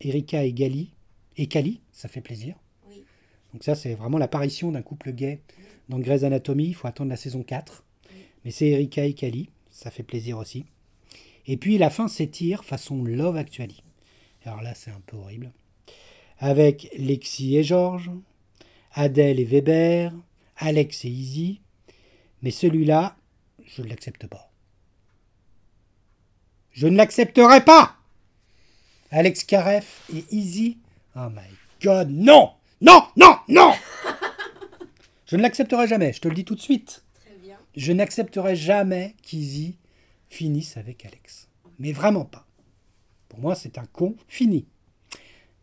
Erika 0.00 0.44
et 0.44 0.52
Gali, 0.52 0.90
et 1.36 1.46
Kali, 1.46 1.80
ça 1.92 2.08
fait 2.08 2.20
plaisir. 2.20 2.56
Oui. 2.88 3.04
Donc 3.52 3.64
ça, 3.64 3.74
c'est 3.74 3.94
vraiment 3.94 4.18
l'apparition 4.18 4.72
d'un 4.72 4.82
couple 4.82 5.12
gay 5.12 5.40
dans 5.88 5.98
Grey's 5.98 6.24
Anatomy. 6.24 6.68
Il 6.68 6.74
faut 6.74 6.88
attendre 6.88 7.10
la 7.10 7.16
saison 7.16 7.42
4. 7.42 7.84
Mais 8.44 8.50
c'est 8.50 8.68
Erika 8.68 9.04
et 9.04 9.12
Kali, 9.12 9.50
ça 9.70 9.90
fait 9.90 10.02
plaisir 10.02 10.38
aussi. 10.38 10.64
Et 11.46 11.56
puis 11.56 11.78
la 11.78 11.90
fin 11.90 12.08
s'étire 12.08 12.64
façon 12.64 13.04
Love 13.04 13.36
Actually. 13.36 13.82
Alors 14.44 14.62
là, 14.62 14.74
c'est 14.74 14.90
un 14.90 15.02
peu 15.06 15.16
horrible. 15.16 15.52
Avec 16.38 16.88
Lexi 16.96 17.56
et 17.56 17.64
Georges, 17.64 18.10
Adèle 18.92 19.40
et 19.40 19.44
Weber, 19.44 20.12
Alex 20.56 21.04
et 21.04 21.08
Izzy. 21.08 21.60
Mais 22.42 22.50
celui-là, 22.50 23.16
je 23.64 23.82
ne 23.82 23.88
l'accepte 23.88 24.26
pas. 24.26 24.45
Je 26.76 26.86
ne 26.86 26.96
l'accepterai 26.98 27.64
pas 27.64 27.96
Alex 29.10 29.44
Kareff 29.44 30.02
et 30.14 30.26
Izzy. 30.30 30.76
Oh 31.16 31.30
my 31.30 31.48
god, 31.82 32.10
non 32.10 32.50
Non, 32.82 33.02
non, 33.16 33.38
non 33.48 33.72
Je 35.26 35.36
ne 35.36 35.42
l'accepterai 35.42 35.88
jamais, 35.88 36.12
je 36.12 36.20
te 36.20 36.28
le 36.28 36.34
dis 36.34 36.44
tout 36.44 36.54
de 36.54 36.60
suite. 36.60 37.02
Très 37.14 37.34
bien. 37.42 37.56
Je 37.74 37.92
n'accepterai 37.92 38.56
jamais 38.56 39.14
qu'Izzy 39.22 39.78
finisse 40.28 40.76
avec 40.76 41.06
Alex. 41.06 41.48
Mais 41.78 41.92
vraiment 41.92 42.26
pas. 42.26 42.46
Pour 43.30 43.38
moi, 43.38 43.54
c'est 43.54 43.78
un 43.78 43.86
con 43.86 44.14
fini. 44.28 44.66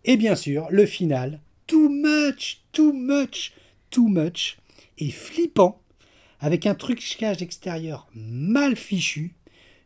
Et 0.05 0.17
bien 0.17 0.35
sûr, 0.35 0.65
le 0.71 0.87
final, 0.87 1.41
too 1.67 1.89
much, 1.89 2.63
too 2.71 2.91
much, 2.91 3.53
too 3.91 4.07
much, 4.07 4.57
et 4.97 5.11
flippant, 5.11 5.79
avec 6.39 6.65
un 6.65 6.73
trucage 6.73 7.43
extérieur 7.43 8.07
mal 8.15 8.75
fichu, 8.75 9.35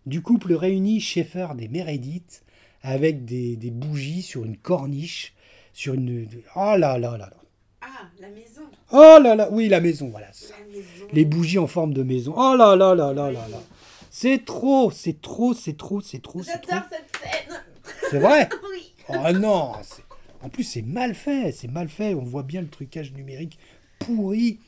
du 0.07 0.21
couple 0.21 0.53
réuni 0.53 0.99
Shepard 0.99 1.55
et 1.59 1.67
Meredith, 1.67 2.43
avec 2.81 3.25
des, 3.25 3.55
des 3.55 3.71
bougies 3.71 4.21
sur 4.21 4.45
une 4.45 4.57
corniche, 4.57 5.33
sur 5.73 5.93
une... 5.93 6.27
Oh 6.55 6.75
là 6.77 6.97
là 6.97 6.97
là 6.97 7.17
là. 7.17 7.33
Ah, 7.81 8.09
la 8.19 8.29
maison. 8.29 8.61
Oh 8.91 9.17
là 9.21 9.35
là, 9.35 9.49
oui, 9.51 9.67
la 9.67 9.81
maison, 9.81 10.09
voilà. 10.09 10.27
La 10.27 10.65
maison. 10.73 11.05
Les 11.11 11.25
bougies 11.25 11.59
en 11.59 11.67
forme 11.67 11.93
de 11.93 12.03
maison. 12.03 12.33
Oh 12.37 12.55
là 12.55 12.75
là 12.75 12.95
là 12.95 13.13
là 13.13 13.31
là 13.31 13.47
là. 13.49 13.61
C'est 14.09 14.45
trop, 14.45 14.89
c'est 14.91 15.21
trop, 15.21 15.53
c'est 15.53 15.77
trop, 15.77 16.01
c'est 16.01 16.19
trop, 16.21 16.41
c'est 16.41 16.61
trop. 16.61 16.71
J'adore 16.71 16.89
cette 16.89 17.21
scène. 17.21 17.63
C'est 18.09 18.19
vrai 18.19 18.49
Oui. 18.71 18.93
Oh 19.09 19.31
non 19.33 19.73
c'est- 19.83 20.03
En 20.41 20.49
plus, 20.49 20.63
c'est 20.63 20.81
mal 20.81 21.13
fait, 21.15 21.51
c'est 21.51 21.67
mal 21.67 21.89
fait. 21.89 22.13
On 22.15 22.23
voit 22.23 22.43
bien 22.43 22.61
le 22.61 22.67
trucage 22.69 23.11
numérique 23.13 23.59
pourri. 23.99 24.59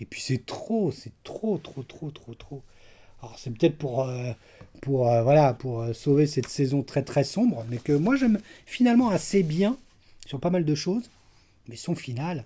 Et 0.00 0.04
puis 0.04 0.20
c'est 0.20 0.44
trop, 0.44 0.92
c'est 0.92 1.12
trop, 1.22 1.56
trop, 1.58 1.82
trop, 1.82 2.10
trop, 2.10 2.34
trop. 2.34 2.62
Alors 3.24 3.38
c'est 3.38 3.50
peut-être 3.50 3.78
pour, 3.78 4.06
euh, 4.06 4.32
pour, 4.82 5.08
euh, 5.08 5.22
voilà, 5.22 5.54
pour 5.54 5.80
euh, 5.80 5.94
sauver 5.94 6.26
cette 6.26 6.48
saison 6.48 6.82
très 6.82 7.02
très 7.02 7.24
sombre, 7.24 7.64
mais 7.70 7.78
que 7.78 7.92
moi 7.92 8.16
j'aime 8.16 8.38
finalement 8.66 9.08
assez 9.08 9.42
bien 9.42 9.78
sur 10.26 10.38
pas 10.40 10.50
mal 10.50 10.66
de 10.66 10.74
choses. 10.74 11.10
Mais 11.68 11.76
son 11.76 11.94
final, 11.94 12.44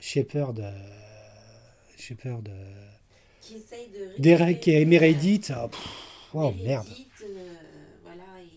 Shepard, 0.00 0.54
euh, 0.58 0.72
Shepard, 1.98 2.40
Qui 3.42 3.56
essaye 3.56 3.88
de 3.88 4.22
Derek 4.22 4.66
et 4.68 4.86
Meredith, 4.86 5.52
ah, 5.54 5.68
pff, 5.68 5.80
oh 6.32 6.44
Meredith, 6.44 6.64
merde. 6.64 6.88
voilà, 8.02 8.40
et 8.40 8.48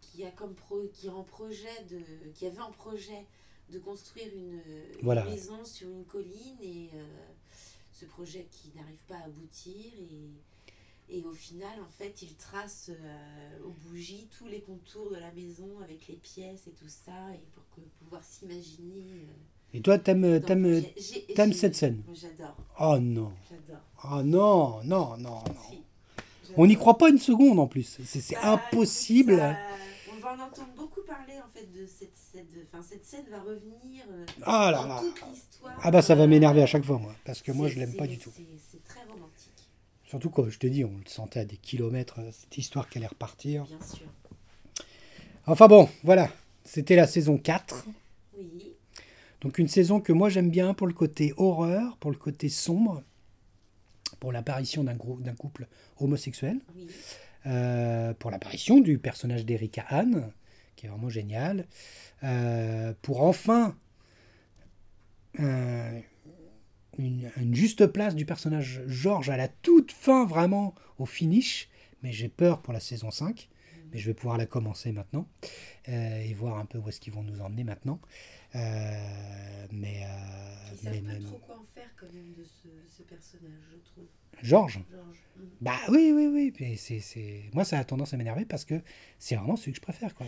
qui 0.00 0.24
a 0.24 0.30
comme 0.30 0.54
pro, 0.54 0.84
qui 0.94 1.08
a 1.08 1.12
en 1.12 1.24
projet 1.24 1.84
de, 1.90 2.00
qui 2.34 2.46
avait 2.46 2.60
en 2.60 2.72
projet 2.72 3.26
de 3.70 3.78
construire 3.78 4.28
une, 4.34 4.62
maison 5.28 5.62
sur 5.66 5.90
une 5.90 6.06
colline 6.06 6.56
et 6.62 6.88
ce 7.92 8.06
projet 8.06 8.46
qui 8.50 8.72
n'arrive 8.74 9.02
pas 9.06 9.16
à 9.16 9.26
aboutir 9.26 9.74
et, 9.76 10.30
et 11.10 11.24
au 11.24 11.32
final 11.32 11.80
en 11.80 11.88
fait 11.88 12.20
il 12.22 12.34
trace 12.36 12.90
euh, 12.90 13.58
aux 13.64 13.70
bougies 13.88 14.28
tous 14.36 14.46
les 14.46 14.60
contours 14.60 15.10
de 15.10 15.16
la 15.16 15.32
maison 15.32 15.68
avec 15.82 16.06
les 16.08 16.16
pièces 16.16 16.66
et 16.66 16.72
tout 16.72 16.88
ça 16.88 17.32
et 17.34 17.44
pour 17.54 17.64
que, 17.74 17.80
pouvoir 18.04 18.22
s'imaginer. 18.24 19.04
euh, 19.24 19.74
Et 19.74 19.80
toi, 19.80 19.98
t'aimes, 19.98 20.40
t'aimes, 20.40 21.52
cette 21.52 21.74
scène? 21.74 22.02
J'adore, 22.14 22.56
Oh 22.80 22.98
non, 22.98 23.32
j'adore. 23.50 23.82
oh 24.04 24.22
non, 24.22 24.82
non, 24.84 25.16
non, 25.16 25.42
non. 25.44 25.70
Si, 25.70 25.82
On 26.56 26.66
n'y 26.66 26.76
croit 26.76 26.96
pas 26.98 27.08
une 27.10 27.18
seconde 27.18 27.58
en 27.58 27.66
plus. 27.66 27.98
C'est, 28.04 28.34
Bah, 28.34 28.52
impossible. 28.54 29.36
ça- 29.36 29.58
on 30.12 30.20
va 30.20 30.32
en 30.34 30.40
entendre 30.40 30.72
beaucoup 30.76 31.02
parler 31.06 31.34
en 31.44 31.48
fait 31.48 31.66
de 31.72 31.86
cette 31.86 32.16
scène. 32.16 32.46
Enfin, 32.72 32.82
cette 32.82 33.04
scène 33.04 33.24
va 33.30 33.40
revenir 33.40 34.04
euh, 34.10 34.26
Ah 34.42 34.70
là 34.72 34.82
dans 34.82 34.88
là. 34.88 35.00
toute 35.00 35.22
l'histoire. 35.30 35.78
Ah 35.82 35.90
bah 35.90 36.02
ça 36.02 36.14
va 36.16 36.26
m'énerver 36.26 36.62
à 36.62 36.66
chaque 36.66 36.84
fois 36.84 36.98
moi, 36.98 37.14
parce 37.24 37.40
que 37.42 37.52
moi 37.52 37.68
je 37.68 37.78
l'aime 37.78 37.94
pas 37.94 38.06
du 38.06 38.18
tout. 38.18 38.32
C'est 38.70 38.82
très 38.84 39.04
romantique, 39.04 39.67
Surtout 40.08 40.30
comme 40.30 40.48
je 40.48 40.58
te 40.58 40.66
dis, 40.66 40.86
on 40.86 40.96
le 40.96 41.06
sentait 41.06 41.40
à 41.40 41.44
des 41.44 41.58
kilomètres, 41.58 42.18
euh, 42.20 42.30
cette 42.32 42.56
histoire 42.56 42.88
qui 42.88 42.96
allait 42.96 43.06
repartir. 43.06 43.64
bien 43.66 43.78
sûr. 43.86 44.06
Enfin 45.46 45.68
bon, 45.68 45.88
voilà, 46.02 46.30
c'était 46.64 46.96
la 46.96 47.06
saison 47.06 47.36
4. 47.36 47.86
Oui, 48.38 48.72
Donc 49.42 49.58
une 49.58 49.68
saison 49.68 50.00
que 50.00 50.12
moi 50.12 50.30
j'aime 50.30 50.50
bien 50.50 50.72
pour 50.72 50.86
le 50.86 50.94
côté 50.94 51.34
horreur, 51.36 51.98
pour 51.98 52.10
le 52.10 52.16
côté 52.16 52.48
sombre, 52.48 53.02
pour 54.18 54.32
l'apparition 54.32 54.82
d'un 54.82 54.96
couple 54.96 55.66
homosexuel, 56.00 56.58
oui, 56.74 56.86
euh, 57.46 58.14
pour 58.14 58.30
l'apparition 58.30 58.80
du 58.80 58.98
personnage 58.98 59.44
d'Erika 59.44 59.84
Anne, 59.88 60.32
qui 60.74 60.86
est 60.86 60.88
vraiment 60.88 61.10
génial, 61.10 61.66
euh, 62.24 62.94
pour 63.02 63.22
enfin 63.22 63.76
euh, 65.40 66.00
une, 66.98 67.30
une 67.36 67.54
juste 67.54 67.86
place 67.86 68.14
du 68.14 68.24
personnage 68.26 68.82
George 68.86 69.30
à 69.30 69.36
la 69.36 69.48
toute 69.48 69.92
fin, 69.92 70.26
vraiment 70.26 70.74
au 70.98 71.06
finish, 71.06 71.68
mais 72.02 72.12
j'ai 72.12 72.28
peur 72.28 72.60
pour 72.62 72.72
la 72.72 72.80
saison 72.80 73.10
5, 73.10 73.48
mais 73.92 73.98
je 73.98 74.06
vais 74.06 74.14
pouvoir 74.14 74.36
la 74.38 74.46
commencer 74.46 74.92
maintenant 74.92 75.26
euh, 75.88 76.20
et 76.22 76.34
voir 76.34 76.58
un 76.58 76.66
peu 76.66 76.78
où 76.78 76.88
est-ce 76.88 77.00
qu'ils 77.00 77.12
vont 77.12 77.22
nous 77.22 77.40
emmener 77.40 77.64
maintenant. 77.64 78.00
Euh, 78.54 79.66
mais, 79.72 80.02
euh, 80.04 80.72
ils 80.72 80.78
savent 80.78 80.92
mais- 80.94 81.00
pas 81.02 81.12
mais- 81.18 81.24
trop 81.24 81.38
quoi 81.38 81.58
en 81.58 81.64
faire 81.74 81.90
quand 81.96 82.12
même 82.12 82.32
de 82.36 82.44
ce, 82.44 82.68
ce 82.96 83.02
personnage, 83.02 83.52
je 83.72 83.76
trouve. 83.92 84.04
George? 84.42 84.80
Georges. 84.90 85.18
Mm. 85.36 85.42
Bah 85.60 85.76
oui, 85.90 86.12
oui, 86.14 86.52
oui. 86.60 86.76
c'est, 86.76 87.00
c'est... 87.00 87.42
Moi, 87.52 87.64
ça 87.64 87.78
a 87.78 87.84
tendance 87.84 88.14
à 88.14 88.16
m'énerver 88.16 88.44
parce 88.44 88.64
que 88.64 88.80
c'est 89.18 89.34
vraiment 89.36 89.56
celui 89.56 89.72
que 89.72 89.76
je 89.76 89.82
préfère, 89.82 90.14
quoi. 90.14 90.26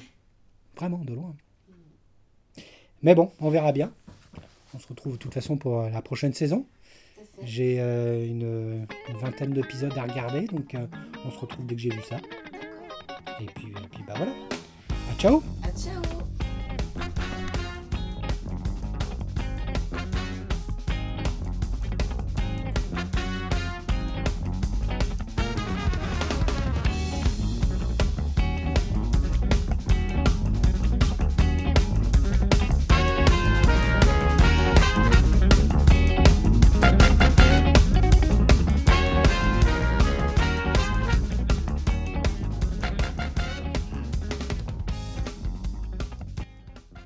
Vraiment, 0.76 0.98
de 1.04 1.14
loin. 1.14 1.34
Mais 3.02 3.14
bon, 3.14 3.32
on 3.40 3.48
verra 3.48 3.72
bien. 3.72 3.94
On 4.74 4.78
se 4.78 4.86
retrouve 4.88 5.14
de 5.14 5.18
toute 5.18 5.34
façon 5.34 5.56
pour 5.56 5.80
euh, 5.80 5.90
la 5.90 6.02
prochaine 6.02 6.32
saison. 6.32 6.66
À. 7.18 7.22
J'ai 7.44 7.76
euh, 7.80 8.24
une, 8.26 8.86
une 9.08 9.16
vingtaine 9.16 9.52
d'épisodes 9.52 9.96
à 9.96 10.02
regarder, 10.02 10.46
donc 10.46 10.74
euh, 10.74 10.86
on 11.26 11.30
se 11.30 11.38
retrouve 11.38 11.66
dès 11.66 11.74
que 11.74 11.80
j'ai 11.80 11.90
vu 11.90 12.02
ça. 12.02 12.16
D'accord. 12.16 13.40
Et 13.40 13.46
puis, 13.46 13.68
et 13.68 13.88
puis 13.90 14.02
bah 14.06 14.14
voilà. 14.16 14.32
Ah, 14.90 15.14
ciao 15.18 15.42
Ah, 15.62 15.68
ciao 15.76 16.02